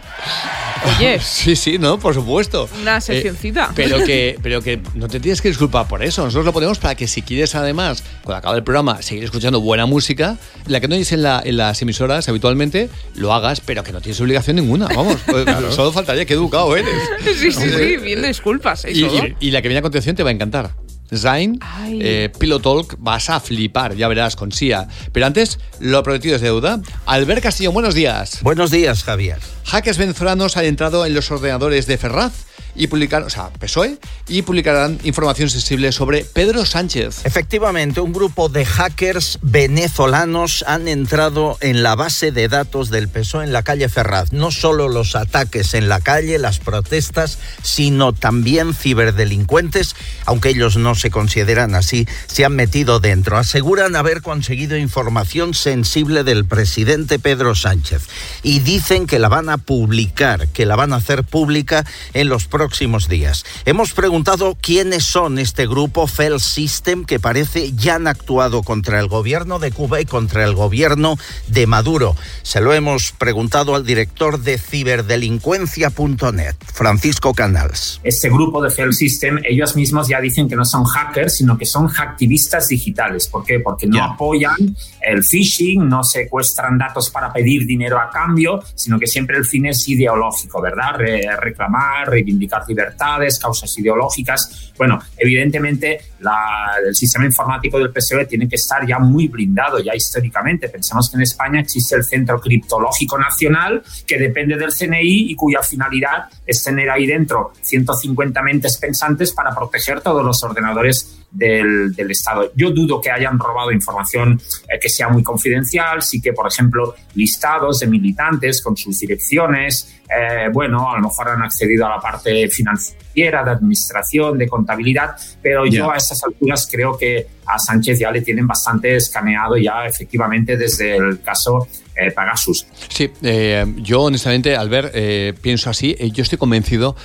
oye, 0.98 1.20
Sí, 1.22 1.56
sí, 1.56 1.78
no, 1.78 1.98
por 1.98 2.14
supuesto. 2.14 2.68
una 2.80 2.98
Eh, 2.98 3.00
seccioncita. 3.00 3.70
pero 3.74 4.02
que, 4.04 4.38
pero 4.42 4.62
que 4.62 4.80
no 4.94 5.08
te 5.08 5.20
tienes 5.20 5.40
que 5.42 5.48
disculpar 5.48 5.86
por 5.88 6.02
eso. 6.02 6.22
Nosotros 6.24 6.44
lo 6.46 6.52
ponemos 6.52 6.78
para 6.78 6.94
que 6.94 7.06
si 7.06 7.22
quieres 7.22 7.54
además, 7.54 8.02
cuando 8.24 8.38
acabe 8.38 8.58
el 8.58 8.64
programa, 8.64 9.02
seguir 9.02 9.24
escuchando 9.24 9.60
buena 9.60 9.86
música, 9.86 10.36
la 10.66 10.80
que 10.80 10.88
no 10.88 10.94
dices 10.96 11.12
en, 11.14 11.22
la- 11.22 11.42
en 11.44 11.56
las 11.56 11.80
emisoras 11.82 12.28
habitualmente, 12.28 12.88
lo 13.14 13.32
hagas, 13.32 13.60
pero 13.60 13.82
que 13.82 13.92
no 13.92 14.00
tienes 14.00 14.20
obligación 14.20 14.56
ninguna. 14.56 14.86
Vamos, 14.88 15.16
pues, 15.26 15.44
solo 15.74 15.92
faltaría 15.92 16.24
que 16.24 16.34
educado 16.34 16.76
eres. 16.76 16.94
sí, 17.24 17.52
sí, 17.52 17.70
sí, 17.70 17.96
bien 17.96 18.22
disculpas. 18.22 18.84
¿eh? 18.84 18.92
Y, 18.92 19.04
y- 19.04 19.36
y 19.40 19.50
la 19.50 19.62
que 19.62 19.68
viene 19.68 19.78
a 19.78 19.82
continuación 19.82 20.16
te 20.16 20.22
va 20.22 20.30
a 20.30 20.32
encantar. 20.32 20.70
Zayn, 21.14 21.58
Ay. 21.60 21.98
eh, 22.02 22.32
Pillow 22.38 22.60
Talk, 22.60 22.96
vas 22.98 23.30
a 23.30 23.40
flipar, 23.40 23.94
ya 23.94 24.08
verás 24.08 24.36
con 24.36 24.52
Sia. 24.52 24.88
Pero 25.12 25.26
antes, 25.26 25.58
lo 25.80 26.02
prometido 26.02 26.36
es 26.36 26.40
deuda. 26.42 26.80
Albert 27.06 27.42
Castillo, 27.42 27.72
buenos 27.72 27.94
días. 27.94 28.38
Buenos 28.42 28.70
días, 28.70 29.04
Javier. 29.04 29.38
Hackers 29.64 29.98
venezolanos 29.98 30.56
han 30.56 30.64
entrado 30.64 31.06
en 31.06 31.14
los 31.14 31.30
ordenadores 31.30 31.86
de 31.86 31.98
Ferraz 31.98 32.32
y 32.74 32.86
publicaron, 32.86 33.26
o 33.26 33.30
sea, 33.30 33.50
PSOE, 33.50 33.98
y 34.28 34.42
publicarán 34.42 34.98
información 35.04 35.50
sensible 35.50 35.92
sobre 35.92 36.24
Pedro 36.24 36.64
Sánchez. 36.64 37.24
Efectivamente, 37.24 38.00
un 38.00 38.12
grupo 38.12 38.48
de 38.48 38.64
hackers 38.64 39.38
venezolanos 39.42 40.64
han 40.66 40.88
entrado 40.88 41.58
en 41.60 41.82
la 41.82 41.94
base 41.94 42.32
de 42.32 42.48
datos 42.48 42.90
del 42.90 43.08
PSOE 43.08 43.44
en 43.44 43.52
la 43.52 43.62
calle 43.62 43.88
Ferraz. 43.88 44.32
No 44.32 44.50
solo 44.50 44.88
los 44.88 45.16
ataques 45.16 45.74
en 45.74 45.88
la 45.88 46.00
calle, 46.00 46.38
las 46.38 46.58
protestas, 46.58 47.38
sino 47.62 48.12
también 48.12 48.74
ciberdelincuentes, 48.74 49.96
aunque 50.26 50.50
ellos 50.50 50.76
no 50.76 50.94
se 50.94 51.10
consideran 51.10 51.74
así, 51.74 52.06
se 52.26 52.44
han 52.44 52.56
metido 52.56 53.00
dentro. 53.00 53.36
Aseguran 53.36 53.96
haber 53.96 54.22
conseguido 54.22 54.76
información 54.76 55.54
sensible 55.54 56.24
del 56.24 56.44
presidente 56.44 57.18
Pedro 57.18 57.54
Sánchez 57.54 58.02
y 58.42 58.60
dicen 58.60 59.06
que 59.06 59.18
la 59.18 59.28
van 59.28 59.48
a 59.48 59.58
publicar, 59.58 60.48
que 60.48 60.66
la 60.66 60.76
van 60.76 60.92
a 60.92 60.96
hacer 60.96 61.24
pública 61.24 61.84
en 62.14 62.28
los 62.28 62.46
próximos 62.46 62.69
próximos 62.70 63.08
días. 63.08 63.44
Hemos 63.64 63.94
preguntado 63.94 64.56
quiénes 64.60 65.02
son 65.02 65.40
este 65.40 65.66
grupo 65.66 66.06
Fel 66.06 66.38
System 66.38 67.04
que 67.04 67.18
parece 67.18 67.72
ya 67.72 67.96
han 67.96 68.06
actuado 68.06 68.62
contra 68.62 69.00
el 69.00 69.08
gobierno 69.08 69.58
de 69.58 69.72
Cuba 69.72 70.00
y 70.00 70.04
contra 70.04 70.44
el 70.44 70.54
gobierno 70.54 71.16
de 71.48 71.66
Maduro. 71.66 72.14
Se 72.42 72.60
lo 72.60 72.72
hemos 72.72 73.10
preguntado 73.10 73.74
al 73.74 73.84
director 73.84 74.38
de 74.38 74.56
ciberdelincuencia.net, 74.56 76.54
Francisco 76.72 77.34
Canals. 77.34 78.00
Este 78.04 78.28
grupo 78.28 78.62
de 78.62 78.70
Fail 78.70 78.92
System, 78.92 79.40
ellos 79.42 79.74
mismos 79.74 80.06
ya 80.06 80.20
dicen 80.20 80.48
que 80.48 80.54
no 80.54 80.64
son 80.64 80.84
hackers, 80.84 81.38
sino 81.38 81.58
que 81.58 81.66
son 81.66 81.88
hacktivistas 81.88 82.68
digitales. 82.68 83.26
¿Por 83.26 83.44
qué? 83.44 83.58
Porque 83.58 83.88
no 83.88 84.00
apoyan 84.04 84.76
el 85.02 85.22
phishing, 85.22 85.88
no 85.88 86.04
secuestran 86.04 86.78
datos 86.78 87.10
para 87.10 87.32
pedir 87.32 87.66
dinero 87.66 87.98
a 87.98 88.10
cambio, 88.10 88.62
sino 88.74 88.98
que 88.98 89.06
siempre 89.06 89.36
el 89.36 89.44
fin 89.44 89.66
es 89.66 89.88
ideológico, 89.88 90.60
¿verdad? 90.60 90.96
Re- 90.96 91.36
reclamar, 91.38 92.08
reivindicar 92.08 92.62
libertades, 92.68 93.38
causas 93.38 93.76
ideológicas. 93.78 94.72
Bueno, 94.76 95.00
evidentemente 95.16 96.00
la- 96.20 96.74
el 96.86 96.94
sistema 96.94 97.24
informático 97.24 97.78
del 97.78 97.90
PSOE 97.90 98.26
tiene 98.26 98.48
que 98.48 98.56
estar 98.56 98.86
ya 98.86 98.98
muy 98.98 99.28
blindado, 99.28 99.78
ya 99.80 99.94
históricamente. 99.94 100.68
Pensemos 100.68 101.10
que 101.10 101.16
en 101.16 101.22
España 101.22 101.60
existe 101.60 101.96
el 101.96 102.04
Centro 102.04 102.40
Criptológico 102.40 103.18
Nacional, 103.18 103.82
que 104.06 104.18
depende 104.18 104.56
del 104.56 104.70
CNI 104.72 105.30
y 105.30 105.34
cuya 105.34 105.62
finalidad 105.62 106.24
es 106.46 106.62
tener 106.62 106.90
ahí 106.90 107.06
dentro 107.06 107.52
150 107.62 108.42
mentes 108.42 108.76
pensantes 108.78 109.32
para 109.32 109.54
proteger 109.54 110.00
todos 110.00 110.24
los 110.24 110.42
ordenadores 110.44 111.16
del, 111.30 111.94
del 111.94 112.10
Estado. 112.10 112.50
Yo 112.56 112.70
dudo 112.70 113.00
que 113.00 113.10
hayan 113.10 113.38
robado 113.38 113.70
información 113.72 114.40
eh, 114.68 114.78
que 114.80 114.88
sea 114.88 115.08
muy 115.08 115.22
confidencial, 115.22 116.02
sí 116.02 116.20
que, 116.20 116.32
por 116.32 116.46
ejemplo, 116.48 116.94
listados 117.14 117.78
de 117.80 117.86
militantes 117.86 118.60
con 118.62 118.76
sus 118.76 118.98
direcciones, 118.98 119.99
eh, 120.10 120.48
bueno, 120.52 120.90
a 120.90 120.96
lo 120.96 121.02
mejor 121.02 121.28
han 121.28 121.42
accedido 121.42 121.86
a 121.86 121.90
la 121.90 122.00
parte 122.00 122.48
financiera, 122.48 123.44
de 123.44 123.50
administración, 123.50 124.38
de 124.38 124.48
contabilidad, 124.48 125.16
pero 125.42 125.66
yo 125.66 125.90
a 125.90 125.96
estas 125.96 126.22
alturas 126.24 126.68
creo 126.70 126.96
que 126.96 127.26
a 127.46 127.58
Sánchez 127.58 127.98
ya 127.98 128.10
le 128.10 128.22
tienen 128.22 128.46
bastante 128.46 128.96
escaneado 128.96 129.56
ya 129.56 129.84
efectivamente 129.84 130.56
desde 130.56 130.96
el 130.96 131.20
caso 131.20 131.66
eh, 131.96 132.10
Pegasus. 132.10 132.66
Sí, 132.88 133.10
eh, 133.22 133.66
yo 133.78 134.02
honestamente, 134.02 134.56
al 134.56 134.68
ver, 134.68 134.90
eh, 134.94 135.34
pienso 135.40 135.70
así, 135.70 135.96
eh, 135.98 136.10
yo 136.10 136.22
estoy 136.22 136.38
convencido 136.38 136.96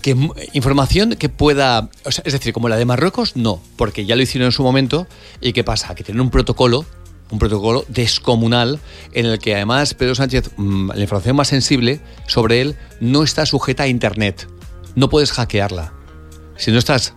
que 0.00 0.16
información 0.52 1.14
que 1.14 1.28
pueda, 1.28 1.88
o 2.04 2.10
sea, 2.10 2.24
es 2.26 2.32
decir, 2.32 2.52
como 2.52 2.68
la 2.68 2.76
de 2.76 2.84
Marruecos, 2.84 3.36
no, 3.36 3.62
porque 3.76 4.04
ya 4.04 4.16
lo 4.16 4.22
hicieron 4.22 4.46
en 4.46 4.52
su 4.52 4.64
momento, 4.64 5.06
y 5.40 5.52
qué 5.52 5.62
pasa, 5.62 5.94
que 5.94 6.02
tienen 6.02 6.20
un 6.20 6.30
protocolo, 6.30 6.84
un 7.32 7.40
protocolo 7.40 7.84
descomunal, 7.88 8.78
en 9.12 9.26
el 9.26 9.40
que 9.40 9.56
además 9.56 9.94
Pedro 9.94 10.14
Sánchez, 10.14 10.50
mm, 10.56 10.90
la 10.90 11.00
información 11.00 11.34
más 11.34 11.48
sensible 11.48 12.00
sobre 12.28 12.60
él, 12.60 12.76
no 13.00 13.24
está 13.24 13.44
sujeta 13.46 13.82
a 13.82 13.88
Internet, 13.88 14.46
no 14.94 15.08
puedes 15.08 15.32
hackearla. 15.32 15.92
Si 16.56 16.70
no 16.70 16.78
estás 16.78 17.14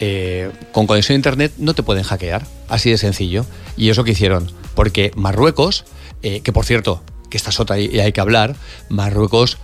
eh, 0.00 0.50
con 0.72 0.86
conexión 0.86 1.14
a 1.14 1.16
internet 1.16 1.52
no 1.56 1.74
te 1.74 1.82
pueden 1.82 2.02
hackear. 2.02 2.44
Así 2.68 2.90
de 2.90 2.98
sencillo. 2.98 3.46
Y 3.76 3.90
eso 3.90 4.04
que 4.04 4.12
hicieron. 4.12 4.50
Porque 4.74 5.12
Marruecos, 5.14 5.84
eh, 6.22 6.40
que 6.40 6.52
por 6.52 6.64
cierto, 6.64 7.02
que 7.30 7.36
esta 7.36 7.50
es 7.50 7.60
otra 7.60 7.78
y 7.78 7.98
hay 8.00 8.12
que 8.12 8.20
hablar, 8.20 8.56
Marruecos 8.88 9.58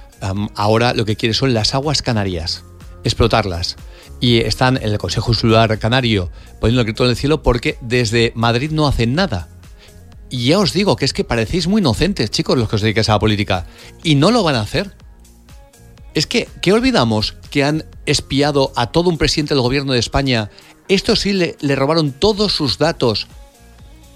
ahora 0.55 0.93
lo 0.93 1.07
que 1.07 1.17
quiere 1.17 1.35
son 1.35 1.55
las 1.55 1.75
aguas 1.75 2.03
canarias. 2.03 2.65
Explotarlas. 3.05 3.77
Y 4.21 4.39
están 4.39 4.77
en 4.77 4.91
el 4.91 4.99
Consejo 4.99 5.33
Insular 5.33 5.79
Canario 5.79 6.31
poniendo 6.61 6.83
el 6.83 6.87
grito 6.87 7.05
en 7.05 7.11
el 7.11 7.17
cielo 7.17 7.43
porque 7.43 7.79
desde 7.81 8.33
Madrid 8.35 8.71
no 8.71 8.87
hacen 8.87 9.15
nada. 9.15 9.49
Y 10.31 10.47
ya 10.47 10.59
os 10.59 10.73
digo 10.73 10.97
que 10.97 11.05
es 11.05 11.13
que 11.13 11.25
parecéis 11.25 11.67
muy 11.67 11.81
inocentes, 11.81 12.31
chicos, 12.31 12.57
los 12.57 12.69
que 12.69 12.77
os 12.77 12.83
dedicáis 12.83 13.09
a 13.09 13.13
la 13.13 13.19
política. 13.19 13.67
Y 14.03 14.15
no 14.15 14.31
lo 14.31 14.43
van 14.43 14.55
a 14.55 14.61
hacer. 14.61 14.95
Es 16.15 16.27
que, 16.27 16.49
¿qué 16.63 16.73
olvidamos? 16.73 17.35
Que 17.51 17.65
han 17.65 17.85
espiado 18.07 18.73
a 18.77 18.87
todo 18.87 19.11
un 19.11 19.19
presidente 19.19 19.55
del 19.55 19.63
gobierno 19.63 19.93
de 19.93 19.99
España. 19.99 20.51
Esto 20.89 21.17
sí 21.17 21.33
le, 21.33 21.57
le 21.61 21.77
robaron 21.77 22.13
todos 22.13 22.53
sus 22.55 22.79
datos 22.79 23.27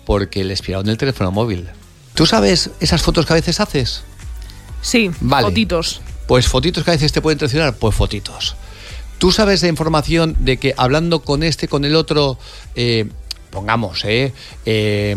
porque 0.06 0.44
le 0.44 0.54
espiaron 0.54 0.88
el 0.88 0.96
teléfono 0.98 1.30
móvil. 1.32 1.68
¿Tú 2.14 2.26
sabes 2.26 2.70
esas 2.80 3.02
fotos 3.02 3.26
que 3.26 3.32
a 3.32 3.36
veces 3.36 3.60
haces? 3.60 4.02
Sí, 4.82 5.10
Vale. 5.20 5.48
fotitos. 5.48 6.00
Pues 6.28 6.46
fotitos 6.46 6.84
que 6.84 6.90
a 6.90 6.94
veces 6.94 7.12
te 7.12 7.20
pueden 7.20 7.38
traicionar, 7.38 7.74
pues 7.76 7.94
fotitos. 7.94 8.54
¿Tú 9.18 9.32
sabes 9.32 9.60
de 9.60 9.68
información 9.68 10.36
de 10.40 10.58
que 10.58 10.74
hablando 10.76 11.22
con 11.22 11.42
este, 11.42 11.68
con 11.68 11.84
el 11.84 11.96
otro, 11.96 12.38
eh, 12.74 13.08
pongamos, 13.50 14.04
eh, 14.04 14.32
eh, 14.66 15.16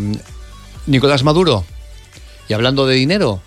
Nicolás 0.88 1.22
Maduro, 1.22 1.64
y 2.48 2.54
hablando 2.54 2.86
de 2.86 2.94
dinero, 2.94 3.42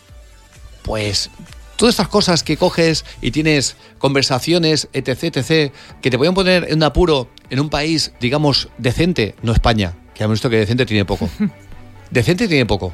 pues 0.83 1.31
todas 1.75 1.93
estas 1.93 2.07
cosas 2.07 2.43
que 2.43 2.55
coges 2.55 3.03
y 3.21 3.31
tienes 3.31 3.75
conversaciones, 3.97 4.87
etc., 4.93 5.35
etc., 5.35 5.73
que 6.01 6.11
te 6.11 6.17
pueden 6.17 6.35
poner 6.35 6.65
en 6.69 6.75
un 6.75 6.83
apuro 6.83 7.29
en 7.49 7.59
un 7.59 7.69
país, 7.69 8.13
digamos, 8.19 8.69
decente, 8.77 9.35
no 9.41 9.51
España, 9.53 9.95
que 10.13 10.23
hemos 10.23 10.35
visto 10.35 10.49
que 10.49 10.57
decente 10.57 10.85
tiene 10.85 11.03
poco. 11.03 11.27
decente 12.11 12.47
tiene 12.47 12.67
poco. 12.67 12.93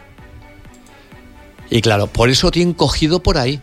Y 1.69 1.81
claro, 1.81 2.07
por 2.07 2.29
eso 2.29 2.49
tienen 2.49 2.73
cogido 2.73 3.21
por 3.21 3.38
ahí. 3.38 3.62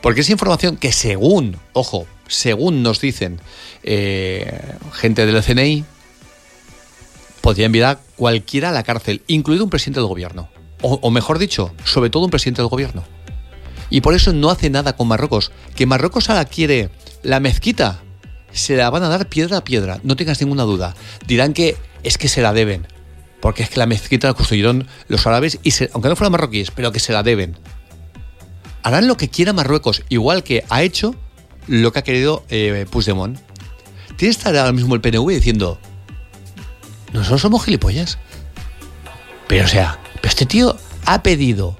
Porque 0.00 0.22
es 0.22 0.30
información 0.30 0.78
que 0.78 0.92
según, 0.92 1.58
ojo, 1.74 2.06
según 2.28 2.82
nos 2.82 3.00
dicen 3.00 3.40
eh, 3.82 4.58
gente 4.92 5.26
del 5.26 5.42
CNI, 5.42 5.84
podría 7.48 7.64
enviar 7.64 7.98
cualquiera 8.16 8.68
a 8.68 8.72
la 8.72 8.82
cárcel, 8.82 9.22
incluido 9.26 9.64
un 9.64 9.70
presidente 9.70 10.00
del 10.00 10.06
gobierno. 10.06 10.50
O, 10.82 11.10
mejor 11.10 11.38
dicho, 11.38 11.72
sobre 11.82 12.10
todo 12.10 12.26
un 12.26 12.30
presidente 12.30 12.60
del 12.60 12.68
gobierno. 12.68 13.04
Y 13.88 14.02
por 14.02 14.12
eso 14.12 14.34
no 14.34 14.50
hace 14.50 14.68
nada 14.68 14.94
con 14.96 15.08
Marruecos. 15.08 15.50
Que 15.74 15.86
Marruecos 15.86 16.28
ahora 16.28 16.44
quiere 16.44 16.90
la 17.22 17.40
mezquita, 17.40 18.02
se 18.52 18.76
la 18.76 18.90
van 18.90 19.02
a 19.02 19.08
dar 19.08 19.30
piedra 19.30 19.56
a 19.56 19.64
piedra, 19.64 19.98
no 20.02 20.14
tengas 20.14 20.42
ninguna 20.42 20.64
duda. 20.64 20.94
Dirán 21.26 21.54
que 21.54 21.78
es 22.02 22.18
que 22.18 22.28
se 22.28 22.42
la 22.42 22.52
deben. 22.52 22.86
Porque 23.40 23.62
es 23.62 23.70
que 23.70 23.78
la 23.78 23.86
mezquita 23.86 24.28
la 24.28 24.34
construyeron 24.34 24.86
los 25.08 25.26
árabes, 25.26 25.58
y 25.62 25.72
aunque 25.94 26.10
no 26.10 26.16
fueran 26.16 26.32
marroquíes, 26.32 26.70
pero 26.70 26.92
que 26.92 27.00
se 27.00 27.14
la 27.14 27.22
deben 27.22 27.56
harán 28.82 29.08
lo 29.08 29.16
que 29.16 29.30
quiera 29.30 29.54
Marruecos, 29.54 30.02
igual 30.10 30.42
que 30.42 30.64
ha 30.68 30.82
hecho 30.82 31.14
lo 31.66 31.92
que 31.92 31.98
ha 31.98 32.02
querido 32.02 32.44
eh, 32.50 32.84
Puigdemont. 32.90 33.38
Tiene 34.16 34.34
que 34.34 34.38
estar 34.38 34.54
ahora 34.54 34.72
mismo 34.72 34.94
el 34.94 35.00
PNV 35.00 35.28
diciendo, 35.30 35.80
nosotros 37.12 37.40
somos 37.40 37.64
gilipollas. 37.64 38.18
Pero 39.46 39.64
o 39.64 39.68
sea, 39.68 39.98
pero 40.16 40.28
este 40.28 40.46
tío 40.46 40.76
ha 41.06 41.22
pedido 41.22 41.76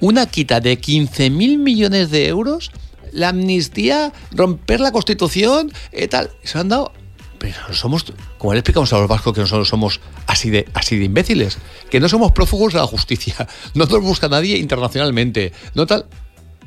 una 0.00 0.26
quita 0.26 0.60
de 0.60 0.78
15 0.78 1.30
mil 1.30 1.58
millones 1.58 2.10
de 2.10 2.26
euros, 2.26 2.72
la 3.12 3.28
amnistía, 3.28 4.12
romper 4.32 4.80
la 4.80 4.90
constitución, 4.90 5.72
y 5.92 6.08
tal. 6.08 6.30
Se 6.42 6.58
han 6.58 6.68
dado... 6.68 6.92
Pero 7.38 7.56
somos, 7.72 8.06
como 8.38 8.52
le 8.52 8.60
explicamos 8.60 8.92
a 8.92 8.98
los 8.98 9.08
vascos 9.08 9.34
que 9.34 9.40
nosotros 9.40 9.68
somos 9.68 10.00
así 10.26 10.50
de, 10.50 10.68
así 10.74 10.96
de 10.96 11.04
imbéciles, 11.04 11.58
que 11.90 12.00
no 12.00 12.08
somos 12.08 12.32
prófugos 12.32 12.72
de 12.72 12.78
la 12.78 12.86
justicia, 12.86 13.34
no 13.74 13.84
nos 13.84 14.00
busca 14.00 14.28
nadie 14.28 14.56
internacionalmente, 14.58 15.52
no 15.74 15.86
tal. 15.86 16.06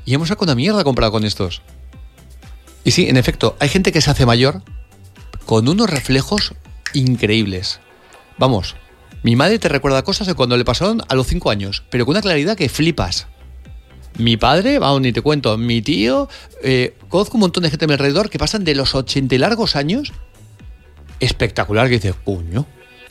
Y 0.05 0.13
hemos 0.13 0.27
sacado 0.27 0.45
una 0.45 0.55
mierda 0.55 0.83
comprado 0.83 1.11
con 1.11 1.25
estos. 1.25 1.61
Y 2.83 2.91
sí, 2.91 3.09
en 3.09 3.17
efecto, 3.17 3.55
hay 3.59 3.69
gente 3.69 3.91
que 3.91 4.01
se 4.01 4.11
hace 4.11 4.25
mayor 4.25 4.61
con 5.45 5.67
unos 5.67 5.89
reflejos 5.89 6.53
increíbles. 6.95 7.79
Vamos, 8.37 8.75
mi 9.23 9.35
madre 9.35 9.59
te 9.59 9.69
recuerda 9.69 10.03
cosas 10.03 10.27
de 10.27 10.33
cuando 10.33 10.57
le 10.57 10.65
pasaron 10.65 11.01
a 11.07 11.15
los 11.15 11.27
5 11.27 11.49
años, 11.49 11.83
pero 11.89 12.05
con 12.05 12.13
una 12.13 12.21
claridad 12.21 12.55
que 12.55 12.69
flipas. 12.69 13.27
Mi 14.17 14.37
padre, 14.37 14.79
vamos, 14.79 15.01
ni 15.01 15.11
te 15.11 15.21
cuento, 15.21 15.57
mi 15.57 15.81
tío, 15.81 16.29
eh, 16.63 16.95
conozco 17.09 17.35
un 17.35 17.41
montón 17.41 17.63
de 17.63 17.69
gente 17.69 17.85
a 17.85 17.87
mi 17.87 17.93
alrededor 17.93 18.29
que 18.29 18.39
pasan 18.39 18.63
de 18.63 18.75
los 18.75 18.95
80 18.95 19.35
y 19.35 19.37
largos 19.37 19.75
años 19.75 20.13
espectacular, 21.19 21.87
que 21.87 21.95
dices, 21.95 22.15
puño, 22.23 22.65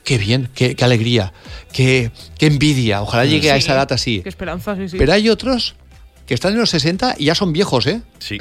qué 0.05 0.19
bien, 0.19 0.51
qué, 0.55 0.75
qué 0.77 0.85
alegría, 0.85 1.33
qué, 1.73 2.11
qué 2.39 2.47
envidia, 2.47 3.03
ojalá 3.03 3.25
llegue 3.25 3.51
a 3.51 3.57
esa 3.57 3.75
edad 3.75 3.93
así. 3.93 4.21
Qué 4.23 4.29
esperanza, 4.29 4.77
sí, 4.77 4.89
sí. 4.89 4.97
Pero 4.99 5.13
hay 5.13 5.29
otros 5.29 5.75
que 6.27 6.35
están 6.35 6.53
en 6.53 6.61
los 6.61 6.71
60 6.71 7.17
y 7.19 7.27
ya 7.27 7.35
son 7.35 7.53
viejos, 7.53 7.87
¿eh? 7.87 8.03
Sí. 8.19 8.39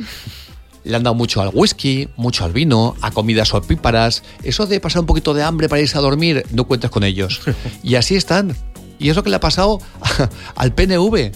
Le 0.84 0.96
han 0.96 1.04
dado 1.04 1.16
mucho 1.16 1.42
al 1.42 1.52
whisky, 1.54 2.10
mucho 2.18 2.44
al 2.44 2.52
vino, 2.52 2.96
a 3.02 3.12
comidas 3.12 3.54
opíparas. 3.54 4.24
Eso 4.44 4.66
de 4.66 4.80
pasar 4.80 5.02
un 5.02 5.06
poquito 5.06 5.34
de 5.34 5.44
hambre 5.44 5.70
para 5.70 5.82
irse 5.82 5.98
a 5.98 6.02
dormir, 6.02 6.46
no 6.52 6.66
cuentes 6.66 6.90
con 6.90 7.04
ellos. 7.04 7.42
Y 7.84 7.96
así 7.96 8.16
están. 8.16 8.56
Y 9.00 9.10
es 9.10 9.16
lo 9.16 9.24
que 9.24 9.30
le 9.30 9.38
ha 9.38 9.40
pasado 9.40 9.80
al 10.56 10.74
PNV. 10.74 11.32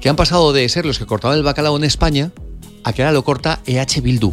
Que 0.00 0.08
han 0.08 0.16
pasado 0.16 0.52
de 0.52 0.68
ser 0.68 0.84
los 0.84 0.98
que 0.98 1.06
cortaban 1.06 1.38
el 1.38 1.44
bacalao 1.44 1.76
en 1.76 1.84
España 1.84 2.32
a 2.84 2.92
que 2.92 3.02
ahora 3.02 3.12
lo 3.12 3.24
corta 3.24 3.60
EH 3.66 4.00
Bildu. 4.00 4.32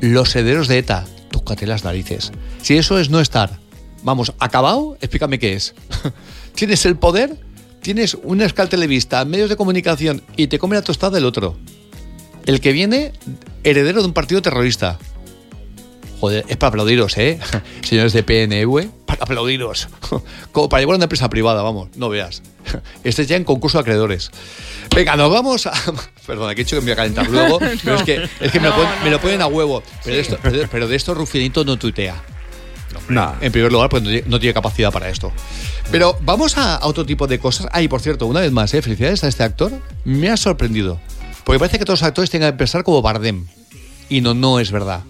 Los 0.00 0.34
herederos 0.36 0.68
de 0.68 0.78
ETA. 0.78 1.04
Tócate 1.30 1.66
las 1.66 1.84
narices. 1.84 2.32
Si 2.62 2.76
eso 2.76 2.98
es 2.98 3.10
no 3.10 3.20
estar, 3.20 3.58
vamos, 4.02 4.32
acabado, 4.38 4.96
explícame 5.00 5.38
qué 5.38 5.54
es. 5.54 5.74
Tienes 6.54 6.86
el 6.86 6.96
poder, 6.96 7.36
tienes 7.82 8.16
un 8.22 8.40
escal 8.40 8.68
televista, 8.68 9.24
medios 9.24 9.50
de 9.50 9.56
comunicación 9.56 10.22
y 10.36 10.46
te 10.46 10.58
come 10.58 10.76
la 10.76 10.82
tostada 10.82 11.16
del 11.16 11.24
otro. 11.24 11.56
El 12.46 12.60
que 12.60 12.72
viene, 12.72 13.12
heredero 13.64 14.00
de 14.00 14.06
un 14.06 14.12
partido 14.14 14.40
terrorista. 14.42 14.98
Joder, 16.20 16.44
es 16.48 16.56
para 16.56 16.68
aplaudiros, 16.68 17.18
¿eh? 17.18 17.38
Señores 17.82 18.12
de 18.14 18.22
PNV, 18.22 18.88
para 19.04 19.24
aplaudiros. 19.24 19.88
Como 20.52 20.68
para 20.68 20.80
llevar 20.80 20.94
a 20.94 20.96
una 20.96 21.04
empresa 21.04 21.28
privada, 21.28 21.62
vamos, 21.62 21.88
no 21.96 22.08
veas. 22.08 22.42
Este 23.04 23.26
ya 23.26 23.36
en 23.36 23.44
concurso 23.44 23.78
de 23.78 23.82
acreedores. 23.82 24.30
Venga, 24.94 25.14
nos 25.16 25.30
vamos 25.30 25.66
a. 25.66 25.72
Perdona, 26.26 26.54
que 26.54 26.62
he 26.62 26.64
dicho 26.64 26.76
que 26.76 26.80
me 26.80 26.86
voy 26.86 26.92
a 26.92 26.96
calentar 26.96 27.28
luego. 27.28 27.58
Pero 27.58 27.96
es 27.96 28.02
que, 28.02 28.28
es 28.40 28.50
que 28.52 28.58
me, 28.60 28.68
lo 28.68 28.76
No, 28.76 28.82
ponen, 28.82 29.04
me 29.04 29.10
lo 29.10 29.20
ponen 29.20 29.42
a 29.42 29.46
huevo. 29.46 29.82
Pero, 30.04 30.16
de 30.16 30.22
esto, 30.22 30.38
pero, 30.42 30.56
de- 30.58 30.66
pero 30.68 30.88
de 30.88 30.96
esto 30.96 31.14
Rufinito 31.14 31.64
no 31.64 31.76
tuitea. 31.76 32.20
Nah. 33.08 33.34
En 33.40 33.52
primer 33.52 33.70
lugar, 33.70 33.88
pues 33.90 34.02
no 34.02 34.08
tiene, 34.10 34.26
no 34.28 34.40
tiene 34.40 34.54
capacidad 34.54 34.90
para 34.90 35.08
esto. 35.10 35.30
Pero 35.92 36.16
vamos 36.22 36.56
a, 36.56 36.76
a 36.76 36.86
otro 36.86 37.04
tipo 37.04 37.26
de 37.26 37.38
cosas. 37.38 37.68
Ah, 37.72 37.82
y 37.82 37.88
por 37.88 38.00
cierto, 38.00 38.26
una 38.26 38.40
vez 38.40 38.50
más, 38.52 38.72
¿eh? 38.74 38.80
felicidades 38.82 39.22
a 39.22 39.28
este 39.28 39.42
actor. 39.44 39.70
Me 40.04 40.30
ha 40.30 40.36
sorprendido. 40.36 40.98
Porque 41.46 41.60
parece 41.60 41.78
que 41.78 41.84
todos 41.84 42.00
los 42.00 42.08
actores 42.08 42.28
tienen 42.28 42.48
que 42.48 42.50
empezar 42.50 42.82
como 42.82 43.00
Bardem. 43.02 43.46
Y 44.08 44.20
no, 44.20 44.34
no 44.34 44.58
es 44.58 44.72
verdad. 44.72 45.02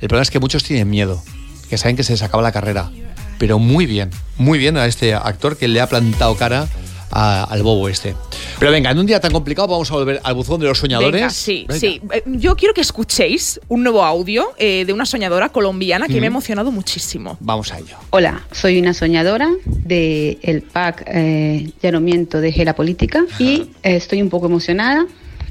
El 0.00 0.08
problema 0.08 0.22
es 0.22 0.30
que 0.30 0.40
muchos 0.40 0.64
tienen 0.64 0.88
miedo. 0.88 1.22
Que 1.68 1.76
saben 1.76 1.94
que 1.94 2.04
se 2.04 2.12
les 2.14 2.22
acaba 2.22 2.42
la 2.42 2.52
carrera. 2.52 2.90
Pero 3.38 3.58
muy 3.58 3.84
bien, 3.84 4.08
muy 4.38 4.58
bien 4.58 4.78
a 4.78 4.86
este 4.86 5.12
actor 5.12 5.58
que 5.58 5.68
le 5.68 5.82
ha 5.82 5.86
plantado 5.86 6.34
cara 6.36 6.66
a- 7.10 7.44
al 7.44 7.62
bobo 7.62 7.88
este. 7.90 8.14
Pero 8.58 8.70
venga, 8.72 8.90
en 8.90 8.98
un 8.98 9.04
día 9.04 9.20
tan 9.20 9.30
complicado 9.30 9.68
vamos 9.68 9.90
a 9.90 9.94
volver 9.94 10.20
al 10.24 10.34
buzón 10.34 10.58
de 10.58 10.66
los 10.68 10.78
soñadores. 10.78 11.12
Venga, 11.12 11.28
sí, 11.30 11.66
Venga. 11.68 11.78
sí. 11.80 12.00
Eh, 12.14 12.22
Yo 12.26 12.56
quiero 12.56 12.72
que 12.72 12.80
escuchéis 12.80 13.60
un 13.68 13.82
nuevo 13.82 14.02
audio 14.04 14.48
eh, 14.56 14.84
de 14.86 14.92
una 14.94 15.04
soñadora 15.04 15.50
colombiana 15.50 16.06
que 16.08 16.18
me 16.18 16.26
ha 16.26 16.28
emocionado 16.28 16.72
muchísimo. 16.72 17.36
Vamos 17.40 17.72
a 17.74 17.78
ello. 17.78 17.96
Hola, 18.10 18.46
soy 18.52 18.78
una 18.80 18.94
soñadora 18.94 19.50
del 19.66 20.38
el 20.42 20.62
PAC 20.62 21.04
eh, 21.06 21.70
Llanamiento 21.82 22.40
de 22.40 22.52
Gela 22.52 22.74
Política 22.74 23.24
y 23.38 23.70
eh, 23.82 23.96
estoy 23.96 24.22
un 24.22 24.30
poco 24.30 24.46
emocionada. 24.46 25.06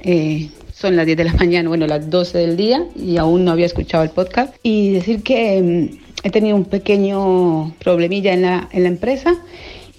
Eh, 0.09 0.49
son 0.73 0.95
las 0.95 1.05
10 1.05 1.17
de 1.17 1.23
la 1.25 1.33
mañana, 1.39 1.67
bueno, 1.67 1.85
las 1.85 2.09
12 2.09 2.37
del 2.37 2.55
día 2.55 2.85
y 2.95 3.17
aún 3.17 3.43
no 3.43 3.51
había 3.51 3.65
escuchado 3.65 4.03
el 4.03 4.09
podcast. 4.09 4.55
Y 4.63 4.93
decir 4.93 5.21
que 5.21 5.61
mm, 5.61 5.97
he 6.23 6.31
tenido 6.31 6.55
un 6.55 6.65
pequeño 6.65 7.75
problemilla 7.83 8.33
en 8.33 8.41
la, 8.43 8.69
en 8.71 8.83
la 8.83 8.89
empresa 8.89 9.35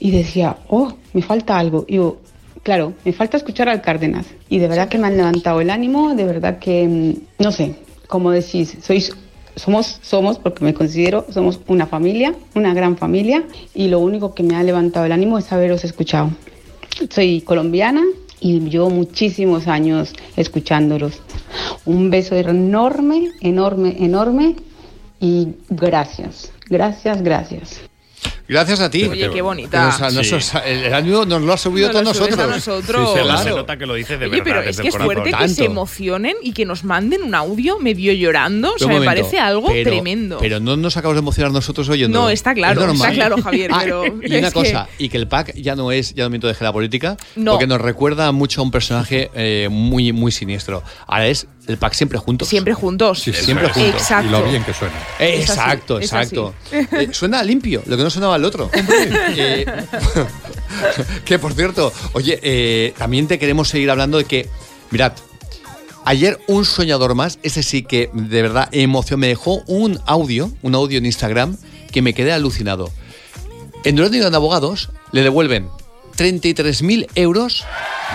y 0.00 0.10
decía, 0.10 0.56
oh, 0.68 0.94
me 1.12 1.20
falta 1.20 1.58
algo. 1.58 1.84
Y 1.86 1.96
yo, 1.96 2.16
claro, 2.62 2.94
me 3.04 3.12
falta 3.12 3.36
escuchar 3.36 3.68
al 3.68 3.82
Cárdenas. 3.82 4.26
Y 4.48 4.58
de 4.58 4.68
verdad 4.68 4.88
que 4.88 4.96
me 4.96 5.08
han 5.08 5.16
levantado 5.18 5.60
el 5.60 5.68
ánimo, 5.68 6.14
de 6.14 6.24
verdad 6.24 6.58
que, 6.58 6.88
mm, 6.88 7.42
no 7.42 7.52
sé, 7.52 7.74
como 8.08 8.30
decís, 8.30 8.78
sois 8.82 9.14
somos, 9.56 9.98
somos, 10.02 10.38
porque 10.38 10.64
me 10.64 10.72
considero, 10.72 11.26
somos 11.30 11.60
una 11.66 11.86
familia, 11.86 12.32
una 12.54 12.72
gran 12.74 12.96
familia, 12.96 13.42
y 13.74 13.88
lo 13.88 13.98
único 13.98 14.32
que 14.32 14.44
me 14.44 14.54
ha 14.54 14.62
levantado 14.62 15.04
el 15.04 15.12
ánimo 15.12 15.36
es 15.36 15.52
haberos 15.52 15.84
escuchado. 15.84 16.30
Soy 17.10 17.40
colombiana 17.40 18.04
y 18.40 18.60
llevo 18.60 18.90
muchísimos 18.90 19.66
años 19.68 20.12
escuchándolos. 20.36 21.20
Un 21.84 22.10
beso 22.10 22.34
enorme, 22.36 23.30
enorme, 23.40 23.96
enorme, 23.98 24.56
y 25.20 25.48
gracias, 25.68 26.52
gracias, 26.68 27.22
gracias. 27.22 27.87
Gracias 28.48 28.80
a 28.80 28.88
ti. 28.90 29.04
Oye, 29.04 29.28
qué 29.30 29.42
bonita. 29.42 29.84
Nos- 30.00 30.14
nos- 30.14 30.26
Sí. 30.26 30.32
nos- 30.34 30.54
el, 30.64 30.84
el 30.84 30.94
ánimo 30.94 31.26
nos 31.26 31.42
lo 31.42 31.52
ha 31.52 31.58
subido 31.58 31.88
Nos 31.88 31.96
a 31.96 32.02
lo 32.02 32.12
todos 32.12 32.28
nosotros. 32.30 32.40
a 32.40 32.54
nosotros. 32.56 33.12
Se, 33.12 33.20
Claro. 33.22 33.42
se 33.42 33.50
nota 33.50 33.76
que 33.76 33.84
lo 33.86 33.94
dice 33.94 34.16
de 34.16 34.24
Oye, 34.26 34.40
verdad, 34.40 34.44
pero 34.44 34.70
es 34.70 34.80
que 34.80 34.88
es 34.88 34.96
fuerte 34.96 35.32
que 35.32 35.48
se 35.50 35.64
emocionen 35.66 36.34
y 36.42 36.52
que 36.52 36.64
nos 36.64 36.82
manden 36.82 37.22
un 37.24 37.34
audio 37.34 37.78
medio 37.78 38.10
llorando. 38.14 38.72
O 38.74 38.78
sea, 38.78 38.88
me 38.88 38.94
momento, 38.94 39.10
parece 39.14 39.38
algo 39.38 39.68
pero- 39.68 39.90
tremendo. 39.90 40.38
Pero 40.40 40.60
no 40.60 40.76
nos 40.78 40.96
acabamos 40.96 41.16
de 41.16 41.24
emocionar 41.24 41.52
nosotros 41.52 41.88
oyendo. 41.90 42.18
No, 42.18 42.30
está 42.30 42.54
claro, 42.54 42.90
está 42.90 43.10
claro, 43.10 43.36
Javier, 43.42 43.70
pero 43.78 44.06
y 44.06 44.10
una 44.26 44.38
es 44.38 44.46
que- 44.46 44.52
cosa, 44.52 44.88
y 44.96 45.10
que 45.10 45.18
el 45.18 45.28
pack 45.28 45.54
ya 45.54 45.76
no 45.76 45.92
es 45.92 46.14
llamamiento 46.14 46.46
de 46.46 46.56
la 46.58 46.72
política, 46.72 47.16
No. 47.36 47.52
porque 47.52 47.66
nos 47.66 47.80
recuerda 47.82 48.32
mucho 48.32 48.62
a 48.62 48.64
un 48.64 48.70
personaje 48.70 49.30
eh, 49.34 49.68
muy, 49.70 50.12
muy 50.12 50.32
siniestro. 50.32 50.82
Ahora 51.06 51.26
es 51.28 51.46
el 51.68 51.76
pack 51.76 51.92
siempre 51.92 52.18
juntos. 52.18 52.48
Siempre 52.48 52.74
juntos. 52.74 53.20
Sí, 53.20 53.32
siempre 53.32 53.68
juntos. 53.68 53.92
Exacto. 53.92 54.26
Y 54.26 54.30
lo 54.30 54.42
bien 54.42 54.64
que 54.64 54.72
suena. 54.72 54.94
Eh, 55.18 55.40
Es 55.42 55.50
así, 55.50 55.60
exacto, 55.60 55.98
es 55.98 56.06
exacto. 56.06 56.54
Eh, 56.72 57.08
suena 57.12 57.42
limpio, 57.42 57.82
lo 57.86 57.96
que 57.96 58.02
no 58.02 58.10
sonaba 58.10 58.36
el 58.36 58.44
otro. 58.44 58.70
Eh, 59.40 59.64
que 61.24 61.38
por 61.38 61.52
cierto, 61.52 61.92
oye, 62.12 62.38
eh, 62.42 62.94
también 62.96 63.28
te 63.28 63.38
queremos 63.38 63.68
seguir 63.68 63.90
hablando 63.90 64.18
de 64.18 64.24
que, 64.24 64.48
mirad, 64.90 65.12
ayer 66.04 66.38
un 66.46 66.64
soñador 66.64 67.14
más, 67.14 67.38
ese 67.42 67.62
sí 67.62 67.82
que 67.82 68.10
de 68.12 68.42
verdad 68.42 68.68
emoción, 68.72 69.20
me 69.20 69.28
dejó 69.28 69.62
un 69.66 70.00
audio, 70.06 70.50
un 70.62 70.74
audio 70.74 70.98
en 70.98 71.06
Instagram 71.06 71.56
que 71.92 72.02
me 72.02 72.14
quedé 72.14 72.32
alucinado. 72.32 72.90
En 73.84 73.96
Durán 73.96 74.14
y 74.14 74.18
Durán 74.18 74.34
Abogados 74.34 74.90
le 75.12 75.22
devuelven 75.22 75.68
33.000 76.16 77.06
euros 77.14 77.64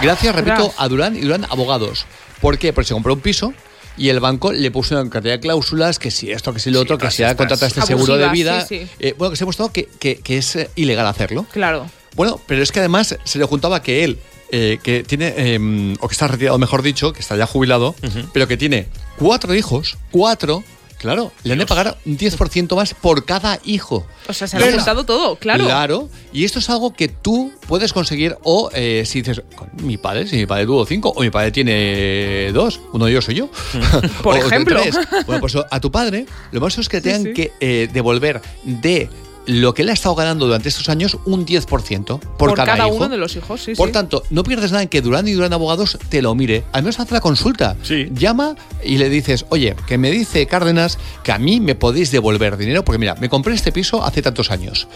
gracias, 0.02 0.36
repito, 0.36 0.74
a 0.78 0.88
Durán 0.88 1.16
y 1.16 1.22
Durán 1.22 1.46
Abogados. 1.50 2.06
¿Por 2.44 2.58
qué? 2.60 2.74
Porque 2.74 2.90
se 2.90 2.94
compró 2.94 3.14
un 3.14 3.22
piso 3.22 3.54
y 3.98 4.10
el 4.10 4.20
banco 4.20 4.52
le 4.52 4.70
puso 4.70 5.00
una 5.00 5.10
cantidad 5.10 5.34
de 5.36 5.40
cláusulas, 5.40 5.98
que 5.98 6.12
si 6.12 6.30
esto, 6.32 6.54
que 6.54 6.60
si 6.60 6.70
lo 6.72 6.82
otro, 6.82 6.98
que 6.98 7.10
si 7.10 7.24
ahora 7.24 7.38
contrata 7.38 7.68
este 7.68 7.82
seguro 7.84 8.18
de 8.18 8.28
vida. 8.30 8.66
sí, 8.68 8.80
sí. 8.82 8.88
Eh, 9.00 9.16
bueno, 9.18 9.32
que 9.32 9.38
se 9.38 9.44
ha 9.44 9.48
mostrado 9.48 9.72
que, 9.72 9.88
que- 10.00 10.18
que 10.18 10.38
es 10.38 10.56
eh, 10.58 10.70
ilegal 10.76 11.08
hacerlo. 11.08 11.46
Claro. 11.52 11.90
Bueno, 12.16 12.40
pero 12.46 12.62
es 12.62 12.72
que 12.74 12.80
además 12.80 13.16
se 13.24 13.40
le 13.40 13.46
juntaba 13.46 13.82
que 13.82 14.04
él, 14.04 14.20
eh, 14.52 14.78
que 14.84 15.04
tiene, 15.04 15.34
eh, 15.38 15.96
o 16.02 16.08
que 16.08 16.12
está 16.14 16.28
retirado, 16.28 16.58
mejor 16.58 16.82
dicho, 16.82 17.14
que 17.14 17.22
está 17.22 17.36
ya 17.38 17.48
jubilado, 17.48 17.96
pero 18.34 18.48
que 18.48 18.58
tiene 18.58 18.88
cuatro 19.18 19.56
hijos, 19.56 19.98
cuatro, 20.12 20.64
claro, 21.04 21.32
le 21.44 21.54
han 21.54 21.60
de 21.60 21.66
pagar 21.66 21.98
un 22.06 22.18
10% 22.18 22.76
más 22.76 22.94
por 22.96 23.26
cada 23.26 23.60
hijo. 23.66 24.08
O 24.28 24.34
sea, 24.34 24.48
se 24.48 24.56
ha 24.56 24.60
Claro. 24.60 24.76
juntado 24.78 25.06
todo, 25.06 25.36
claro. 25.36 25.66
Claro, 25.66 26.10
y 26.32 26.46
esto 26.46 26.60
es 26.60 26.70
algo 26.70 26.94
que 26.94 27.10
tú 27.10 27.52
puedes 27.68 27.92
conseguir 27.94 28.38
o 28.44 28.70
eh, 28.74 29.04
si 29.06 29.22
dices, 29.22 29.44
"Con 29.56 29.70
mi 29.86 29.98
padre, 29.98 30.26
si 30.28 30.38
mi 30.38 30.46
padre 30.46 30.66
tuvo 30.66 30.86
cinco 30.86 31.10
o 31.16 31.22
mi 31.22 31.30
padre 31.30 31.52
tiene 31.52 32.52
dos, 32.54 32.80
uno 32.94 33.06
de 33.06 33.12
ellos 33.12 33.26
soy 33.26 33.36
yo. 33.36 33.50
Por 34.24 34.36
O 34.36 34.40
de 34.40 34.46
ejemplo. 34.48 34.82
Bueno, 35.26 35.42
pues 35.42 35.56
a 35.70 35.80
tu 35.80 35.92
padre 35.92 36.26
lo 36.52 36.62
más 36.62 36.78
es 36.80 36.88
que 36.90 36.98
Sí, 36.98 37.04
tengan 37.04 37.24
sí. 37.24 37.34
que 37.34 37.52
eh, 37.60 37.90
devolver 37.92 38.42
de 38.64 39.10
lo 39.46 39.74
que 39.74 39.82
él 39.82 39.90
ha 39.90 39.94
estado 39.94 40.16
ganando 40.16 40.46
durante 40.46 40.70
estos 40.70 40.88
años 40.90 41.18
un 41.26 41.46
10% 41.46 42.06
por, 42.20 42.20
Por, 42.38 42.54
cada, 42.56 42.78
hijo. 42.88 42.96
uno 42.96 43.10
de 43.10 43.18
los 43.18 43.36
hijos, 43.36 43.62
sí, 43.62 43.76
Por 43.76 43.88
sí. 43.90 43.94
tanto, 43.94 44.24
no 44.30 44.44
pierdes 44.44 44.72
nada 44.72 44.84
en 44.84 44.90
que 44.90 45.02
Durán 45.02 45.28
y 45.28 45.34
Durán 45.34 45.54
Abogados 45.54 45.98
te 46.10 46.22
lo 46.22 46.34
mire. 46.36 46.64
Al 46.72 46.84
menos 46.84 47.00
haz 47.00 47.12
la 47.12 47.20
consulta. 47.22 47.76
Sí. 47.84 48.08
Llama 48.14 48.56
y 48.84 48.98
le 48.98 49.10
dices, 49.10 49.46
oye, 49.50 49.76
que 49.88 49.98
me 49.98 50.12
dice 50.12 50.46
Cárdenas 50.48 50.98
que 51.24 51.32
a 51.32 51.38
mí 51.40 51.60
me 51.60 51.76
podéis 51.76 52.12
devolver 52.12 52.58
dinero, 52.58 52.84
porque 52.86 53.00
mira, 53.00 53.16
me 53.16 53.30
compré 53.30 53.54
este 53.54 53.72
piso 53.72 54.04
hace 54.04 54.22
tantos 54.22 54.52
años. 54.52 54.88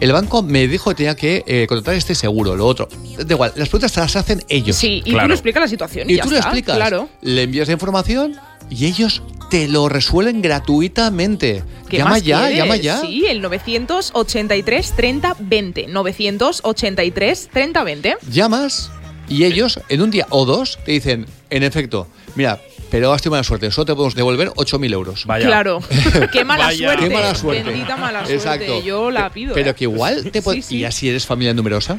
El 0.00 0.12
banco 0.12 0.42
me 0.42 0.68
dijo 0.68 0.90
que 0.90 0.96
tenía 0.96 1.14
que 1.16 1.42
eh, 1.46 1.66
contratar 1.68 1.94
este 1.94 2.14
seguro, 2.14 2.54
lo 2.56 2.66
otro. 2.66 2.88
Da 3.18 3.34
igual, 3.34 3.52
las 3.56 3.68
preguntas 3.68 3.92
te 3.92 4.00
las 4.00 4.14
hacen 4.16 4.44
ellos. 4.48 4.76
Sí, 4.76 5.02
y 5.04 5.12
tú 5.12 5.18
le 5.18 5.34
explicas 5.34 5.60
la 5.62 5.68
situación. 5.68 6.08
Y, 6.08 6.14
Y 6.14 6.16
ya 6.16 6.22
tú 6.22 6.30
le 6.30 6.36
está, 6.36 6.48
explicas, 6.48 6.76
Claro. 6.76 7.08
le 7.22 7.42
envías 7.42 7.66
la 7.68 7.72
información 7.74 8.36
y 8.70 8.86
ellos 8.86 9.22
te 9.50 9.68
lo 9.68 9.88
resuelven 9.88 10.42
gratuitamente. 10.42 11.62
¿Qué 11.88 11.98
llama 11.98 12.10
más 12.10 12.22
ya, 12.22 12.40
quieres? 12.40 12.58
llama 12.58 12.76
ya. 12.76 13.00
Sí, 13.00 13.26
el 13.26 13.40
983 13.42 14.92
30 14.96 15.36
20. 15.38 15.86
983 15.88 17.48
30 17.52 17.84
20. 17.84 18.16
llamas 18.30 18.90
y 19.28 19.44
ellos 19.44 19.80
en 19.88 20.02
un 20.02 20.10
día 20.10 20.26
o 20.30 20.44
dos 20.44 20.78
te 20.84 20.92
dicen, 20.92 21.26
en 21.50 21.62
efecto, 21.62 22.08
mira, 22.34 22.60
pero 22.90 23.12
has 23.12 23.20
tenido 23.22 23.32
mala 23.32 23.44
suerte, 23.44 23.70
solo 23.70 23.84
te 23.86 23.94
podemos 23.94 24.14
devolver 24.14 24.50
8.000 24.50 24.92
euros. 24.92 25.26
Vaya. 25.26 25.46
Claro. 25.46 25.80
Qué 26.32 26.44
mala 26.44 26.66
Vaya. 26.66 26.88
suerte. 26.88 27.08
Qué 27.08 27.14
mala 27.14 27.34
suerte. 27.34 27.62
Bendita 27.64 27.96
mala 27.96 28.18
suerte. 28.20 28.34
Exacto. 28.34 28.82
Yo 28.82 29.10
la 29.10 29.30
pido. 29.30 29.54
Pero 29.54 29.70
¿eh? 29.70 29.74
que 29.74 29.84
igual 29.84 30.30
te 30.30 30.42
puede- 30.42 30.62
Sí, 30.62 30.68
sí. 30.68 30.76
Y 30.78 30.84
así 30.84 31.08
eres 31.08 31.26
familia 31.26 31.54
numerosa, 31.54 31.98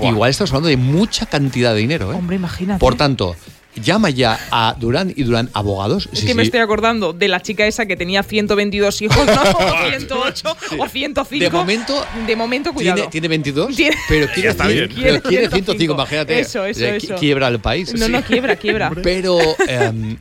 igual 0.00 0.30
estamos 0.30 0.50
hablando 0.52 0.68
de 0.68 0.76
mucha 0.76 1.26
cantidad 1.26 1.72
de 1.74 1.80
dinero. 1.80 2.12
¿eh? 2.12 2.16
Hombre, 2.16 2.36
imagínate. 2.36 2.78
Por 2.78 2.96
tanto, 2.96 3.34
llama 3.80 4.10
ya 4.10 4.38
a 4.50 4.74
Durán 4.78 5.12
y 5.14 5.22
Durán 5.22 5.50
Abogados. 5.52 6.08
Es 6.12 6.20
Sí, 6.20 6.26
que 6.26 6.34
me 6.34 6.42
sí. 6.42 6.48
estoy 6.48 6.60
acordando 6.60 7.12
de 7.12 7.28
la 7.28 7.40
chica 7.40 7.66
esa 7.66 7.86
que 7.86 7.96
tenía 7.96 8.22
122 8.22 9.02
hijos, 9.02 9.26
¿no? 9.26 9.32
O 9.58 9.88
108 9.90 10.56
o 10.78 10.88
105. 10.88 11.44
De 11.44 11.50
momento, 11.50 12.04
De 12.26 12.36
momento, 12.36 12.72
cuidado. 12.72 12.96
Tiene, 12.96 13.10
tiene 13.10 13.28
22, 13.28 13.74
Tiene- 13.76 13.96
pero 14.08 14.26
quiere, 14.32 14.48
está 14.50 14.64
100, 14.66 14.76
bien. 14.76 14.90
pero 15.02 15.22
quiere 15.22 15.48
105, 15.48 15.54
105, 15.72 15.94
imagínate. 15.94 16.38
Eso, 16.40 16.64
eso, 16.64 16.84
eso. 16.84 17.14
Quiebra 17.16 17.48
el 17.48 17.58
país. 17.60 17.92
No, 17.94 18.06
Sí. 18.06 18.12
no, 18.12 18.22
quiebra, 18.22 18.56
quiebra. 18.56 18.90
Pero 19.02 19.38
em, 19.66 20.16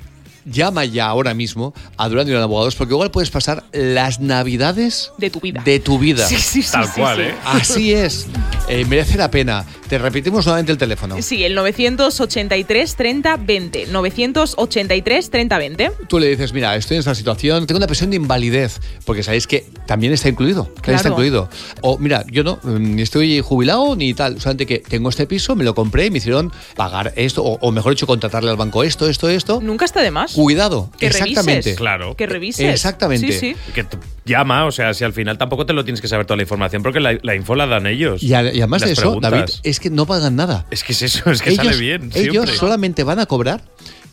llama 0.49 0.85
ya 0.85 1.05
ahora 1.07 1.33
mismo 1.33 1.73
a 1.97 2.09
Durán 2.09 2.25
y 2.27 2.29
Durán 2.31 2.43
Abogados 2.43 2.75
porque 2.75 2.93
igual 2.93 3.11
puedes 3.11 3.29
pasar 3.29 3.63
las 3.71 4.19
navidades 4.19 5.11
De 5.17 5.29
tu 5.29 5.39
vida. 5.39 5.61
de 5.63 5.79
tu 5.79 5.99
vida. 5.99 6.25
Sí, 6.27 6.35
sí, 6.37 6.61
sí. 6.63 6.71
Tal 6.71 6.85
sí, 6.85 6.91
cual, 7.01 7.17
sí. 7.17 7.21
¿eh? 7.23 7.35
Así 7.45 7.93
es. 7.93 8.27
Eh, 8.69 8.85
merece 8.85 9.17
la 9.17 9.29
pena. 9.31 9.65
Te 9.87 9.97
repetimos 9.97 10.45
nuevamente 10.45 10.71
el 10.73 10.77
teléfono. 10.77 11.15
Sí, 11.21 11.43
el 11.45 11.55
983 11.55 12.95
30 12.95 13.37
20. 13.37 13.87
983 13.87 15.29
30 15.29 15.57
20. 15.57 15.91
Tú 16.07 16.19
le 16.19 16.27
dices, 16.27 16.51
mira, 16.53 16.75
estoy 16.75 16.95
en 16.95 16.99
esta 16.99 17.15
situación, 17.15 17.65
tengo 17.67 17.77
una 17.77 17.87
pensión 17.87 18.09
de 18.09 18.17
invalidez, 18.17 18.79
porque 19.05 19.23
sabéis 19.23 19.47
que 19.47 19.65
también 19.85 20.11
está 20.13 20.27
incluido. 20.29 20.63
También 20.65 20.81
Claro. 20.83 20.97
está 20.97 21.09
incluido. 21.09 21.49
O 21.81 21.97
mira, 21.97 22.25
yo 22.29 22.43
no, 22.43 22.59
mm, 22.63 22.95
ni 22.95 23.01
estoy 23.01 23.39
jubilado 23.41 23.95
ni 23.95 24.13
tal, 24.13 24.39
solamente 24.41 24.65
que 24.65 24.79
tengo 24.79 25.09
este 25.09 25.25
piso, 25.27 25.55
me 25.55 25.63
lo 25.63 25.73
compré 25.73 26.07
y 26.07 26.11
me 26.11 26.17
hicieron 26.17 26.51
pagar 26.75 27.13
esto, 27.15 27.43
o, 27.43 27.57
o 27.61 27.71
mejor 27.71 27.93
dicho, 27.93 28.07
contratarle 28.07 28.49
al 28.49 28.57
banco 28.57 28.83
esto, 28.83 29.07
esto, 29.07 29.29
esto. 29.29 29.59
Nunca 29.61 29.85
está 29.85 30.01
de 30.01 30.11
más. 30.11 30.36
Cuidado, 30.43 30.89
Que 30.99 31.07
exactamente. 31.07 31.51
revises. 31.51 31.77
Claro. 31.77 32.15
Que 32.15 32.25
revises. 32.27 32.65
Exactamente. 32.73 33.31
Sí, 33.31 33.53
sí. 33.53 33.55
Que 33.73 33.85
llama, 34.25 34.65
o 34.65 34.71
sea, 34.71 34.93
si 34.93 35.03
al 35.03 35.13
final 35.13 35.37
tampoco 35.37 35.65
te 35.65 35.73
lo 35.73 35.83
tienes 35.83 36.01
que 36.01 36.07
saber 36.07 36.25
toda 36.25 36.37
la 36.37 36.43
información 36.43 36.83
porque 36.83 36.99
la, 36.99 37.17
la 37.21 37.35
info 37.35 37.55
la 37.55 37.65
dan 37.65 37.87
ellos. 37.87 38.21
Y, 38.23 38.33
a- 38.33 38.43
y 38.53 38.59
además 38.59 38.81
de 38.83 38.91
eso, 38.91 39.01
preguntas. 39.01 39.31
David, 39.31 39.49
es 39.63 39.79
que 39.79 39.89
no 39.89 40.05
pagan 40.05 40.35
nada. 40.35 40.65
Es 40.71 40.83
que 40.83 40.93
es 40.93 41.01
eso, 41.01 41.29
es 41.31 41.41
que 41.41 41.55
sale 41.55 41.75
bien. 41.77 42.11
ellos 42.13 42.31
siempre. 42.33 42.55
solamente 42.55 43.03
van 43.03 43.19
a 43.19 43.25
cobrar 43.25 43.61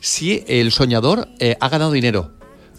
si 0.01 0.45
el 0.49 0.73
soñador 0.73 1.29
eh, 1.39 1.57
ha 1.61 1.69
ganado 1.69 1.93
dinero. 1.93 2.33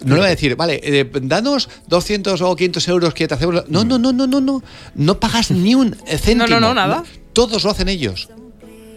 No 0.03 0.15
le 0.15 0.21
va 0.21 0.27
a 0.27 0.29
decir, 0.29 0.55
vale, 0.57 0.81
eh, 0.83 1.09
danos 1.21 1.69
200 1.87 2.41
o 2.41 2.55
500 2.55 2.87
euros 2.89 3.13
que 3.13 3.27
te 3.29 3.33
hacemos. 3.33 3.63
No, 3.69 3.85
no, 3.85 3.97
no, 3.97 4.11
no, 4.11 4.27
no, 4.27 4.41
no. 4.41 4.61
No 4.93 5.19
pagas 5.21 5.51
ni 5.51 5.73
un 5.73 5.95
céntimo. 6.05 6.45
No, 6.49 6.59
no, 6.59 6.67
no, 6.67 6.73
nada. 6.73 7.03
Todos 7.33 7.63
lo 7.63 7.71
hacen 7.71 7.87
ellos. 7.87 8.27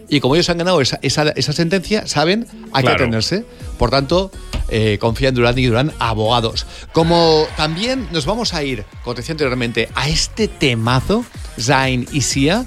Y 0.09 0.19
como 0.21 0.35
ellos 0.35 0.49
han 0.49 0.57
ganado 0.57 0.81
esa, 0.81 0.99
esa- 1.01 1.29
esa 1.29 1.53
sentencia, 1.53 2.07
saben 2.07 2.47
a 2.73 2.79
qué 2.79 2.83
Claro. 2.87 3.03
atenerse. 3.03 3.45
Por 3.77 3.91
tanto, 3.91 4.31
eh, 4.69 4.97
confía 4.99 5.29
en 5.29 5.35
Durán 5.35 5.57
y 5.57 5.65
Durán 5.65 5.93
Abogados. 5.99 6.65
Como 6.93 7.45
también 7.57 8.07
nos 8.11 8.25
vamos 8.25 8.53
a 8.53 8.63
ir, 8.63 8.85
como 9.03 9.13
te 9.15 9.21
decía 9.21 9.33
anteriormente, 9.33 9.89
a 9.95 10.09
este 10.09 10.47
temazo, 10.47 11.23
Zayn 11.59 12.07
y 12.11 12.21
Sia, 12.21 12.65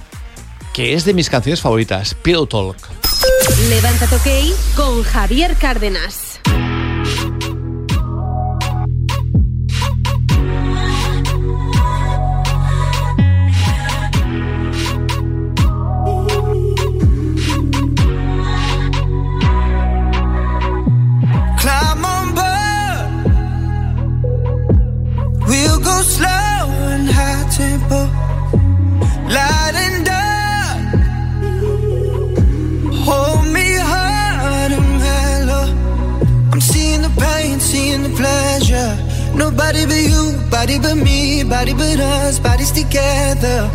que 0.72 0.94
es 0.94 1.04
de 1.04 1.14
mis 1.14 1.28
canciones 1.30 1.60
favoritas, 1.60 2.14
Pillow 2.14 2.46
Talk. 2.46 2.76
Levántate 3.68 4.14
OK 4.16 4.54
con 4.76 5.02
Javier 5.02 5.56
Cárdenas. 5.56 6.31
Slow 26.02 26.64
and 26.92 27.08
high 27.08 27.44
tempo. 27.50 28.00
Light 29.36 29.74
and 29.86 30.04
dark. 30.10 30.80
Hold 33.06 33.46
me 33.52 33.68
hard 33.78 34.72
and 34.72 34.88
mellow. 35.04 35.66
I'm 36.52 36.60
seeing 36.60 37.02
the 37.02 37.12
pain, 37.20 37.60
seeing 37.60 38.02
the 38.02 38.10
pleasure. 38.20 38.92
Nobody 39.34 39.86
but 39.86 40.02
you, 40.10 40.36
body 40.50 40.78
but 40.78 40.96
me, 40.96 41.42
body 41.44 41.72
but 41.72 41.98
us, 42.00 42.38
bodies 42.38 42.72
together. 42.72 43.70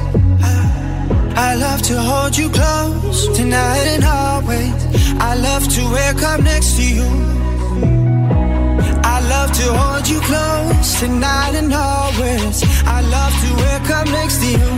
I 1.39 1.53
love 1.55 1.81
to 1.83 1.95
hold 2.01 2.35
you 2.35 2.49
close 2.49 3.27
tonight 3.37 3.85
and 3.93 4.03
always. 4.03 4.73
I 5.19 5.35
love 5.35 5.67
to 5.75 5.81
wake 5.93 6.23
up 6.23 6.41
next 6.41 6.75
to 6.77 6.83
you. 6.83 7.05
I 9.27 9.29
love 9.29 9.51
to 9.59 9.67
hold 9.73 10.07
you 10.07 10.21
close 10.21 10.99
tonight 11.01 11.53
and 11.53 11.73
always. 11.73 12.63
I 12.87 13.01
love 13.01 13.33
to 13.43 13.49
wake 13.59 13.89
up 13.91 14.07
next 14.07 14.39
to 14.39 14.47
you. 14.55 14.71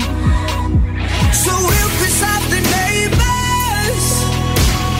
So 1.37 1.53
we'll 1.53 1.93
piss 2.01 2.17
off 2.25 2.43
the 2.49 2.57
neighbors 2.57 4.05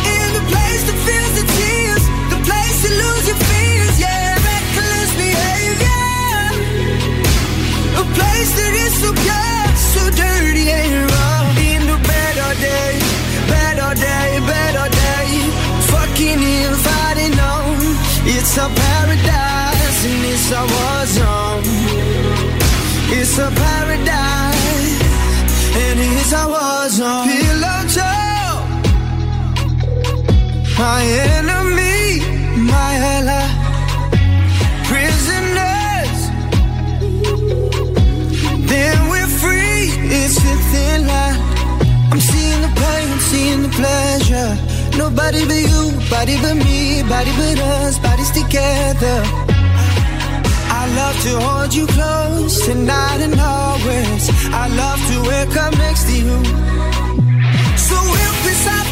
in 0.06 0.28
the 0.38 0.45
place 0.54 0.84
that 0.86 0.97
feels 1.02 1.34
the 1.34 1.45
tears, 1.58 2.04
the 2.30 2.39
place 2.45 2.78
to 2.86 2.91
lose 2.93 3.26
your 3.26 3.41
fears, 3.50 3.95
yeah, 3.97 4.38
reckless 4.38 5.12
behavior, 5.18 6.14
a 7.97 8.06
place 8.14 8.52
that 8.54 8.74
is 8.86 8.93
so 9.02 9.10
pure, 9.18 9.66
so 9.97 10.02
dirty 10.14 10.70
and 10.70 11.10
raw. 11.10 11.41
In 11.74 11.82
the 11.89 11.97
better 12.06 12.52
day, 12.62 13.02
better 13.50 13.97
day, 13.97 14.30
better 14.45 14.88
day, 14.93 15.30
fucking 15.89 16.38
on. 16.38 16.78
It's 18.32 18.57
a 18.57 18.67
paradise 18.69 20.05
and 20.05 20.25
it's 20.34 20.51
a 20.51 20.61
war 20.73 21.05
zone. 21.17 21.63
It's 23.17 23.38
a 23.39 23.49
paradise 23.49 25.01
and 25.84 25.99
it's 25.99 26.32
a 26.32 26.45
war 26.47 26.89
zone. 26.89 27.27
Pillow 27.27 27.82
talk, 27.97 28.59
my 30.77 31.01
enemy, 31.34 32.21
my 32.71 32.91
ally. 33.17 33.47
Prisoners, 34.89 36.19
then 38.69 38.95
we're 39.09 39.32
free. 39.41 39.89
It's 40.21 40.38
a 40.38 40.55
thin 40.71 41.07
line. 41.07 41.41
I'm 42.11 42.19
seeing 42.19 42.61
the 42.61 42.71
pain, 42.82 43.19
seeing 43.19 43.61
the 43.63 43.69
pleasure. 43.69 44.68
Nobody 45.00 45.45
but 45.45 45.64
you, 45.72 45.84
body 46.10 46.36
but 46.41 46.56
me, 46.56 47.04
body 47.04 47.32
but 47.39 47.58
us, 47.58 47.97
bodies 48.00 48.32
together. 48.32 49.18
I 50.80 50.84
love 51.00 51.16
to 51.26 51.32
hold 51.39 51.74
you 51.74 51.88
close 51.88 52.66
tonight 52.66 53.22
and 53.22 53.39
always. 53.39 54.24
I 54.52 54.68
love 54.82 55.00
to 55.12 55.18
wake 55.30 55.56
up 55.56 55.74
next 55.78 56.04
to 56.10 56.16
you. 56.18 56.38
So 57.88 57.95
we'll 58.12 58.38
piss 58.43 58.68
off 58.68 58.89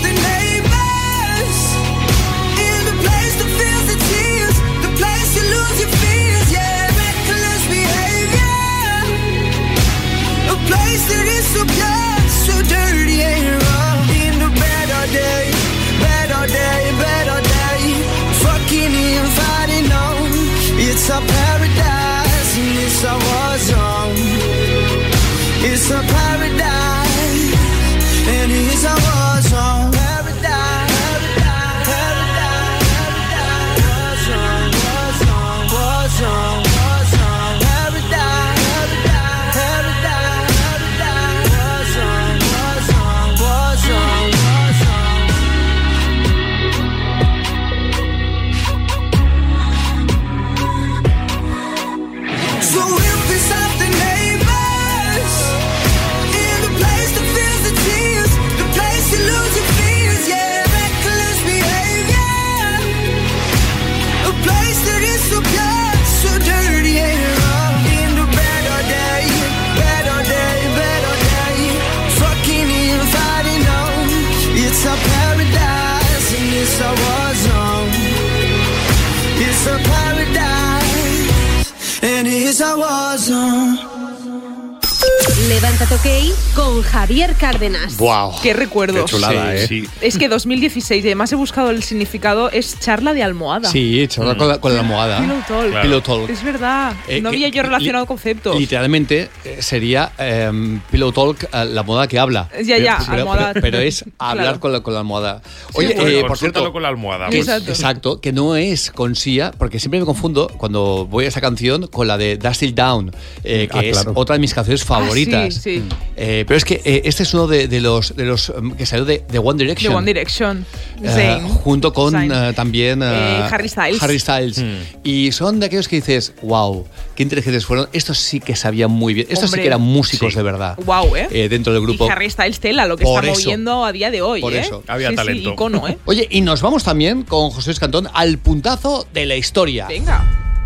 Levántate 85.69 85.95
OK 85.95 86.55
con 86.55 86.81
Javier 86.81 87.33
Cárdenas. 87.35 87.97
¡Wow! 87.97 88.35
Qué 88.41 88.53
recuerdos. 88.53 89.03
Qué 89.11 89.17
chulada, 89.17 89.53
¿eh? 89.53 89.67
Sí. 89.67 89.83
Es 89.99 90.17
que 90.17 90.29
2016, 90.29 91.03
y 91.03 91.07
además 91.09 91.29
he 91.33 91.35
buscado 91.35 91.71
el 91.71 91.83
significado, 91.83 92.49
es 92.49 92.79
charla 92.79 93.13
de 93.13 93.21
almohada. 93.21 93.69
Sí, 93.69 94.07
charla 94.07 94.37
con, 94.37 94.47
la, 94.47 94.61
con 94.61 94.73
la 94.73 94.79
almohada. 94.79 95.19
Pillow 95.19 95.41
talk. 95.45 95.67
Claro. 95.69 95.81
Pillow 95.81 96.01
talk. 96.01 96.29
Es 96.29 96.41
verdad. 96.41 96.93
Eh, 97.09 97.19
no 97.19 97.27
había 97.29 97.49
yo 97.49 97.63
relacionado 97.63 98.05
conceptos. 98.05 98.57
Literalmente 98.57 99.29
eh, 99.43 99.57
sería 99.59 100.13
em, 100.17 100.79
Pillow 100.89 101.11
Talk, 101.11 101.49
la 101.53 101.83
moda 101.83 102.07
que 102.07 102.17
habla. 102.17 102.47
Ya, 102.63 102.77
ya, 102.77 102.99
pero, 103.05 103.19
almohada. 103.23 103.49
pero- 103.53 103.61
pero 103.61 103.79
es 103.79 104.05
hablar 104.19 104.45
Claro. 104.45 104.59
con, 104.61 104.71
la, 104.71 104.79
con 104.79 104.93
la 104.93 104.99
almohada. 105.01 105.41
Oye, 105.73 105.93
bueno, 105.95 106.07
eh, 106.09 106.23
por 106.25 106.37
cierto. 106.37 106.71
con 106.71 106.81
la 106.81 106.87
almohada. 106.87 107.27
que- 107.29 107.39
Exacto. 107.39 107.71
exacto, 107.71 108.21
que 108.21 108.31
no 108.31 108.55
es 108.55 108.89
con 108.89 109.17
Sia, 109.17 109.51
porque 109.57 109.79
siempre 109.81 109.99
me 109.99 110.05
confundo 110.05 110.47
cuando 110.57 111.05
voy 111.05 111.25
a 111.25 111.27
esa 111.27 111.41
canción 111.41 111.87
con 111.87 112.07
la 112.07 112.17
de 112.17 112.37
Dust 112.37 112.63
It 112.63 112.73
Down, 112.75 113.11
eh, 113.43 113.67
que 113.69 113.77
Ah, 113.77 113.83
es 113.83 114.05
otra 114.15 114.35
de 114.35 114.39
mis 114.39 114.53
canciones 114.53 114.85
favoritas. 114.85 115.55
Ah, 115.57 115.59
sí, 115.59 115.66
sí. 115.67 115.83
Eh, 116.15 116.45
pero 116.47 116.57
es 116.57 116.65
que 116.65 116.81
eh, 116.85 117.01
este 117.05 117.23
es 117.23 117.33
uno 117.33 117.47
de, 117.47 117.67
de 117.67 117.81
los, 117.81 118.15
de 118.15 118.25
los 118.25 118.49
em, 118.49 118.75
que 118.75 118.85
salió 118.85 119.05
de, 119.05 119.23
de 119.29 119.39
One 119.39 119.57
De 119.57 119.65
Direction. 119.65 119.93
One 119.95 120.05
Direction. 120.05 120.65
Eh, 121.03 121.41
junto 121.63 121.93
con 121.93 122.13
también 122.55 123.03
Harry 123.03 123.69
Styles. 123.69 124.01
Harry 124.01 124.19
Styles. 124.19 124.63
Y 125.03 125.31
son 125.31 125.59
de 125.59 125.67
aquellos 125.67 125.87
que 125.87 125.97
dices, 125.97 126.33
wow, 126.41 126.85
qué 127.15 127.23
inteligentes 127.23 127.65
fueron. 127.65 127.87
Estos 127.93 128.17
sí 128.17 128.39
que 128.39 128.55
sabían 128.55 128.91
muy 128.91 129.13
bien. 129.13 129.27
Estos 129.29 129.45
Hombre. 129.49 129.59
sí 129.59 129.61
que 129.63 129.67
eran 129.67 129.81
músicos 129.81 130.33
de 130.35 130.43
verdad. 130.43 130.77
Wow, 130.85 131.15
¿eh? 131.15 131.27
Eh, 131.31 131.49
dentro 131.49 131.73
del 131.73 131.81
grupo. 131.81 132.05
Y 132.07 132.09
Harry 132.09 132.29
Styles 132.29 132.59
tela, 132.59 132.85
lo 132.85 132.97
que 132.97 133.03
Por 133.03 133.23
está 133.23 133.31
eso. 133.33 133.41
moviendo 133.41 133.85
a 133.85 133.91
día 133.91 134.09
de 134.11 134.21
hoy. 134.21 134.41
Por 134.41 134.53
¿eh? 134.53 134.59
eso. 134.61 134.83
Había 134.87 135.09
Sí, 135.09 135.13
sí, 135.13 135.17
talento. 135.17 135.53
icono, 135.53 135.87
¿eh? 135.87 135.97
Oye, 136.05 136.27
y 136.31 136.41
nos 136.41 136.61
vamos 136.61 136.83
también 136.83 137.23
con 137.23 137.49
José 137.51 137.69
Luis 137.69 137.79
Cantón 137.79 138.07
al 138.13 138.37
puntazo 138.37 139.07
de 139.13 139.25
la 139.25 139.35
historia. 139.35 139.87
Venga. 139.87 140.23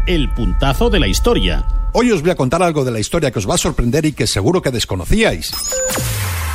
El 0.08 0.30
puntazo 0.30 0.90
de 0.90 1.00
la 1.00 1.08
historia. 1.08 1.66
Hoy 1.94 2.10
os 2.12 2.22
voy 2.22 2.32
a 2.32 2.36
contar 2.36 2.64
algo 2.64 2.86
de 2.86 2.92
la 2.92 3.00
historia 3.00 3.32
que 3.32 3.40
os 3.40 3.50
va 3.50 3.56
a 3.56 3.58
sorprender 3.58 4.06
y 4.06 4.14
que 4.14 4.26
seguro 4.26 4.62
que 4.62 4.72
desconocíais. 4.72 5.52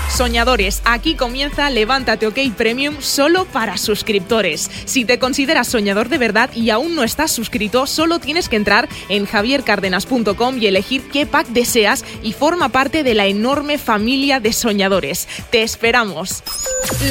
Soñadores, 0.09 0.81
aquí 0.87 1.15
comienza 1.15 1.69
Levántate 1.69 2.27
OK 2.27 2.39
Premium 2.57 2.97
solo 3.01 3.45
para 3.45 3.77
suscriptores. 3.77 4.71
Si 4.87 5.05
te 5.05 5.19
consideras 5.19 5.69
soñador 5.69 6.09
de 6.09 6.17
verdad 6.17 6.49
y 6.55 6.71
aún 6.71 6.95
no 6.95 7.03
estás 7.03 7.33
suscrito, 7.33 7.87
solo 7.87 8.19
tienes 8.19 8.49
que 8.49 8.57
entrar 8.57 8.89
en 9.11 9.27
javiercardenas.com 9.27 10.57
y 10.59 10.69
elegir 10.69 11.03
qué 11.11 11.27
pack 11.27 11.49
deseas 11.49 12.03
y 12.23 12.33
forma 12.33 12.71
parte 12.71 13.03
de 13.03 13.15
la 13.15 13.27
enorme 13.27 13.77
familia 13.77 14.41
de 14.41 14.55
soñadores. 14.55 15.29
Te 15.51 15.63
esperamos. 15.63 16.43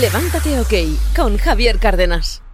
Levántate 0.02 0.60
OK 0.60 0.74
con 1.16 1.38
Javier 1.38 1.78
Cárdenas. 1.78 2.45